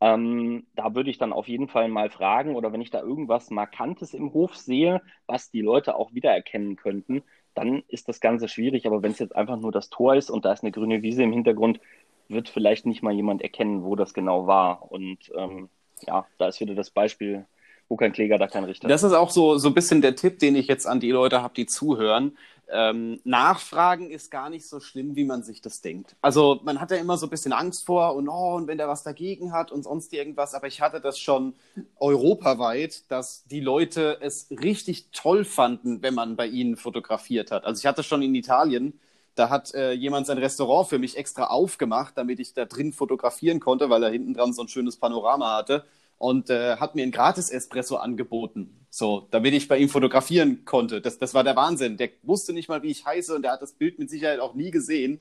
Ähm, 0.00 0.66
da 0.76 0.94
würde 0.94 1.10
ich 1.10 1.18
dann 1.18 1.32
auf 1.32 1.48
jeden 1.48 1.68
Fall 1.68 1.88
mal 1.88 2.10
fragen 2.10 2.54
oder 2.54 2.72
wenn 2.72 2.80
ich 2.80 2.90
da 2.90 3.00
irgendwas 3.00 3.50
Markantes 3.50 4.14
im 4.14 4.32
Hof 4.32 4.56
sehe, 4.56 5.02
was 5.26 5.50
die 5.50 5.60
Leute 5.60 5.96
auch 5.96 6.14
wiedererkennen 6.14 6.76
könnten, 6.76 7.22
dann 7.54 7.82
ist 7.88 8.08
das 8.08 8.20
Ganze 8.20 8.48
schwierig. 8.48 8.86
Aber 8.86 9.02
wenn 9.02 9.10
es 9.10 9.18
jetzt 9.18 9.34
einfach 9.34 9.56
nur 9.56 9.72
das 9.72 9.90
Tor 9.90 10.14
ist 10.14 10.30
und 10.30 10.44
da 10.44 10.52
ist 10.52 10.62
eine 10.62 10.72
grüne 10.72 11.02
Wiese 11.02 11.24
im 11.24 11.32
Hintergrund, 11.32 11.80
wird 12.28 12.48
vielleicht 12.48 12.86
nicht 12.86 13.02
mal 13.02 13.12
jemand 13.12 13.42
erkennen, 13.42 13.82
wo 13.84 13.96
das 13.96 14.14
genau 14.14 14.46
war. 14.46 14.92
Und 14.92 15.32
ähm, 15.36 15.68
ja, 16.06 16.26
da 16.38 16.48
ist 16.48 16.60
wieder 16.60 16.74
das 16.74 16.90
Beispiel 16.90 17.46
wo 17.88 17.96
kein 17.96 18.12
Kläger, 18.12 18.38
da 18.38 18.46
kein 18.46 18.64
Richter. 18.64 18.88
Das 18.88 19.02
ist 19.02 19.12
auch 19.12 19.30
so, 19.30 19.56
so 19.58 19.68
ein 19.68 19.74
bisschen 19.74 20.02
der 20.02 20.14
Tipp, 20.14 20.38
den 20.38 20.54
ich 20.56 20.66
jetzt 20.66 20.86
an 20.86 21.00
die 21.00 21.10
Leute 21.10 21.42
habe, 21.42 21.54
die 21.54 21.66
zuhören. 21.66 22.36
Ähm, 22.70 23.18
Nachfragen 23.24 24.10
ist 24.10 24.30
gar 24.30 24.50
nicht 24.50 24.68
so 24.68 24.78
schlimm, 24.78 25.16
wie 25.16 25.24
man 25.24 25.42
sich 25.42 25.62
das 25.62 25.80
denkt. 25.80 26.16
Also 26.20 26.60
man 26.64 26.82
hat 26.82 26.90
ja 26.90 26.98
immer 26.98 27.16
so 27.16 27.26
ein 27.26 27.30
bisschen 27.30 27.54
Angst 27.54 27.86
vor 27.86 28.14
und 28.14 28.28
oh, 28.28 28.56
und 28.56 28.66
wenn 28.66 28.76
der 28.76 28.88
was 28.88 29.02
dagegen 29.02 29.52
hat 29.52 29.72
und 29.72 29.84
sonst 29.84 30.12
irgendwas, 30.12 30.52
aber 30.52 30.66
ich 30.66 30.82
hatte 30.82 31.00
das 31.00 31.18
schon 31.18 31.54
europaweit, 31.98 33.10
dass 33.10 33.44
die 33.46 33.60
Leute 33.60 34.18
es 34.20 34.48
richtig 34.50 35.08
toll 35.12 35.46
fanden, 35.46 36.02
wenn 36.02 36.14
man 36.14 36.36
bei 36.36 36.46
ihnen 36.46 36.76
fotografiert 36.76 37.50
hat. 37.50 37.64
Also 37.64 37.80
ich 37.80 37.86
hatte 37.86 38.02
schon 38.02 38.20
in 38.20 38.34
Italien, 38.34 39.00
da 39.34 39.48
hat 39.48 39.72
äh, 39.72 39.92
jemand 39.92 40.26
sein 40.26 40.36
Restaurant 40.36 40.88
für 40.88 40.98
mich 40.98 41.16
extra 41.16 41.44
aufgemacht, 41.44 42.18
damit 42.18 42.38
ich 42.38 42.52
da 42.52 42.66
drin 42.66 42.92
fotografieren 42.92 43.60
konnte, 43.60 43.88
weil 43.88 44.02
er 44.02 44.10
hinten 44.10 44.34
dran 44.34 44.52
so 44.52 44.60
ein 44.60 44.68
schönes 44.68 44.98
Panorama 44.98 45.56
hatte 45.56 45.86
und 46.18 46.50
äh, 46.50 46.76
hat 46.76 46.94
mir 46.94 47.04
ein 47.04 47.12
Gratis-Espresso 47.12 47.96
angeboten, 47.96 48.86
so, 48.90 49.28
damit 49.30 49.54
ich 49.54 49.68
bei 49.68 49.78
ihm 49.78 49.88
fotografieren 49.88 50.64
konnte. 50.64 51.00
Das, 51.00 51.18
das 51.18 51.32
war 51.32 51.44
der 51.44 51.56
Wahnsinn. 51.56 51.96
Der 51.96 52.10
wusste 52.22 52.52
nicht 52.52 52.68
mal, 52.68 52.82
wie 52.82 52.90
ich 52.90 53.06
heiße 53.06 53.34
und 53.34 53.42
der 53.42 53.52
hat 53.52 53.62
das 53.62 53.72
Bild 53.72 53.98
mit 53.98 54.10
Sicherheit 54.10 54.40
auch 54.40 54.54
nie 54.54 54.70
gesehen. 54.70 55.20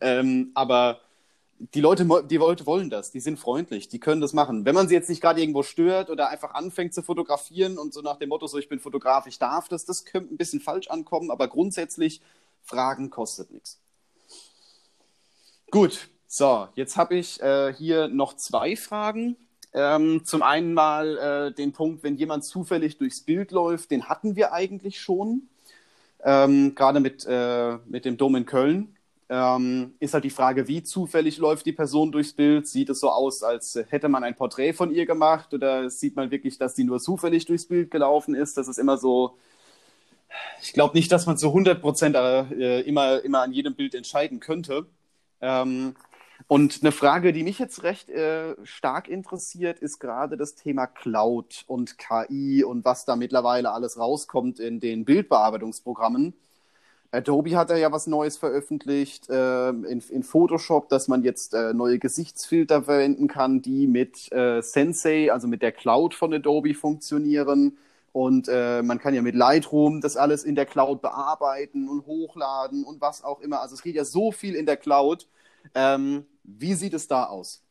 Ähm, 0.00 0.50
aber 0.54 1.00
die 1.58 1.80
Leute, 1.80 2.06
die 2.30 2.36
Leute 2.36 2.66
wollen 2.66 2.88
das, 2.88 3.10
die 3.10 3.20
sind 3.20 3.38
freundlich, 3.38 3.88
die 3.88 3.98
können 3.98 4.20
das 4.20 4.32
machen. 4.32 4.64
Wenn 4.64 4.74
man 4.74 4.88
sie 4.88 4.94
jetzt 4.94 5.08
nicht 5.08 5.20
gerade 5.20 5.40
irgendwo 5.40 5.62
stört 5.62 6.08
oder 6.08 6.28
einfach 6.28 6.54
anfängt 6.54 6.94
zu 6.94 7.02
fotografieren 7.02 7.78
und 7.78 7.92
so 7.92 8.00
nach 8.00 8.16
dem 8.16 8.28
Motto, 8.28 8.46
so 8.46 8.58
ich 8.58 8.68
bin 8.68 8.78
Fotograf, 8.78 9.26
ich 9.26 9.38
darf 9.38 9.68
das, 9.68 9.84
das 9.84 10.04
könnte 10.04 10.32
ein 10.32 10.36
bisschen 10.36 10.60
falsch 10.60 10.88
ankommen, 10.88 11.30
aber 11.30 11.48
grundsätzlich, 11.48 12.22
Fragen 12.62 13.10
kostet 13.10 13.50
nichts. 13.50 13.80
Gut, 15.70 16.08
so, 16.26 16.68
jetzt 16.74 16.96
habe 16.96 17.16
ich 17.16 17.40
äh, 17.42 17.74
hier 17.74 18.08
noch 18.08 18.36
zwei 18.36 18.76
Fragen. 18.76 19.36
Ähm, 19.74 20.24
zum 20.24 20.42
einen 20.42 20.74
mal 20.74 21.18
äh, 21.50 21.54
den 21.54 21.72
Punkt, 21.72 22.02
wenn 22.02 22.16
jemand 22.16 22.44
zufällig 22.44 22.98
durchs 22.98 23.20
Bild 23.20 23.50
läuft, 23.50 23.90
den 23.90 24.08
hatten 24.08 24.34
wir 24.36 24.52
eigentlich 24.52 25.00
schon. 25.00 25.48
Ähm, 26.24 26.74
Gerade 26.74 27.00
mit, 27.00 27.26
äh, 27.26 27.76
mit 27.86 28.04
dem 28.04 28.16
Dom 28.16 28.36
in 28.36 28.46
Köln. 28.46 28.96
Ähm, 29.30 29.94
ist 30.00 30.14
halt 30.14 30.24
die 30.24 30.30
Frage, 30.30 30.68
wie 30.68 30.82
zufällig 30.82 31.36
läuft 31.36 31.66
die 31.66 31.72
Person 31.72 32.10
durchs 32.10 32.32
Bild? 32.32 32.66
Sieht 32.66 32.88
es 32.88 33.00
so 33.00 33.10
aus, 33.10 33.42
als 33.42 33.78
hätte 33.90 34.08
man 34.08 34.24
ein 34.24 34.34
Porträt 34.34 34.72
von 34.72 34.90
ihr 34.90 35.04
gemacht 35.04 35.52
oder 35.52 35.90
sieht 35.90 36.16
man 36.16 36.30
wirklich, 36.30 36.56
dass 36.56 36.74
die 36.74 36.84
nur 36.84 36.98
zufällig 36.98 37.44
durchs 37.44 37.66
Bild 37.66 37.90
gelaufen 37.90 38.34
ist? 38.34 38.56
Das 38.56 38.68
ist 38.68 38.78
immer 38.78 38.96
so. 38.96 39.36
Ich 40.62 40.72
glaube 40.72 40.96
nicht, 40.96 41.12
dass 41.12 41.26
man 41.26 41.36
zu 41.36 41.48
100 41.48 41.80
Prozent 41.80 42.16
äh, 42.16 42.80
immer, 42.80 43.22
immer 43.22 43.42
an 43.42 43.52
jedem 43.52 43.74
Bild 43.74 43.94
entscheiden 43.94 44.40
könnte. 44.40 44.86
Ähm, 45.40 45.94
und 46.46 46.78
eine 46.82 46.92
Frage, 46.92 47.32
die 47.32 47.42
mich 47.42 47.58
jetzt 47.58 47.82
recht 47.82 48.08
äh, 48.10 48.54
stark 48.64 49.08
interessiert, 49.08 49.80
ist 49.80 49.98
gerade 49.98 50.36
das 50.36 50.54
Thema 50.54 50.86
Cloud 50.86 51.64
und 51.66 51.98
KI 51.98 52.64
und 52.64 52.84
was 52.84 53.04
da 53.04 53.16
mittlerweile 53.16 53.72
alles 53.72 53.98
rauskommt 53.98 54.60
in 54.60 54.80
den 54.80 55.04
Bildbearbeitungsprogrammen. 55.04 56.34
Adobe 57.10 57.56
hat 57.56 57.70
ja 57.70 57.90
was 57.90 58.06
Neues 58.06 58.36
veröffentlicht 58.36 59.30
äh, 59.30 59.70
in, 59.70 60.02
in, 60.10 60.22
Photoshop, 60.22 60.90
dass 60.90 61.08
man 61.08 61.24
jetzt 61.24 61.54
äh, 61.54 61.72
neue 61.72 61.98
Gesichtsfilter 61.98 62.82
verwenden 62.82 63.28
kann, 63.28 63.62
die 63.62 63.86
mit 63.86 64.30
äh, 64.30 64.60
Sensei, 64.60 65.32
also 65.32 65.48
mit 65.48 65.62
der 65.62 65.72
Cloud 65.72 66.14
von 66.14 66.34
Adobe 66.34 66.74
funktionieren. 66.74 67.78
Und 68.12 68.48
äh, 68.48 68.82
man 68.82 68.98
kann 68.98 69.14
ja 69.14 69.22
mit 69.22 69.34
Lightroom 69.34 70.02
das 70.02 70.18
alles 70.18 70.44
in 70.44 70.54
der 70.54 70.66
Cloud 70.66 71.00
bearbeiten 71.00 71.88
und 71.88 72.06
hochladen 72.06 72.84
und 72.84 73.00
was 73.00 73.24
auch 73.24 73.40
immer. 73.40 73.62
Also 73.62 73.74
es 73.74 73.82
geht 73.82 73.94
ja 73.94 74.04
so 74.04 74.30
viel 74.30 74.54
in 74.54 74.66
der 74.66 74.76
Cloud. 74.76 75.28
Ähm, 75.74 76.26
wie 76.42 76.74
sieht 76.74 76.94
es 76.94 77.08
da 77.08 77.24
aus? 77.24 77.64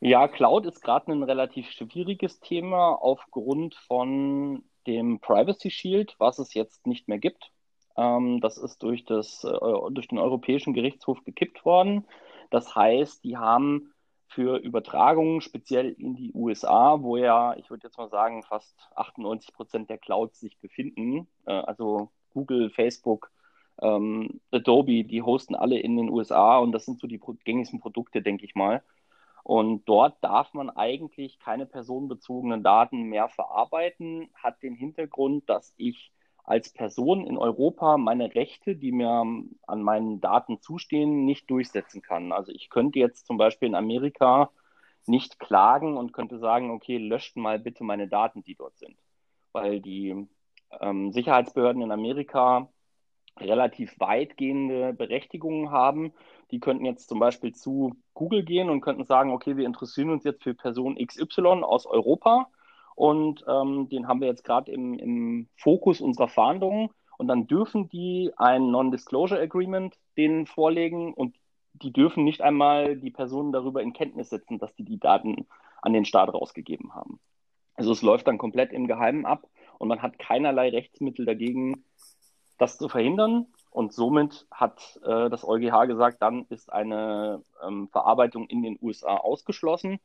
Ja, 0.00 0.28
Cloud 0.28 0.66
ist 0.66 0.82
gerade 0.82 1.12
ein 1.12 1.22
relativ 1.22 1.70
schwieriges 1.70 2.40
Thema 2.40 2.92
aufgrund 2.94 3.74
von 3.74 4.62
dem 4.86 5.18
Privacy 5.20 5.70
Shield, 5.70 6.14
was 6.18 6.38
es 6.38 6.52
jetzt 6.52 6.86
nicht 6.86 7.08
mehr 7.08 7.18
gibt. 7.18 7.52
Ähm, 7.96 8.40
das 8.40 8.58
ist 8.58 8.82
durch, 8.82 9.04
das, 9.04 9.44
äh, 9.44 9.58
durch 9.90 10.08
den 10.08 10.18
Europäischen 10.18 10.74
Gerichtshof 10.74 11.24
gekippt 11.24 11.64
worden. 11.64 12.06
Das 12.50 12.74
heißt, 12.74 13.24
die 13.24 13.36
haben 13.36 13.94
für 14.28 14.58
Übertragungen, 14.58 15.40
speziell 15.40 15.92
in 15.92 16.16
die 16.16 16.32
USA, 16.34 17.00
wo 17.00 17.16
ja, 17.16 17.56
ich 17.56 17.70
würde 17.70 17.86
jetzt 17.86 17.98
mal 17.98 18.10
sagen, 18.10 18.42
fast 18.42 18.76
98 18.96 19.54
Prozent 19.54 19.90
der 19.90 19.98
Clouds 19.98 20.40
sich 20.40 20.58
befinden, 20.58 21.28
äh, 21.46 21.52
also 21.52 22.10
Google, 22.30 22.70
Facebook, 22.70 23.30
ähm, 23.80 24.40
Adobe, 24.50 25.04
die 25.04 25.22
hosten 25.22 25.54
alle 25.54 25.78
in 25.78 25.96
den 25.96 26.10
USA 26.10 26.58
und 26.58 26.72
das 26.72 26.84
sind 26.84 27.00
so 27.00 27.06
die 27.06 27.20
gängigsten 27.44 27.80
Produkte, 27.80 28.22
denke 28.22 28.44
ich 28.44 28.54
mal. 28.54 28.82
Und 29.42 29.84
dort 29.86 30.16
darf 30.24 30.54
man 30.54 30.70
eigentlich 30.70 31.38
keine 31.38 31.66
personenbezogenen 31.66 32.62
Daten 32.62 33.02
mehr 33.02 33.28
verarbeiten, 33.28 34.30
hat 34.34 34.62
den 34.62 34.74
Hintergrund, 34.74 35.48
dass 35.50 35.74
ich 35.76 36.12
als 36.44 36.72
Person 36.72 37.26
in 37.26 37.36
Europa 37.38 37.96
meine 37.98 38.34
Rechte, 38.34 38.76
die 38.76 38.92
mir 38.92 39.08
an 39.66 39.82
meinen 39.82 40.20
Daten 40.20 40.60
zustehen, 40.60 41.24
nicht 41.24 41.50
durchsetzen 41.50 42.02
kann. 42.02 42.32
Also 42.32 42.52
ich 42.52 42.70
könnte 42.70 42.98
jetzt 42.98 43.26
zum 43.26 43.38
Beispiel 43.38 43.68
in 43.68 43.74
Amerika 43.74 44.50
nicht 45.06 45.38
klagen 45.38 45.96
und 45.96 46.12
könnte 46.12 46.38
sagen, 46.38 46.70
okay, 46.70 46.98
löscht 46.98 47.36
mal 47.36 47.58
bitte 47.58 47.84
meine 47.84 48.08
Daten, 48.08 48.42
die 48.44 48.54
dort 48.54 48.78
sind. 48.78 48.96
Weil 49.52 49.80
die 49.80 50.26
ähm, 50.80 51.12
Sicherheitsbehörden 51.12 51.82
in 51.82 51.92
Amerika 51.92 52.68
relativ 53.38 53.98
weitgehende 53.98 54.92
Berechtigungen 54.92 55.70
haben. 55.70 56.12
Die 56.50 56.60
könnten 56.60 56.84
jetzt 56.84 57.08
zum 57.08 57.18
Beispiel 57.18 57.52
zu 57.54 57.96
Google 58.14 58.44
gehen 58.44 58.70
und 58.70 58.80
könnten 58.80 59.04
sagen, 59.04 59.32
okay, 59.32 59.56
wir 59.56 59.66
interessieren 59.66 60.10
uns 60.10 60.24
jetzt 60.24 60.42
für 60.42 60.54
Person 60.54 60.96
XY 60.96 61.62
aus 61.62 61.86
Europa 61.86 62.48
und 62.94 63.44
ähm, 63.48 63.88
den 63.88 64.06
haben 64.06 64.20
wir 64.20 64.28
jetzt 64.28 64.44
gerade 64.44 64.70
im, 64.70 64.94
im 64.94 65.48
Fokus 65.56 66.00
unserer 66.00 66.28
Fahndungen 66.28 66.90
und 67.18 67.28
dann 67.28 67.46
dürfen 67.46 67.88
die 67.88 68.32
ein 68.36 68.70
Non-Disclosure 68.70 69.40
Agreement 69.40 69.96
denen 70.16 70.46
vorlegen 70.46 71.12
und 71.12 71.36
die 71.72 71.92
dürfen 71.92 72.22
nicht 72.22 72.40
einmal 72.40 72.96
die 72.96 73.10
Personen 73.10 73.52
darüber 73.52 73.82
in 73.82 73.92
Kenntnis 73.92 74.30
setzen, 74.30 74.58
dass 74.58 74.74
die 74.76 74.84
die 74.84 75.00
Daten 75.00 75.46
an 75.82 75.92
den 75.92 76.04
Staat 76.04 76.32
rausgegeben 76.32 76.94
haben. 76.94 77.18
Also 77.74 77.90
es 77.90 78.02
läuft 78.02 78.28
dann 78.28 78.38
komplett 78.38 78.72
im 78.72 78.86
Geheimen 78.86 79.26
ab 79.26 79.48
und 79.78 79.88
man 79.88 80.02
hat 80.02 80.18
keinerlei 80.20 80.68
Rechtsmittel 80.68 81.26
dagegen, 81.26 81.84
das 82.58 82.78
zu 82.78 82.88
verhindern. 82.88 83.46
Und 83.70 83.92
somit 83.92 84.46
hat 84.50 85.00
äh, 85.04 85.28
das 85.28 85.44
EuGH 85.44 85.86
gesagt, 85.86 86.22
dann 86.22 86.46
ist 86.48 86.72
eine 86.72 87.42
ähm, 87.66 87.88
Verarbeitung 87.88 88.46
in 88.46 88.62
den 88.62 88.78
USA 88.80 89.16
ausgeschlossen. 89.16 89.98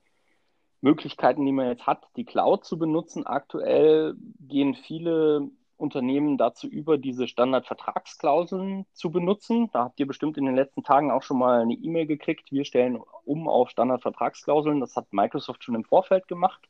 Möglichkeiten, 0.82 1.46
die 1.46 1.52
man 1.52 1.68
jetzt 1.68 1.86
hat, 1.86 2.08
die 2.16 2.26
Cloud 2.26 2.66
zu 2.66 2.80
benutzen. 2.80 3.28
Aktuell 3.28 4.16
gehen 4.40 4.76
viele 4.76 5.50
Unternehmen 5.78 6.38
dazu 6.38 6.68
über, 6.68 6.98
diese 6.98 7.28
Standardvertragsklauseln 7.28 8.86
zu 8.94 9.12
benutzen. 9.12 9.70
Da 9.72 9.86
habt 9.86 10.00
ihr 10.00 10.08
bestimmt 10.08 10.38
in 10.38 10.46
den 10.46 10.56
letzten 10.56 10.84
Tagen 10.84 11.12
auch 11.12 11.24
schon 11.24 11.38
mal 11.38 11.62
eine 11.62 11.74
E-Mail 11.74 12.06
gekriegt. 12.06 12.52
Wir 12.52 12.66
stellen 12.66 13.00
um 13.26 13.48
auf 13.48 13.70
Standardvertragsklauseln. 13.70 14.80
Das 14.80 14.96
hat 14.96 15.14
Microsoft 15.14 15.64
schon 15.64 15.76
im 15.76 15.86
Vorfeld 15.86 16.28
gemacht. 16.28 16.62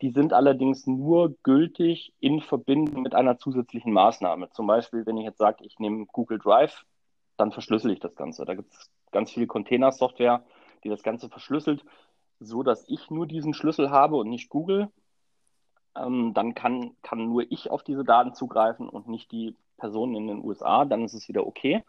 Die 0.00 0.10
sind 0.10 0.32
allerdings 0.32 0.86
nur 0.86 1.34
gültig 1.42 2.12
in 2.20 2.40
Verbindung 2.40 3.02
mit 3.02 3.14
einer 3.14 3.38
zusätzlichen 3.38 3.92
Maßnahme. 3.92 4.50
Zum 4.50 4.66
Beispiel, 4.66 5.06
wenn 5.06 5.16
ich 5.16 5.24
jetzt 5.24 5.38
sage, 5.38 5.64
ich 5.64 5.78
nehme 5.78 6.06
Google 6.06 6.38
Drive, 6.38 6.84
dann 7.36 7.52
verschlüssel 7.52 7.92
ich 7.92 8.00
das 8.00 8.14
Ganze. 8.16 8.44
Da 8.44 8.54
gibt 8.54 8.72
es 8.72 8.90
ganz 9.12 9.30
viel 9.30 9.46
Container-Software, 9.46 10.44
die 10.82 10.88
das 10.88 11.02
Ganze 11.02 11.28
verschlüsselt, 11.28 11.84
so 12.40 12.62
dass 12.62 12.84
ich 12.88 13.10
nur 13.10 13.26
diesen 13.26 13.54
Schlüssel 13.54 13.90
habe 13.90 14.16
und 14.16 14.28
nicht 14.28 14.48
Google. 14.48 14.90
Ähm, 15.96 16.34
dann 16.34 16.54
kann, 16.54 16.96
kann 17.02 17.26
nur 17.26 17.50
ich 17.50 17.70
auf 17.70 17.82
diese 17.82 18.04
Daten 18.04 18.34
zugreifen 18.34 18.88
und 18.88 19.08
nicht 19.08 19.30
die 19.30 19.56
Personen 19.78 20.16
in 20.16 20.26
den 20.26 20.44
USA. 20.44 20.84
Dann 20.84 21.04
ist 21.04 21.14
es 21.14 21.28
wieder 21.28 21.46
okay. 21.46 21.84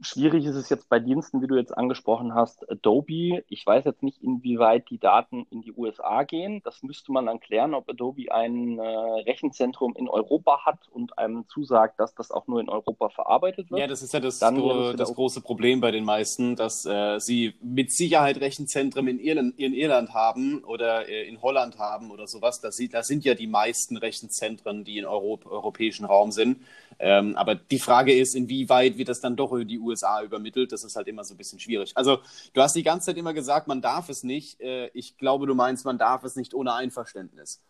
Schwierig 0.00 0.44
ist 0.44 0.54
es 0.54 0.68
jetzt 0.68 0.88
bei 0.88 1.00
Diensten, 1.00 1.42
wie 1.42 1.48
du 1.48 1.56
jetzt 1.56 1.76
angesprochen 1.76 2.34
hast, 2.34 2.70
Adobe. 2.70 3.42
Ich 3.48 3.66
weiß 3.66 3.84
jetzt 3.84 4.02
nicht, 4.02 4.22
inwieweit 4.22 4.88
die 4.90 4.98
Daten 4.98 5.46
in 5.50 5.62
die 5.62 5.72
USA 5.72 6.22
gehen. 6.22 6.60
Das 6.64 6.82
müsste 6.82 7.10
man 7.10 7.26
dann 7.26 7.40
klären, 7.40 7.74
ob 7.74 7.88
Adobe 7.88 8.30
ein 8.30 8.78
äh, 8.78 8.82
Rechenzentrum 8.82 9.96
in 9.96 10.08
Europa 10.08 10.64
hat 10.64 10.78
und 10.92 11.18
einem 11.18 11.48
zusagt, 11.48 11.98
dass 11.98 12.14
das 12.14 12.30
auch 12.30 12.46
nur 12.46 12.60
in 12.60 12.68
Europa 12.68 13.08
verarbeitet 13.08 13.70
wird. 13.70 13.80
Ja, 13.80 13.86
das 13.88 14.02
ist 14.02 14.14
ja 14.14 14.20
das, 14.20 14.38
gro 14.38 14.92
das 14.92 15.12
große 15.12 15.40
Problem 15.40 15.80
bei 15.80 15.90
den 15.90 16.04
meisten, 16.04 16.54
dass 16.54 16.86
äh, 16.86 17.18
sie 17.18 17.54
mit 17.60 17.92
Sicherheit 17.92 18.40
Rechenzentren 18.40 19.08
in 19.08 19.18
Irland, 19.18 19.58
in 19.58 19.74
Irland 19.74 20.14
haben 20.14 20.62
oder 20.64 21.08
äh, 21.08 21.28
in 21.28 21.42
Holland 21.42 21.78
haben 21.78 22.12
oder 22.12 22.28
sowas. 22.28 22.60
Das, 22.60 22.78
das 22.90 23.06
sind 23.08 23.24
ja 23.24 23.34
die 23.34 23.48
meisten 23.48 23.96
Rechenzentren, 23.96 24.84
die 24.84 24.98
im 24.98 25.06
Europ 25.06 25.44
europäischen 25.46 26.04
Raum 26.04 26.30
sind. 26.30 26.58
Ähm, 27.00 27.36
aber 27.36 27.54
die 27.54 27.78
Frage 27.78 28.12
ist, 28.12 28.34
inwieweit 28.34 28.98
wird 28.98 29.08
das 29.08 29.20
dann 29.20 29.36
doch 29.36 29.52
über 29.52 29.64
die 29.64 29.78
USA 29.78 29.87
übermittelt? 30.24 30.72
Das 30.72 30.84
ist 30.84 30.96
halt 30.96 31.08
immer 31.08 31.24
so 31.24 31.34
ein 31.34 31.36
bisschen 31.36 31.58
schwierig. 31.58 31.96
Also, 31.96 32.18
du 32.52 32.62
hast 32.62 32.74
die 32.74 32.82
ganze 32.82 33.06
Zeit 33.06 33.16
immer 33.16 33.34
gesagt, 33.34 33.68
man 33.68 33.80
darf 33.80 34.08
es 34.08 34.22
nicht. 34.22 34.60
Äh, 34.60 34.88
ich 34.94 35.16
glaube, 35.16 35.46
du 35.46 35.54
meinst, 35.54 35.84
man 35.84 35.98
darf 35.98 36.24
es 36.24 36.36
nicht 36.36 36.54
ohne 36.54 36.74
Einverständnis. 36.74 37.62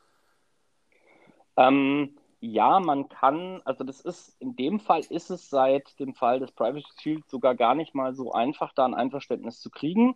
Ähm, 1.57 2.17
ja, 2.41 2.79
man 2.79 3.09
kann, 3.09 3.61
also 3.65 3.83
das 3.83 4.01
ist, 4.01 4.37
in 4.41 4.55
dem 4.55 4.79
Fall 4.79 5.01
ist 5.11 5.31
es 5.31 5.51
seit 5.51 5.99
dem 5.99 6.15
Fall 6.15 6.39
des 6.39 6.53
Privacy 6.53 6.87
Shield 7.01 7.29
sogar 7.29 7.57
gar 7.57 7.75
nicht 7.75 7.95
mal 7.95 8.15
so 8.15 8.33
einfach, 8.33 8.73
da 8.73 8.85
ein 8.85 8.95
Einverständnis 8.95 9.61
zu 9.61 9.71
kriegen. 9.71 10.15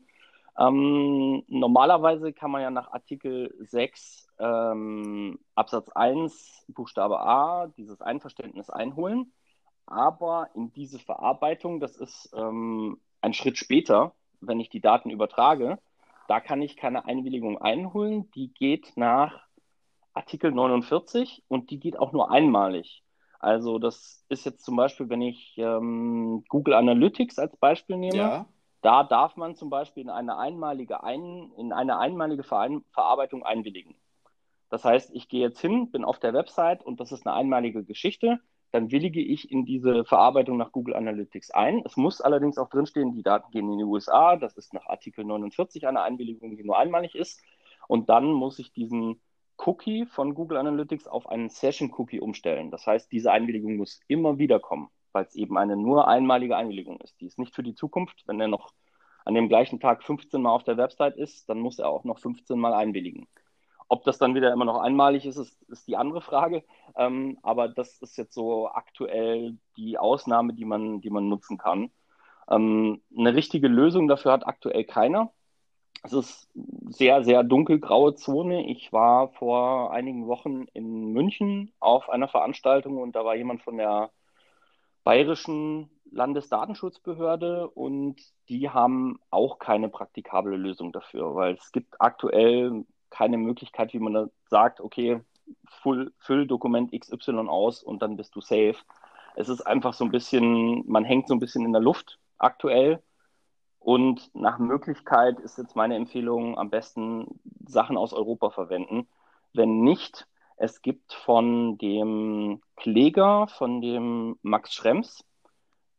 Ähm, 0.58 1.42
normalerweise 1.48 2.32
kann 2.32 2.50
man 2.50 2.62
ja 2.62 2.70
nach 2.70 2.92
Artikel 2.92 3.54
6 3.58 4.28
ähm, 4.38 5.38
Absatz 5.54 5.88
1 5.88 6.66
Buchstabe 6.68 7.18
A 7.20 7.68
dieses 7.76 8.00
Einverständnis 8.00 8.70
einholen. 8.70 9.32
Aber 9.86 10.48
in 10.54 10.72
diese 10.72 10.98
Verarbeitung, 10.98 11.80
das 11.80 11.96
ist 11.96 12.32
ähm, 12.36 13.00
ein 13.20 13.34
Schritt 13.34 13.58
später, 13.58 14.14
wenn 14.40 14.60
ich 14.60 14.68
die 14.68 14.80
Daten 14.80 15.10
übertrage, 15.10 15.78
da 16.28 16.40
kann 16.40 16.62
ich 16.62 16.76
keine 16.76 17.04
Einwilligung 17.04 17.58
einholen. 17.58 18.30
Die 18.32 18.52
geht 18.52 18.96
nach 18.96 19.46
Artikel 20.14 20.52
49 20.52 21.44
und 21.48 21.70
die 21.70 21.80
geht 21.80 21.98
auch 21.98 22.12
nur 22.12 22.30
einmalig. 22.30 23.02
Also 23.38 23.78
das 23.78 24.24
ist 24.28 24.46
jetzt 24.46 24.64
zum 24.64 24.76
Beispiel, 24.76 25.08
wenn 25.08 25.20
ich 25.20 25.54
ähm, 25.58 26.44
Google 26.48 26.74
Analytics 26.74 27.38
als 27.38 27.56
Beispiel 27.56 27.96
nehme. 27.96 28.16
Ja 28.16 28.46
da 28.82 29.04
darf 29.04 29.36
man 29.36 29.54
zum 29.54 29.70
Beispiel 29.70 30.02
in 30.02 30.10
eine 30.10 30.36
einmalige, 30.36 31.02
ein, 31.04 31.52
in 31.56 31.72
eine 31.72 31.98
einmalige 31.98 32.42
Verein, 32.42 32.84
Verarbeitung 32.90 33.44
einwilligen. 33.44 33.94
Das 34.68 34.84
heißt, 34.84 35.14
ich 35.14 35.28
gehe 35.28 35.40
jetzt 35.40 35.60
hin, 35.60 35.90
bin 35.90 36.04
auf 36.04 36.18
der 36.18 36.34
Website 36.34 36.84
und 36.84 36.98
das 36.98 37.12
ist 37.12 37.26
eine 37.26 37.36
einmalige 37.36 37.84
Geschichte. 37.84 38.40
Dann 38.72 38.90
willige 38.90 39.20
ich 39.20 39.50
in 39.50 39.64
diese 39.64 40.04
Verarbeitung 40.04 40.56
nach 40.56 40.72
Google 40.72 40.94
Analytics 40.94 41.50
ein. 41.52 41.82
Es 41.84 41.96
muss 41.96 42.20
allerdings 42.20 42.58
auch 42.58 42.68
drinstehen, 42.68 43.12
die 43.12 43.22
Daten 43.22 43.50
gehen 43.50 43.70
in 43.70 43.78
die 43.78 43.84
USA. 43.84 44.36
Das 44.36 44.56
ist 44.56 44.74
nach 44.74 44.86
Artikel 44.86 45.24
49 45.24 45.86
eine 45.86 46.02
Einwilligung, 46.02 46.56
die 46.56 46.64
nur 46.64 46.78
einmalig 46.78 47.14
ist. 47.14 47.40
Und 47.86 48.08
dann 48.08 48.32
muss 48.32 48.58
ich 48.58 48.72
diesen 48.72 49.20
Cookie 49.58 50.06
von 50.06 50.34
Google 50.34 50.56
Analytics 50.56 51.06
auf 51.06 51.28
einen 51.28 51.50
Session 51.50 51.92
Cookie 51.96 52.20
umstellen. 52.20 52.70
Das 52.70 52.86
heißt, 52.86 53.12
diese 53.12 53.30
Einwilligung 53.30 53.76
muss 53.76 54.00
immer 54.08 54.38
wieder 54.38 54.58
kommen 54.58 54.88
weil 55.12 55.24
es 55.24 55.34
eben 55.34 55.58
eine 55.58 55.76
nur 55.76 56.08
einmalige 56.08 56.56
Einwilligung 56.56 57.00
ist. 57.00 57.20
Die 57.20 57.26
ist 57.26 57.38
nicht 57.38 57.54
für 57.54 57.62
die 57.62 57.74
Zukunft. 57.74 58.22
Wenn 58.26 58.40
er 58.40 58.48
noch 58.48 58.72
an 59.24 59.34
dem 59.34 59.48
gleichen 59.48 59.78
Tag 59.78 60.02
15 60.02 60.42
Mal 60.42 60.50
auf 60.50 60.64
der 60.64 60.76
Website 60.76 61.16
ist, 61.16 61.48
dann 61.48 61.60
muss 61.60 61.78
er 61.78 61.88
auch 61.88 62.04
noch 62.04 62.18
15 62.18 62.58
Mal 62.58 62.74
einwilligen. 62.74 63.28
Ob 63.88 64.04
das 64.04 64.18
dann 64.18 64.34
wieder 64.34 64.52
immer 64.52 64.64
noch 64.64 64.80
einmalig 64.80 65.26
ist, 65.26 65.36
ist, 65.36 65.62
ist 65.68 65.86
die 65.86 65.96
andere 65.96 66.20
Frage. 66.22 66.64
Ähm, 66.96 67.38
aber 67.42 67.68
das 67.68 68.00
ist 68.02 68.16
jetzt 68.16 68.34
so 68.34 68.68
aktuell 68.68 69.58
die 69.76 69.98
Ausnahme, 69.98 70.54
die 70.54 70.64
man, 70.64 71.00
die 71.00 71.10
man 71.10 71.28
nutzen 71.28 71.58
kann. 71.58 71.90
Ähm, 72.50 73.02
eine 73.16 73.34
richtige 73.34 73.68
Lösung 73.68 74.08
dafür 74.08 74.32
hat 74.32 74.46
aktuell 74.46 74.84
keiner. 74.84 75.32
Es 76.04 76.12
ist 76.12 76.50
sehr, 76.88 77.22
sehr 77.22 77.44
dunkelgraue 77.44 78.14
Zone. 78.14 78.66
Ich 78.66 78.92
war 78.92 79.28
vor 79.34 79.92
einigen 79.92 80.26
Wochen 80.26 80.66
in 80.74 81.12
München 81.12 81.72
auf 81.78 82.10
einer 82.10 82.28
Veranstaltung 82.28 82.98
und 82.98 83.14
da 83.14 83.24
war 83.24 83.36
jemand 83.36 83.62
von 83.62 83.76
der 83.76 84.10
bayerischen 85.04 85.90
Landesdatenschutzbehörde 86.10 87.68
und 87.70 88.20
die 88.48 88.68
haben 88.70 89.18
auch 89.30 89.58
keine 89.58 89.88
praktikable 89.88 90.56
Lösung 90.56 90.92
dafür, 90.92 91.34
weil 91.34 91.54
es 91.54 91.72
gibt 91.72 92.00
aktuell 92.00 92.84
keine 93.12 93.38
Möglichkeit, 93.38 93.92
wie 93.92 94.00
man 94.00 94.30
sagt, 94.46 94.80
okay, 94.80 95.20
full, 95.82 96.12
füll 96.18 96.46
Dokument 96.46 96.92
XY 96.92 97.48
aus 97.48 97.82
und 97.82 98.02
dann 98.02 98.16
bist 98.16 98.34
du 98.34 98.40
safe. 98.40 98.76
Es 99.36 99.48
ist 99.48 99.60
einfach 99.62 99.94
so 99.94 100.04
ein 100.04 100.10
bisschen, 100.10 100.84
man 100.88 101.04
hängt 101.04 101.28
so 101.28 101.34
ein 101.34 101.40
bisschen 101.40 101.64
in 101.64 101.72
der 101.72 101.80
Luft 101.80 102.18
aktuell. 102.38 103.02
Und 103.78 104.30
nach 104.34 104.58
Möglichkeit 104.58 105.40
ist 105.40 105.58
jetzt 105.58 105.76
meine 105.76 105.96
Empfehlung, 105.96 106.58
am 106.58 106.70
besten 106.70 107.40
Sachen 107.66 107.96
aus 107.96 108.12
Europa 108.12 108.50
verwenden. 108.50 109.08
Wenn 109.52 109.80
nicht, 109.80 110.26
es 110.56 110.82
gibt 110.82 111.12
von 111.12 111.78
dem 111.78 112.62
Kläger, 112.76 113.48
von 113.48 113.80
dem 113.80 114.38
Max 114.42 114.72
Schrems, 114.72 115.24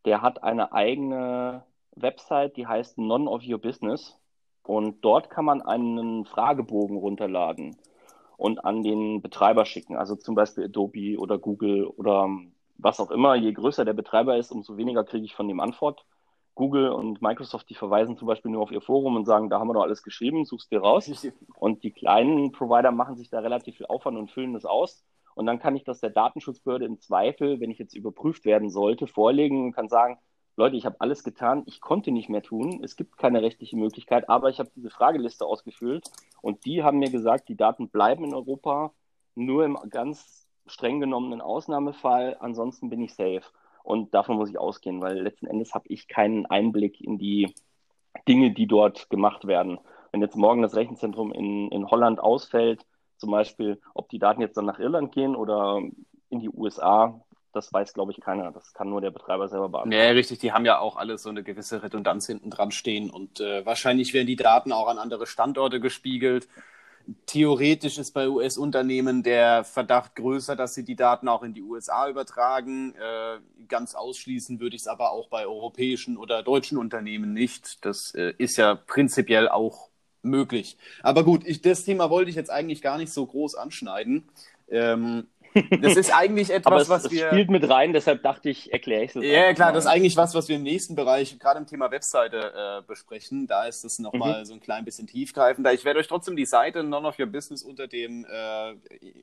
der 0.05 0.21
hat 0.21 0.43
eine 0.43 0.73
eigene 0.73 1.65
Website, 1.95 2.57
die 2.57 2.67
heißt 2.67 2.97
None 2.97 3.29
of 3.29 3.43
Your 3.45 3.59
Business. 3.59 4.17
Und 4.63 5.03
dort 5.03 5.29
kann 5.29 5.45
man 5.45 5.61
einen 5.61 6.25
Fragebogen 6.25 6.97
runterladen 6.97 7.75
und 8.37 8.63
an 8.65 8.83
den 8.83 9.21
Betreiber 9.21 9.65
schicken. 9.65 9.95
Also 9.95 10.15
zum 10.15 10.35
Beispiel 10.35 10.65
Adobe 10.65 11.17
oder 11.17 11.37
Google 11.37 11.85
oder 11.85 12.29
was 12.77 12.99
auch 12.99 13.11
immer. 13.11 13.35
Je 13.35 13.51
größer 13.51 13.85
der 13.85 13.93
Betreiber 13.93 14.37
ist, 14.37 14.51
umso 14.51 14.77
weniger 14.77 15.03
kriege 15.03 15.25
ich 15.25 15.35
von 15.35 15.47
dem 15.47 15.59
Antwort. 15.59 16.05
Google 16.55 16.89
und 16.89 17.21
Microsoft, 17.21 17.69
die 17.69 17.75
verweisen 17.75 18.15
zum 18.15 18.27
Beispiel 18.27 18.51
nur 18.51 18.61
auf 18.61 18.71
ihr 18.71 18.81
Forum 18.81 19.15
und 19.15 19.25
sagen, 19.25 19.49
da 19.49 19.59
haben 19.59 19.69
wir 19.69 19.73
doch 19.73 19.81
alles 19.81 20.03
geschrieben, 20.03 20.45
suchst 20.45 20.71
dir 20.71 20.81
raus. 20.81 21.09
Und 21.57 21.83
die 21.83 21.91
kleinen 21.91 22.51
Provider 22.51 22.91
machen 22.91 23.15
sich 23.15 23.29
da 23.29 23.39
relativ 23.39 23.77
viel 23.77 23.87
Aufwand 23.87 24.17
und 24.17 24.29
füllen 24.29 24.53
das 24.53 24.65
aus. 24.65 25.03
Und 25.33 25.47
dann 25.47 25.57
kann 25.57 25.75
ich 25.75 25.83
das 25.83 25.99
der 25.99 26.11
Datenschutzbehörde 26.11 26.85
im 26.85 26.99
Zweifel, 26.99 27.59
wenn 27.59 27.71
ich 27.71 27.79
jetzt 27.79 27.95
überprüft 27.95 28.45
werden 28.45 28.69
sollte, 28.69 29.07
vorlegen 29.07 29.65
und 29.65 29.71
kann 29.71 29.89
sagen, 29.89 30.19
Leute, 30.55 30.75
ich 30.75 30.85
habe 30.85 30.97
alles 30.99 31.23
getan, 31.23 31.63
ich 31.65 31.81
konnte 31.81 32.11
nicht 32.11 32.29
mehr 32.29 32.43
tun, 32.43 32.81
es 32.83 32.95
gibt 32.95 33.17
keine 33.17 33.41
rechtliche 33.41 33.75
Möglichkeit, 33.75 34.29
aber 34.29 34.49
ich 34.49 34.59
habe 34.59 34.69
diese 34.75 34.91
Frageliste 34.91 35.45
ausgefüllt 35.45 36.11
und 36.41 36.65
die 36.65 36.83
haben 36.83 36.99
mir 36.99 37.09
gesagt, 37.09 37.49
die 37.49 37.55
Daten 37.55 37.89
bleiben 37.89 38.23
in 38.23 38.35
Europa, 38.35 38.91
nur 39.33 39.65
im 39.65 39.77
ganz 39.89 40.47
streng 40.67 40.99
genommenen 40.99 41.41
Ausnahmefall, 41.41 42.37
ansonsten 42.39 42.89
bin 42.89 43.01
ich 43.01 43.15
safe. 43.15 43.41
Und 43.83 44.13
davon 44.13 44.37
muss 44.37 44.49
ich 44.49 44.59
ausgehen, 44.59 45.01
weil 45.01 45.19
letzten 45.21 45.47
Endes 45.47 45.73
habe 45.73 45.87
ich 45.89 46.07
keinen 46.07 46.45
Einblick 46.45 47.01
in 47.01 47.17
die 47.17 47.53
Dinge, 48.27 48.51
die 48.51 48.67
dort 48.67 49.09
gemacht 49.09 49.45
werden. 49.45 49.79
Wenn 50.11 50.21
jetzt 50.21 50.37
morgen 50.37 50.61
das 50.61 50.75
Rechenzentrum 50.75 51.33
in, 51.33 51.69
in 51.69 51.89
Holland 51.89 52.19
ausfällt, 52.19 52.85
zum 53.17 53.31
Beispiel, 53.31 53.81
ob 53.93 54.09
die 54.09 54.19
Daten 54.19 54.41
jetzt 54.41 54.55
dann 54.55 54.65
nach 54.65 54.79
Irland 54.79 55.11
gehen 55.11 55.35
oder 55.35 55.81
in 56.29 56.39
die 56.39 56.49
USA, 56.49 57.21
das 57.53 57.71
weiß, 57.71 57.93
glaube 57.93 58.11
ich, 58.11 58.21
keiner. 58.21 58.51
Das 58.51 58.73
kann 58.73 58.89
nur 58.89 59.01
der 59.01 59.11
Betreiber 59.11 59.47
selber 59.47 59.69
beantworten. 59.69 59.97
Ja, 59.97 60.09
richtig. 60.11 60.39
Die 60.39 60.51
haben 60.51 60.65
ja 60.65 60.79
auch 60.79 60.97
alle 60.97 61.17
so 61.17 61.29
eine 61.29 61.43
gewisse 61.43 61.83
Redundanz 61.83 62.27
hinten 62.27 62.49
dran 62.49 62.71
stehen 62.71 63.09
und 63.09 63.39
äh, 63.39 63.65
wahrscheinlich 63.65 64.13
werden 64.13 64.27
die 64.27 64.35
Daten 64.35 64.71
auch 64.71 64.87
an 64.87 64.97
andere 64.97 65.27
Standorte 65.27 65.79
gespiegelt. 65.79 66.47
Theoretisch 67.25 67.97
ist 67.97 68.13
bei 68.13 68.29
US-Unternehmen 68.29 69.23
der 69.23 69.65
Verdacht 69.65 70.15
größer, 70.15 70.55
dass 70.55 70.73
sie 70.73 70.85
die 70.85 70.95
Daten 70.95 71.27
auch 71.27 71.43
in 71.43 71.53
die 71.53 71.61
USA 71.61 72.07
übertragen. 72.07 72.95
Äh, 72.95 73.39
ganz 73.67 73.93
ausschließen 73.93 74.59
würde 74.61 74.75
ich 74.75 74.83
es 74.83 74.87
aber 74.87 75.11
auch 75.11 75.27
bei 75.27 75.45
europäischen 75.45 76.17
oder 76.17 76.43
deutschen 76.43 76.77
Unternehmen 76.77 77.33
nicht. 77.33 77.85
Das 77.85 78.13
äh, 78.15 78.33
ist 78.37 78.57
ja 78.57 78.75
prinzipiell 78.75 79.49
auch 79.49 79.89
möglich. 80.21 80.77
Aber 81.01 81.25
gut, 81.25 81.45
ich, 81.45 81.61
das 81.61 81.83
Thema 81.83 82.09
wollte 82.09 82.29
ich 82.29 82.37
jetzt 82.37 82.49
eigentlich 82.49 82.81
gar 82.81 82.97
nicht 82.97 83.11
so 83.11 83.25
groß 83.25 83.55
anschneiden. 83.55 84.29
Ähm, 84.69 85.27
das 85.81 85.95
ist 85.95 86.13
eigentlich 86.13 86.49
etwas, 86.53 86.83
es, 86.83 86.89
was 86.89 87.11
wir. 87.11 87.27
spielt 87.27 87.49
mit 87.49 87.67
rein, 87.69 87.93
deshalb 87.93 88.23
dachte 88.23 88.49
ich, 88.49 88.71
erkläre 88.71 89.03
ich 89.03 89.15
es. 89.15 89.23
Ja, 89.23 89.53
klar, 89.53 89.69
mal. 89.69 89.73
das 89.73 89.85
ist 89.85 89.89
eigentlich 89.89 90.17
was, 90.17 90.35
was 90.35 90.47
wir 90.47 90.55
im 90.55 90.63
nächsten 90.63 90.95
Bereich, 90.95 91.37
gerade 91.39 91.59
im 91.59 91.67
Thema 91.67 91.91
Webseite, 91.91 92.53
äh, 92.55 92.81
besprechen. 92.87 93.47
Da 93.47 93.65
ist 93.65 93.83
es 93.83 93.99
nochmal 93.99 94.41
mhm. 94.41 94.45
so 94.45 94.53
ein 94.53 94.59
klein 94.59 94.85
bisschen 94.85 95.07
tiefgreifender. 95.07 95.73
Ich 95.73 95.85
werde 95.85 95.99
euch 95.99 96.07
trotzdem 96.07 96.35
die 96.35 96.45
Seite 96.45 96.83
None 96.83 97.07
of 97.07 97.19
Your 97.19 97.27
Business 97.27 97.63
unter 97.63 97.87
dem, 97.87 98.25
äh, 98.25 98.73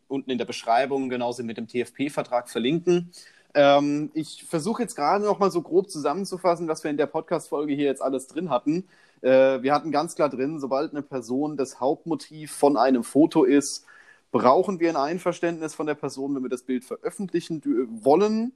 unten 0.08 0.30
in 0.30 0.38
der 0.38 0.44
Beschreibung, 0.44 1.08
genauso 1.08 1.42
mit 1.42 1.56
dem 1.56 1.68
TFP-Vertrag 1.68 2.48
verlinken. 2.48 3.12
Ähm, 3.54 4.10
ich 4.14 4.44
versuche 4.48 4.82
jetzt 4.82 4.94
gerade 4.94 5.24
nochmal 5.24 5.50
so 5.50 5.62
grob 5.62 5.90
zusammenzufassen, 5.90 6.68
was 6.68 6.84
wir 6.84 6.90
in 6.90 6.96
der 6.96 7.06
Podcast-Folge 7.06 7.74
hier 7.74 7.86
jetzt 7.86 8.02
alles 8.02 8.28
drin 8.28 8.50
hatten. 8.50 8.84
Äh, 9.22 9.62
wir 9.62 9.74
hatten 9.74 9.90
ganz 9.90 10.14
klar 10.14 10.28
drin, 10.28 10.60
sobald 10.60 10.92
eine 10.92 11.02
Person 11.02 11.56
das 11.56 11.80
Hauptmotiv 11.80 12.52
von 12.52 12.76
einem 12.76 13.02
Foto 13.02 13.44
ist, 13.44 13.86
brauchen 14.30 14.80
wir 14.80 14.90
ein 14.90 14.96
Einverständnis 14.96 15.74
von 15.74 15.86
der 15.86 15.94
Person, 15.94 16.34
wenn 16.34 16.42
wir 16.42 16.50
das 16.50 16.62
Bild 16.62 16.84
veröffentlichen 16.84 17.62
wollen. 18.04 18.52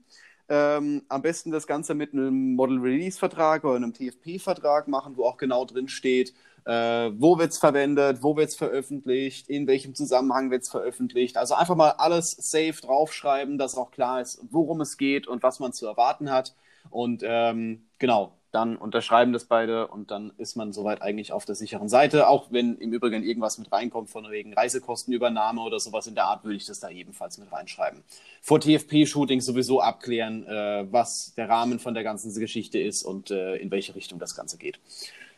Ähm, 0.47 1.03
am 1.09 1.21
besten 1.23 1.51
das 1.51 1.65
Ganze 1.65 1.95
mit 1.95 2.13
einem 2.13 2.53
Model 2.53 2.79
Release 2.79 3.17
Vertrag 3.17 3.63
oder 3.63 3.77
einem 3.77 3.93
TFP 3.93 4.39
Vertrag 4.39 4.87
machen, 4.87 5.17
wo 5.17 5.25
auch 5.25 5.37
genau 5.37 5.65
drin 5.65 5.87
steht, 5.87 6.33
äh, 6.65 7.11
wo 7.17 7.39
wird 7.39 7.51
es 7.51 7.57
verwendet, 7.57 8.21
wo 8.21 8.37
wird 8.37 8.49
es 8.49 8.55
veröffentlicht, 8.55 9.49
in 9.49 9.65
welchem 9.65 9.95
Zusammenhang 9.95 10.51
wird 10.51 10.61
es 10.63 10.69
veröffentlicht. 10.69 11.37
Also 11.37 11.55
einfach 11.55 11.75
mal 11.75 11.91
alles 11.91 12.31
safe 12.31 12.75
draufschreiben, 12.79 13.57
dass 13.57 13.75
auch 13.75 13.89
klar 13.89 14.21
ist, 14.21 14.39
worum 14.51 14.81
es 14.81 14.97
geht 14.97 15.27
und 15.27 15.41
was 15.41 15.59
man 15.59 15.73
zu 15.73 15.87
erwarten 15.87 16.31
hat. 16.31 16.55
Und 16.91 17.23
ähm, 17.25 17.85
Genau, 17.97 18.33
dann 18.55 18.77
unterschreiben 18.77 19.33
das 19.33 19.45
beide 19.45 19.87
und 19.87 20.11
dann 20.11 20.31
ist 20.37 20.55
man 20.55 20.71
soweit 20.71 21.01
eigentlich 21.01 21.33
auf 21.33 21.43
der 21.43 21.55
sicheren 21.55 21.89
Seite. 21.89 22.29
Auch 22.29 22.47
wenn 22.51 22.77
im 22.77 22.93
Übrigen 22.93 23.21
irgendwas 23.21 23.57
mit 23.57 23.69
reinkommt 23.71 24.09
von 24.09 24.31
wegen 24.31 24.53
Reisekostenübernahme 24.53 25.61
oder 25.61 25.79
sowas 25.79 26.07
in 26.07 26.15
der 26.15 26.23
Art, 26.23 26.45
würde 26.45 26.55
ich 26.55 26.65
das 26.65 26.79
da 26.79 26.89
ebenfalls 26.89 27.37
mit 27.37 27.51
reinschreiben. 27.51 28.01
Vor 28.41 28.61
TFP-Shooting 28.61 29.41
sowieso 29.41 29.81
abklären, 29.81 30.47
äh, 30.47 30.87
was 30.89 31.33
der 31.35 31.49
Rahmen 31.49 31.79
von 31.79 31.93
der 31.93 32.03
ganzen 32.03 32.33
Geschichte 32.39 32.79
ist 32.79 33.03
und 33.03 33.29
äh, 33.29 33.57
in 33.57 33.69
welche 33.71 33.93
Richtung 33.93 34.19
das 34.19 34.35
Ganze 34.35 34.57
geht. 34.57 34.79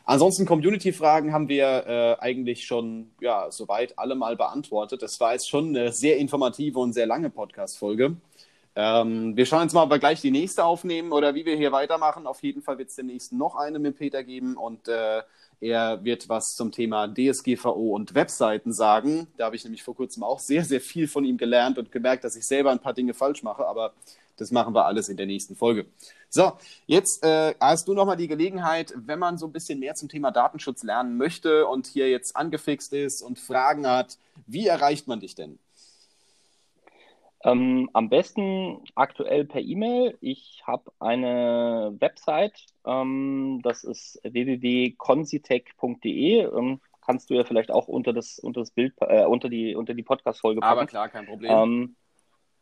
Ansonsten 0.05 0.45
Community-Fragen 0.45 1.33
haben 1.33 1.49
wir 1.49 1.65
äh, 1.87 2.15
eigentlich 2.19 2.65
schon 2.65 3.09
ja 3.19 3.47
soweit 3.49 3.97
alle 3.97 4.15
mal 4.15 4.37
beantwortet. 4.37 5.01
Das 5.01 5.19
war 5.19 5.33
jetzt 5.33 5.49
schon 5.49 5.69
eine 5.69 5.91
sehr 5.91 6.17
informative 6.17 6.79
und 6.79 6.93
sehr 6.93 7.07
lange 7.07 7.29
Podcast-Folge. 7.29 8.15
Ähm, 8.79 9.35
wir 9.35 9.47
schauen 9.47 9.63
jetzt 9.63 9.73
mal, 9.73 9.85
ob 9.85 9.89
wir 9.89 9.97
gleich 9.97 10.21
die 10.21 10.29
nächste 10.29 10.63
aufnehmen 10.63 11.11
oder 11.11 11.33
wie 11.33 11.45
wir 11.45 11.57
hier 11.57 11.71
weitermachen. 11.71 12.27
Auf 12.27 12.43
jeden 12.43 12.61
Fall 12.61 12.77
wird 12.77 12.89
es 12.89 12.95
demnächst 12.95 13.33
noch 13.33 13.55
eine 13.55 13.79
mit 13.79 13.97
Peter 13.97 14.23
geben 14.23 14.55
und 14.55 14.87
äh, 14.87 15.23
er 15.59 16.03
wird 16.03 16.29
was 16.29 16.53
zum 16.55 16.71
Thema 16.71 17.07
DSGVO 17.07 17.95
und 17.95 18.13
Webseiten 18.13 18.71
sagen. 18.71 19.25
Da 19.35 19.45
habe 19.45 19.55
ich 19.55 19.63
nämlich 19.63 19.81
vor 19.81 19.95
kurzem 19.95 20.21
auch 20.21 20.37
sehr, 20.37 20.63
sehr 20.63 20.79
viel 20.79 21.07
von 21.07 21.25
ihm 21.25 21.37
gelernt 21.37 21.79
und 21.79 21.91
gemerkt, 21.91 22.23
dass 22.23 22.35
ich 22.35 22.45
selber 22.45 22.69
ein 22.69 22.77
paar 22.77 22.93
Dinge 22.93 23.15
falsch 23.15 23.41
mache, 23.41 23.65
aber 23.65 23.93
das 24.35 24.51
machen 24.51 24.75
wir 24.75 24.85
alles 24.85 25.09
in 25.09 25.17
der 25.17 25.25
nächsten 25.25 25.55
Folge. 25.55 25.87
So, 26.29 26.51
jetzt 26.85 27.23
äh, 27.25 27.55
hast 27.59 27.87
du 27.87 27.95
nochmal 27.95 28.17
die 28.17 28.27
Gelegenheit, 28.27 28.93
wenn 28.95 29.17
man 29.17 29.39
so 29.39 29.47
ein 29.47 29.53
bisschen 29.53 29.79
mehr 29.79 29.95
zum 29.95 30.07
Thema 30.07 30.29
Datenschutz 30.29 30.83
lernen 30.83 31.17
möchte 31.17 31.65
und 31.65 31.87
hier 31.87 32.11
jetzt 32.11 32.35
angefixt 32.35 32.93
ist 32.93 33.23
und 33.23 33.39
Fragen 33.39 33.87
hat, 33.87 34.19
wie 34.45 34.67
erreicht 34.67 35.07
man 35.07 35.19
dich 35.19 35.33
denn? 35.33 35.57
Ähm, 37.47 37.89
am 37.93 38.09
besten 38.09 38.83
aktuell 38.95 39.45
per 39.45 39.61
E-Mail. 39.61 40.17
Ich 40.19 40.63
habe 40.67 40.91
eine 40.99 41.95
Website, 41.97 42.65
ähm, 42.85 43.61
das 43.63 43.85
ist 43.85 44.19
www.consitech.de. 44.23 46.41
Ähm, 46.41 46.81
kannst 46.99 47.29
du 47.29 47.35
ja 47.35 47.45
vielleicht 47.45 47.71
auch 47.71 47.87
unter 47.87 48.11
das, 48.11 48.37
unter 48.39 48.59
das 48.59 48.71
Bild, 48.71 48.95
äh, 48.99 49.23
unter 49.23 49.47
die, 49.47 49.75
unter 49.75 49.93
die 49.93 50.03
Podcast-Folge 50.03 50.59
packen. 50.59 50.77
Aber 50.77 50.87
klar, 50.87 51.07
kein 51.07 51.25
Problem. 51.25 51.49
Ähm, 51.49 51.95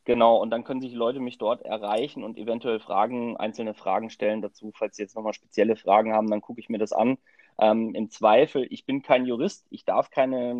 genau, 0.04 0.38
und 0.38 0.52
dann 0.52 0.64
können 0.64 0.82
sich 0.82 0.92
die 0.92 0.98
Leute 0.98 1.20
mich 1.20 1.40
dort 1.40 1.64
erreichen 1.64 2.24
und 2.24 2.38
eventuell 2.38 2.80
Fragen, 2.80 3.38
einzelne 3.38 3.74
Fragen 3.74 4.12
stellen 4.12 4.44
dazu. 4.44 4.72
Falls 4.76 4.98
sie 4.98 5.02
jetzt 5.02 5.16
nochmal 5.16 5.34
spezielle 5.34 5.78
Fragen 5.78 6.14
haben, 6.14 6.30
dann 6.30 6.42
gucke 6.42 6.60
ich 6.60 6.70
mir 6.70 6.78
das 6.78 6.94
an. 6.94 7.18
Ähm, 7.58 7.96
Im 7.96 8.12
Zweifel, 8.12 8.68
ich 8.70 8.86
bin 8.86 9.02
kein 9.02 9.26
Jurist, 9.26 9.66
ich 9.72 9.84
darf 9.84 10.12
keine 10.12 10.54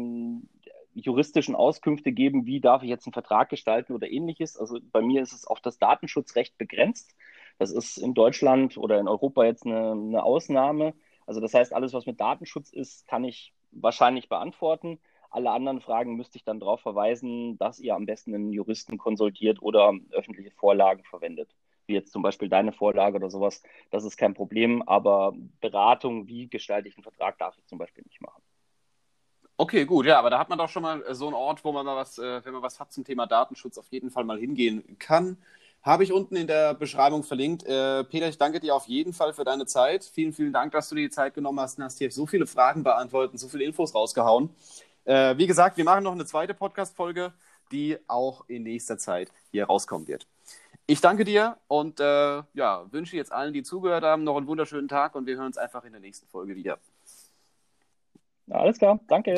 juristischen 0.96 1.56
Auskünfte 1.56 2.12
geben, 2.12 2.46
wie 2.46 2.62
darf 2.62 2.82
ich 2.82 2.90
jetzt 2.90 3.06
einen 3.06 3.14
Vertrag 3.14 3.50
gestalten 3.50 3.94
oder 3.94 4.10
ähnliches. 4.10 4.58
Also 4.58 4.80
bei 4.92 5.02
mir 5.02 5.22
ist 5.22 5.34
es 5.34 5.46
auf 5.46 5.60
das 5.60 5.78
Datenschutzrecht 5.78 6.58
begrenzt. 6.58 7.16
Das 7.60 7.72
ist 7.72 7.98
in 7.98 8.14
Deutschland 8.14 8.78
oder 8.78 9.00
in 9.00 9.08
Europa 9.08 9.44
jetzt 9.44 9.66
eine, 9.66 9.92
eine 9.92 10.24
Ausnahme. 10.24 10.94
Also 11.28 11.42
das 11.42 11.54
heißt, 11.54 11.74
alles, 11.74 11.94
was 11.94 12.06
mit 12.06 12.20
Datenschutz 12.20 12.72
ist, 12.72 13.08
kann 13.08 13.24
ich 13.24 13.54
wahrscheinlich 13.72 14.30
beantworten. 14.30 15.00
Alle 15.30 15.52
anderen 15.52 15.82
Fragen 15.82 16.16
müsste 16.16 16.38
ich 16.38 16.46
dann 16.46 16.62
darauf 16.62 16.80
verweisen, 16.80 17.58
dass 17.58 17.80
ihr 17.80 17.94
am 17.96 18.06
besten 18.06 18.34
einen 18.34 18.54
Juristen 18.54 18.98
konsultiert 18.98 19.62
oder 19.62 19.94
öffentliche 20.12 20.52
Vorlagen 20.52 21.04
verwendet. 21.04 21.54
Wie 21.88 21.94
jetzt 21.94 22.14
zum 22.14 22.22
Beispiel 22.22 22.48
deine 22.48 22.72
Vorlage 22.72 23.18
oder 23.18 23.30
sowas. 23.30 23.62
Das 23.92 24.06
ist 24.06 24.16
kein 24.16 24.34
Problem. 24.34 24.82
Aber 24.84 25.34
Beratung, 25.60 26.28
wie 26.28 26.48
gestalte 26.48 26.88
ich 26.88 26.96
einen 26.96 27.04
Vertrag, 27.04 27.38
darf 27.38 27.58
ich 27.58 27.66
zum 27.66 27.78
Beispiel 27.80 28.04
nicht 28.06 28.22
machen. 28.22 28.42
Okay, 29.58 29.86
gut, 29.86 30.06
ja, 30.06 30.20
aber 30.20 30.30
da 30.30 30.38
hat 30.38 30.50
man 30.50 30.58
doch 30.58 30.70
schon 30.70 30.84
mal 30.84 31.02
äh, 31.04 31.16
so 31.16 31.28
einen 31.28 31.36
Ort, 31.36 31.64
wo 31.64 31.72
man 31.72 31.86
mal 31.86 31.96
was, 31.96 32.18
äh, 32.18 32.44
wenn 32.44 32.54
man 32.54 32.62
was 32.62 32.80
hat 32.80 32.92
zum 32.92 33.06
Thema 33.06 33.26
Datenschutz, 33.26 33.78
auf 33.78 33.88
jeden 33.90 34.12
Fall 34.12 34.26
mal 34.26 34.38
hingehen 34.38 34.98
kann. 35.00 35.38
Habe 35.82 36.04
ich 36.04 36.12
unten 36.12 36.36
in 36.36 36.48
der 36.48 36.74
Beschreibung 36.74 37.24
verlinkt. 37.24 37.64
Äh, 37.64 38.04
Peter, 38.04 38.28
ich 38.28 38.38
danke 38.38 38.60
dir 38.60 38.76
auf 38.76 38.88
jeden 38.88 39.14
Fall 39.14 39.34
für 39.34 39.44
deine 39.44 39.66
Zeit. 39.66 40.04
Vielen, 40.04 40.34
vielen 40.34 40.52
Dank, 40.52 40.74
dass 40.74 40.90
du 40.90 40.96
dir 40.96 41.04
die 41.04 41.10
Zeit 41.10 41.36
genommen 41.36 41.60
hast 41.60 41.78
und 41.78 41.86
hast 41.86 42.00
hier 42.00 42.12
so 42.12 42.26
viele 42.26 42.48
Fragen 42.48 42.84
beantwortet 42.84 43.40
so 43.40 43.48
viele 43.48 43.64
Infos 43.64 43.94
rausgehauen. 43.94 44.50
Wie 45.06 45.46
gesagt, 45.46 45.78
wir 45.78 45.84
machen 45.84 46.04
noch 46.04 46.14
eine 46.14 46.26
zweite 46.26 46.56
Podcast-Folge, 46.56 47.32
die 47.72 47.98
auch 48.08 48.46
in 48.48 48.64
nächster 48.64 48.98
Zeit 48.98 49.32
hier 49.52 49.66
rauskommen 49.66 50.08
wird. 50.08 50.28
Ich 50.88 51.00
danke 51.02 51.24
dir 51.26 51.58
und 51.68 52.00
äh, 52.00 52.44
ja, 52.54 52.86
wünsche 52.92 53.16
jetzt 53.16 53.32
allen, 53.32 53.54
die 53.54 53.64
zugehört 53.64 54.04
haben, 54.04 54.24
noch 54.24 54.38
einen 54.38 54.48
wunderschönen 54.48 54.88
Tag 54.88 55.16
und 55.16 55.28
wir 55.28 55.36
hören 55.36 55.48
uns 55.48 55.58
einfach 55.58 55.84
in 55.84 55.92
der 55.92 56.02
nächsten 56.02 56.28
Folge 56.28 56.56
wieder. 56.56 56.80
Alles 58.50 58.78
klar, 58.78 59.00
danke. 59.08 59.36